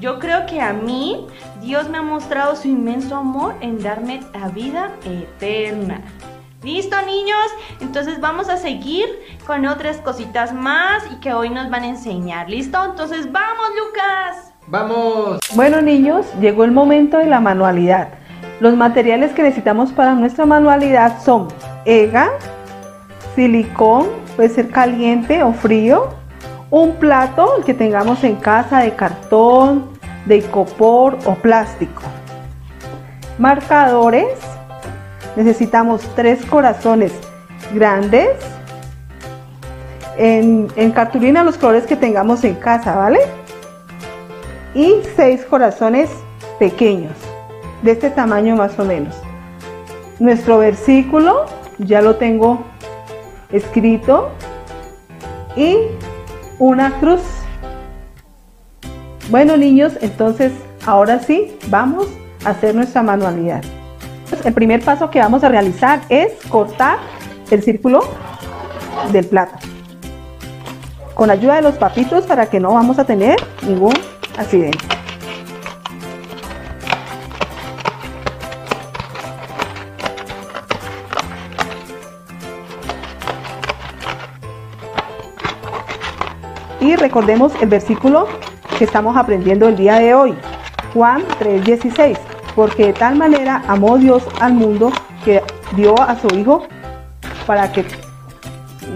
yo 0.00 0.18
creo 0.18 0.46
que 0.46 0.60
a 0.60 0.72
mí 0.72 1.26
Dios 1.60 1.88
me 1.88 1.98
ha 1.98 2.02
mostrado 2.02 2.56
su 2.56 2.68
inmenso 2.68 3.16
amor 3.16 3.54
en 3.60 3.80
darme 3.80 4.22
la 4.32 4.48
vida 4.48 4.92
eterna. 5.04 6.02
¿Listo 6.62 6.96
niños? 7.02 7.46
Entonces 7.80 8.20
vamos 8.20 8.48
a 8.48 8.56
seguir 8.56 9.06
con 9.46 9.66
otras 9.66 9.98
cositas 9.98 10.52
más 10.52 11.04
y 11.12 11.16
que 11.16 11.32
hoy 11.32 11.50
nos 11.50 11.70
van 11.70 11.82
a 11.84 11.88
enseñar. 11.88 12.48
¿Listo? 12.48 12.82
Entonces 12.84 13.30
vamos 13.30 13.66
Lucas. 13.76 14.52
Vamos. 14.66 15.38
Bueno 15.54 15.80
niños, 15.80 16.26
llegó 16.40 16.64
el 16.64 16.72
momento 16.72 17.18
de 17.18 17.26
la 17.26 17.40
manualidad. 17.40 18.08
Los 18.58 18.74
materiales 18.74 19.32
que 19.32 19.42
necesitamos 19.42 19.92
para 19.92 20.14
nuestra 20.14 20.46
manualidad 20.46 21.22
son 21.22 21.48
EGA, 21.84 22.30
silicón, 23.34 24.08
puede 24.34 24.48
ser 24.48 24.70
caliente 24.70 25.42
o 25.42 25.52
frío, 25.52 26.08
un 26.70 26.96
plato, 26.96 27.58
el 27.58 27.64
que 27.64 27.74
tengamos 27.74 28.24
en 28.24 28.36
casa 28.36 28.80
de 28.80 28.94
cartón, 28.94 29.90
de 30.24 30.38
icopor 30.38 31.18
o 31.26 31.34
plástico, 31.34 32.02
marcadores, 33.38 34.55
necesitamos 35.36 36.02
tres 36.16 36.44
corazones 36.46 37.12
grandes, 37.72 38.28
en, 40.18 40.68
cartulina 40.92 41.44
los 41.44 41.58
colores 41.58 41.84
que 41.84 41.96
tengamos 41.96 42.42
en 42.44 42.54
casa, 42.54 42.96
¿vale? 42.96 43.18
Y 44.74 44.94
seis 45.14 45.44
corazones 45.44 46.10
pequeños, 46.58 47.12
de 47.82 47.92
este 47.92 48.10
tamaño 48.10 48.56
más 48.56 48.78
o 48.78 48.84
menos. 48.84 49.14
Nuestro 50.18 50.58
versículo 50.58 51.44
ya 51.78 52.00
lo 52.00 52.16
tengo 52.16 52.64
escrito 53.52 54.30
y 55.54 55.76
una 56.58 56.98
cruz. 56.98 57.20
Bueno 59.30 59.56
niños, 59.56 59.98
entonces 60.00 60.52
ahora 60.86 61.18
sí 61.18 61.58
vamos 61.68 62.06
a 62.44 62.50
hacer 62.50 62.74
nuestra 62.74 63.02
manualidad. 63.02 63.62
El 64.46 64.54
primer 64.54 64.80
paso 64.80 65.10
que 65.10 65.18
vamos 65.18 65.42
a 65.42 65.48
realizar 65.48 66.02
es 66.08 66.32
cortar 66.48 66.98
el 67.50 67.64
círculo 67.64 68.04
del 69.10 69.26
plato. 69.26 69.56
Con 71.14 71.30
ayuda 71.30 71.56
de 71.56 71.62
los 71.62 71.74
papitos 71.74 72.26
para 72.26 72.46
que 72.46 72.60
no 72.60 72.72
vamos 72.72 73.00
a 73.00 73.04
tener 73.04 73.36
ningún 73.66 73.92
accidente. 74.38 74.78
Y 86.80 86.94
recordemos 86.94 87.52
el 87.60 87.68
versículo 87.68 88.28
que 88.78 88.84
estamos 88.84 89.16
aprendiendo 89.16 89.66
el 89.66 89.74
día 89.74 89.96
de 89.96 90.14
hoy, 90.14 90.36
Juan 90.94 91.24
3:16, 91.40 92.35
porque 92.56 92.86
de 92.86 92.92
tal 92.94 93.14
manera 93.14 93.62
amó 93.68 93.98
Dios 93.98 94.24
al 94.40 94.54
mundo 94.54 94.90
que 95.24 95.42
dio 95.76 95.94
a 96.00 96.18
su 96.18 96.34
Hijo 96.34 96.66
para 97.46 97.70
que 97.70 97.84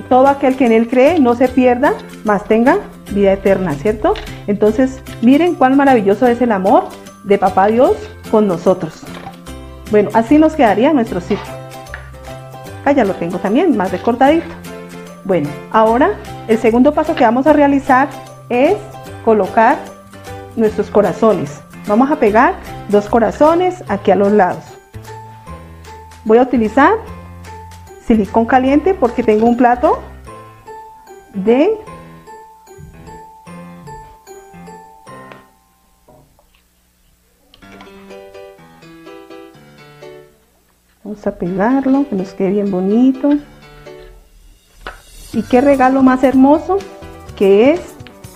todo 0.08 0.26
aquel 0.26 0.56
que 0.56 0.66
en 0.66 0.72
Él 0.72 0.88
cree 0.88 1.20
no 1.20 1.34
se 1.34 1.46
pierda, 1.46 1.92
mas 2.24 2.44
tenga 2.44 2.78
vida 3.12 3.34
eterna, 3.34 3.74
¿cierto? 3.74 4.14
Entonces, 4.46 5.02
miren 5.20 5.54
cuán 5.54 5.76
maravilloso 5.76 6.26
es 6.26 6.40
el 6.40 6.52
amor 6.52 6.84
de 7.24 7.38
Papá 7.38 7.66
Dios 7.66 7.96
con 8.30 8.48
nosotros. 8.48 9.02
Bueno, 9.90 10.08
así 10.14 10.38
nos 10.38 10.54
quedaría 10.54 10.92
nuestro 10.92 11.20
círculo. 11.20 11.52
Acá 12.80 12.92
ya 12.92 13.04
lo 13.04 13.14
tengo 13.14 13.38
también, 13.38 13.76
más 13.76 13.92
recortadito. 13.92 14.46
Bueno, 15.24 15.50
ahora 15.70 16.12
el 16.48 16.58
segundo 16.58 16.94
paso 16.94 17.14
que 17.14 17.24
vamos 17.24 17.46
a 17.46 17.52
realizar 17.52 18.08
es 18.48 18.76
colocar 19.24 19.76
nuestros 20.56 20.88
corazones. 20.90 21.60
Vamos 21.90 22.08
a 22.12 22.20
pegar 22.20 22.54
dos 22.88 23.08
corazones 23.08 23.82
aquí 23.88 24.12
a 24.12 24.14
los 24.14 24.30
lados. 24.30 24.62
Voy 26.24 26.38
a 26.38 26.42
utilizar 26.42 26.92
silicón 28.06 28.46
caliente 28.46 28.94
porque 28.94 29.24
tengo 29.24 29.46
un 29.46 29.56
plato 29.56 29.98
de 31.34 31.76
Vamos 41.02 41.26
a 41.26 41.34
pegarlo, 41.34 42.08
que 42.08 42.14
nos 42.14 42.32
quede 42.34 42.50
bien 42.50 42.70
bonito. 42.70 43.30
Y 45.32 45.42
qué 45.42 45.60
regalo 45.60 46.04
más 46.04 46.22
hermoso 46.22 46.78
que 47.34 47.72
es 47.72 47.80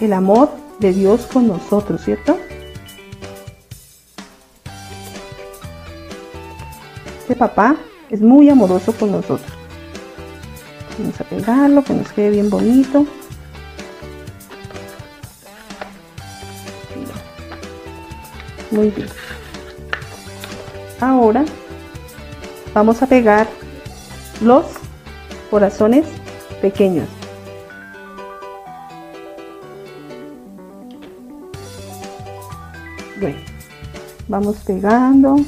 el 0.01 0.13
amor 0.13 0.51
de 0.81 0.93
Dios 0.93 1.29
con 1.33 1.47
nosotros, 1.47 2.03
¿cierto? 2.03 2.37
Este 7.25 7.37
papá 7.37 7.77
es 8.11 8.21
muy 8.21 8.51
amoroso 8.51 8.93
con 8.93 9.11
nosotros. 9.11 9.51
Vamos 10.99 11.19
a 11.19 11.25
pegarlo, 11.25 11.83
que 11.83 11.95
nos 11.95 12.13
quede 12.13 12.29
bien 12.29 12.51
bonito. 12.51 13.07
Muy 18.71 18.91
bien. 18.91 19.09
Ahora 21.01 21.47
vamos 22.75 23.01
a 23.01 23.07
pegar 23.07 23.49
los 24.43 24.67
corazones 25.51 26.05
pequeños. 26.61 27.09
Bueno, 33.19 33.39
vamos 34.29 34.57
pegando. 34.67 35.39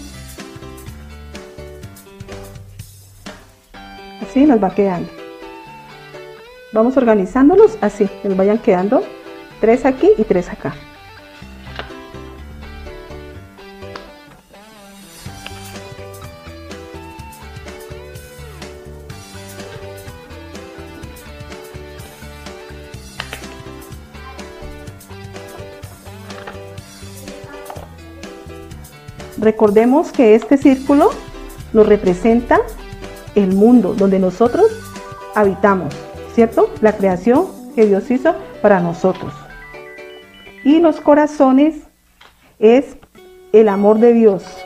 Así 4.37 4.45
nos 4.45 4.63
va 4.63 4.75
quedando. 4.75 5.09
Vamos 6.71 6.95
organizándolos 6.99 7.79
así, 7.81 8.07
que 8.21 8.29
nos 8.29 8.37
vayan 8.37 8.59
quedando 8.59 9.03
tres 9.63 9.87
aquí 9.87 10.11
y 10.19 10.25
tres 10.25 10.51
acá. 10.51 10.75
Recordemos 29.39 30.13
que 30.13 30.35
este 30.35 30.59
círculo 30.59 31.09
nos 31.73 31.87
representa 31.87 32.61
el 33.37 33.55
mundo 33.55 33.95
donde 33.95 34.19
nosotros 34.19 34.67
habitamos, 35.37 35.95
¿cierto? 36.35 36.71
La 36.81 36.97
creación 36.97 37.47
que 37.77 37.87
Dios 37.87 38.11
hizo 38.11 38.35
para 38.63 38.81
nosotros. 38.81 39.33
Y 40.65 40.81
los 40.81 41.01
corazones 41.01 41.77
es 42.59 42.97
el 43.53 43.69
amor 43.69 44.01
de 44.01 44.13
Dios. 44.15 44.66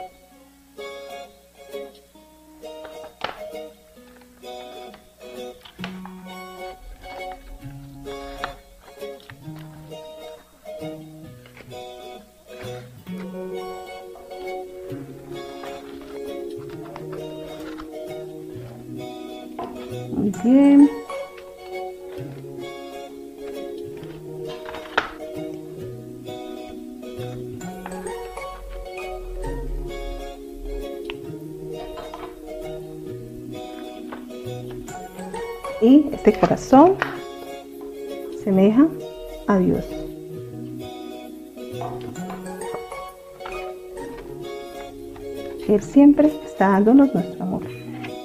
Siempre 46.00 46.32
está 46.46 46.70
dándonos 46.70 47.12
nuestro 47.12 47.42
amor. 47.42 47.62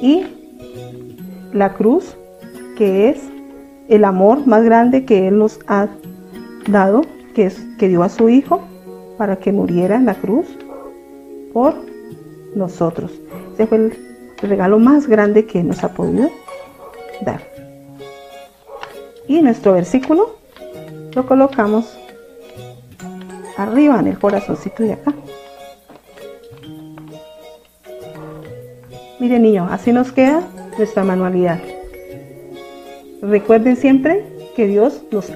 Y 0.01 0.23
la 1.51 1.73
cruz, 1.73 2.15
que 2.77 3.09
es 3.09 3.19
el 3.89 4.05
amor 4.05 4.47
más 4.47 4.63
grande 4.63 5.03
que 5.03 5.27
Él 5.27 5.39
nos 5.39 5.59
ha 5.67 5.89
dado, 6.69 7.01
que 7.33 7.47
es 7.47 7.59
que 7.77 7.89
dio 7.89 8.01
a 8.01 8.07
su 8.07 8.29
Hijo 8.29 8.61
para 9.17 9.35
que 9.35 9.51
muriera 9.51 9.97
en 9.97 10.05
la 10.05 10.15
cruz 10.15 10.45
por 11.51 11.75
nosotros. 12.55 13.11
Ese 13.55 13.67
fue 13.67 13.77
el 13.77 13.93
regalo 14.41 14.79
más 14.79 15.05
grande 15.07 15.45
que 15.45 15.61
nos 15.61 15.83
ha 15.83 15.93
podido 15.93 16.29
dar. 17.25 17.41
Y 19.27 19.41
nuestro 19.41 19.73
versículo 19.73 20.37
lo 21.13 21.25
colocamos 21.25 21.93
arriba 23.57 23.99
en 23.99 24.07
el 24.07 24.17
corazoncito 24.17 24.83
de 24.83 24.93
acá. 24.93 25.13
Mire 29.19 29.39
niño, 29.39 29.67
así 29.71 29.93
nos 29.93 30.11
queda 30.11 30.41
nuestra 30.77 31.03
manualidad. 31.03 31.59
Recuerden 33.21 33.77
siempre 33.77 34.23
que 34.55 34.67
Dios 34.67 35.01
nos 35.11 35.31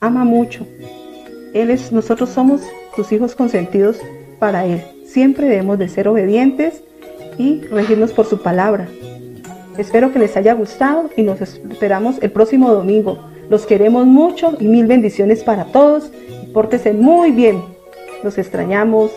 ama 0.00 0.24
mucho. 0.24 0.66
Él 1.54 1.70
es, 1.70 1.92
nosotros 1.92 2.30
somos 2.30 2.62
sus 2.96 3.12
hijos 3.12 3.34
consentidos 3.34 3.98
para 4.38 4.64
Él. 4.64 4.82
Siempre 5.06 5.48
debemos 5.48 5.78
de 5.78 5.88
ser 5.88 6.08
obedientes 6.08 6.82
y 7.36 7.60
regirnos 7.62 8.12
por 8.12 8.26
su 8.26 8.42
palabra. 8.42 8.88
Espero 9.76 10.12
que 10.12 10.18
les 10.18 10.36
haya 10.36 10.54
gustado 10.54 11.10
y 11.16 11.22
nos 11.22 11.40
esperamos 11.40 12.22
el 12.22 12.30
próximo 12.30 12.72
domingo. 12.72 13.18
Los 13.48 13.66
queremos 13.66 14.06
mucho 14.06 14.56
y 14.60 14.66
mil 14.66 14.86
bendiciones 14.86 15.42
para 15.42 15.64
todos. 15.66 16.10
Pórtense 16.52 16.92
muy 16.92 17.30
bien. 17.32 17.62
Los 18.22 18.38
extrañamos. 18.38 19.10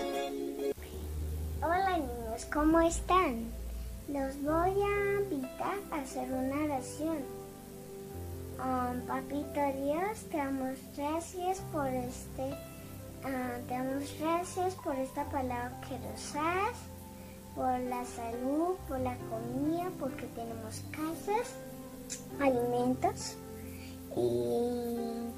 Hola 1.62 1.98
niños, 1.98 2.46
¿cómo 2.52 2.82
están? 2.82 3.15
Um, 8.66 9.00
papito 9.06 9.62
Dios, 9.78 10.24
te 10.32 10.38
damos 10.38 10.80
gracias 10.98 11.62
por 11.72 11.86
este, 11.86 12.50
ah, 13.24 13.60
te 13.68 13.74
damos 13.76 14.16
gracias 14.20 14.74
por 14.84 14.96
esta 14.96 15.24
palabra 15.26 15.80
que 15.88 16.00
nos 16.00 16.34
das, 16.34 16.76
por 17.54 17.80
la 17.82 18.04
salud, 18.06 18.76
por 18.88 19.00
la 19.02 19.16
comida, 19.30 19.92
porque 20.00 20.26
tenemos 20.34 20.82
casas, 20.90 21.54
alimentos 22.42 23.38
y 24.18 25.30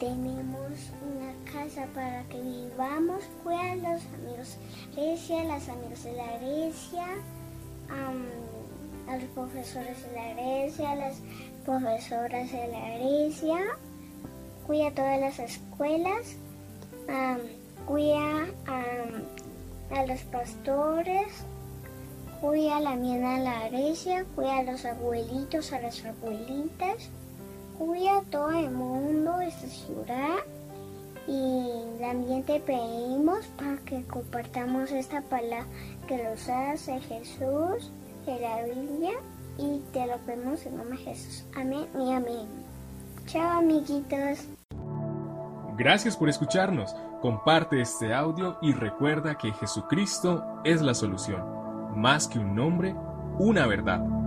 tenemos 0.00 0.90
una 1.06 1.52
casa 1.52 1.86
para 1.94 2.24
que 2.24 2.40
vivamos. 2.42 3.22
Cuida 3.44 3.76
los 3.76 4.02
amigos 4.06 4.56
de 4.56 4.96
la 4.96 5.02
iglesia, 5.04 5.44
las 5.44 5.68
amigas 5.68 6.02
de 6.02 6.12
la 6.14 6.36
iglesia, 6.36 7.06
am, 7.90 8.26
a 9.08 9.18
los 9.18 9.30
profesores 9.30 10.02
de 10.04 10.12
la 10.16 10.30
iglesia, 10.32 10.96
las 10.96 11.14
la 12.68 12.96
iglesia. 12.96 13.58
Cuida 14.66 14.90
todas 14.92 15.20
las 15.20 15.38
escuelas. 15.38 16.36
cuida 17.86 18.46
a 18.66 20.06
los 20.06 20.20
pastores. 20.24 21.28
Cuida 22.40 22.76
a 22.78 22.80
la 22.80 22.96
miena 22.96 23.38
de 23.38 23.44
la 23.44 23.68
iglesia. 23.68 24.24
Cuida 24.34 24.58
a 24.58 24.62
los 24.62 24.84
abuelitos, 24.84 25.72
a 25.72 25.80
las 25.80 26.04
abuelitas 26.04 27.10
cuida 27.78 28.18
a 28.18 28.22
todo 28.22 28.50
el 28.52 28.70
mundo 28.70 29.40
esta 29.40 29.66
ciudad 29.66 30.38
y 31.26 31.98
también 31.98 32.42
te 32.44 32.60
pedimos 32.60 33.46
para 33.56 33.76
que 33.78 34.04
compartamos 34.04 34.90
esta 34.92 35.20
palabra 35.22 35.66
que 36.06 36.22
nos 36.22 36.48
hace 36.48 37.00
Jesús 37.00 37.90
de 38.26 38.40
la 38.40 38.62
Biblia 38.62 39.12
y 39.58 39.80
te 39.92 40.06
lo 40.06 40.16
pedimos 40.18 40.64
en 40.66 40.76
nombre 40.76 40.98
de 40.98 41.04
Jesús. 41.04 41.44
Amén 41.56 41.86
y 41.94 42.12
amén. 42.12 42.46
Chao 43.26 43.58
amiguitos. 43.58 44.46
Gracias 45.76 46.16
por 46.16 46.28
escucharnos. 46.28 46.94
Comparte 47.20 47.80
este 47.80 48.12
audio 48.12 48.58
y 48.60 48.72
recuerda 48.72 49.38
que 49.38 49.52
Jesucristo 49.52 50.44
es 50.64 50.82
la 50.82 50.94
solución. 50.94 51.42
Más 51.96 52.26
que 52.28 52.38
un 52.38 52.54
nombre, 52.54 52.94
una 53.38 53.66
verdad. 53.66 54.21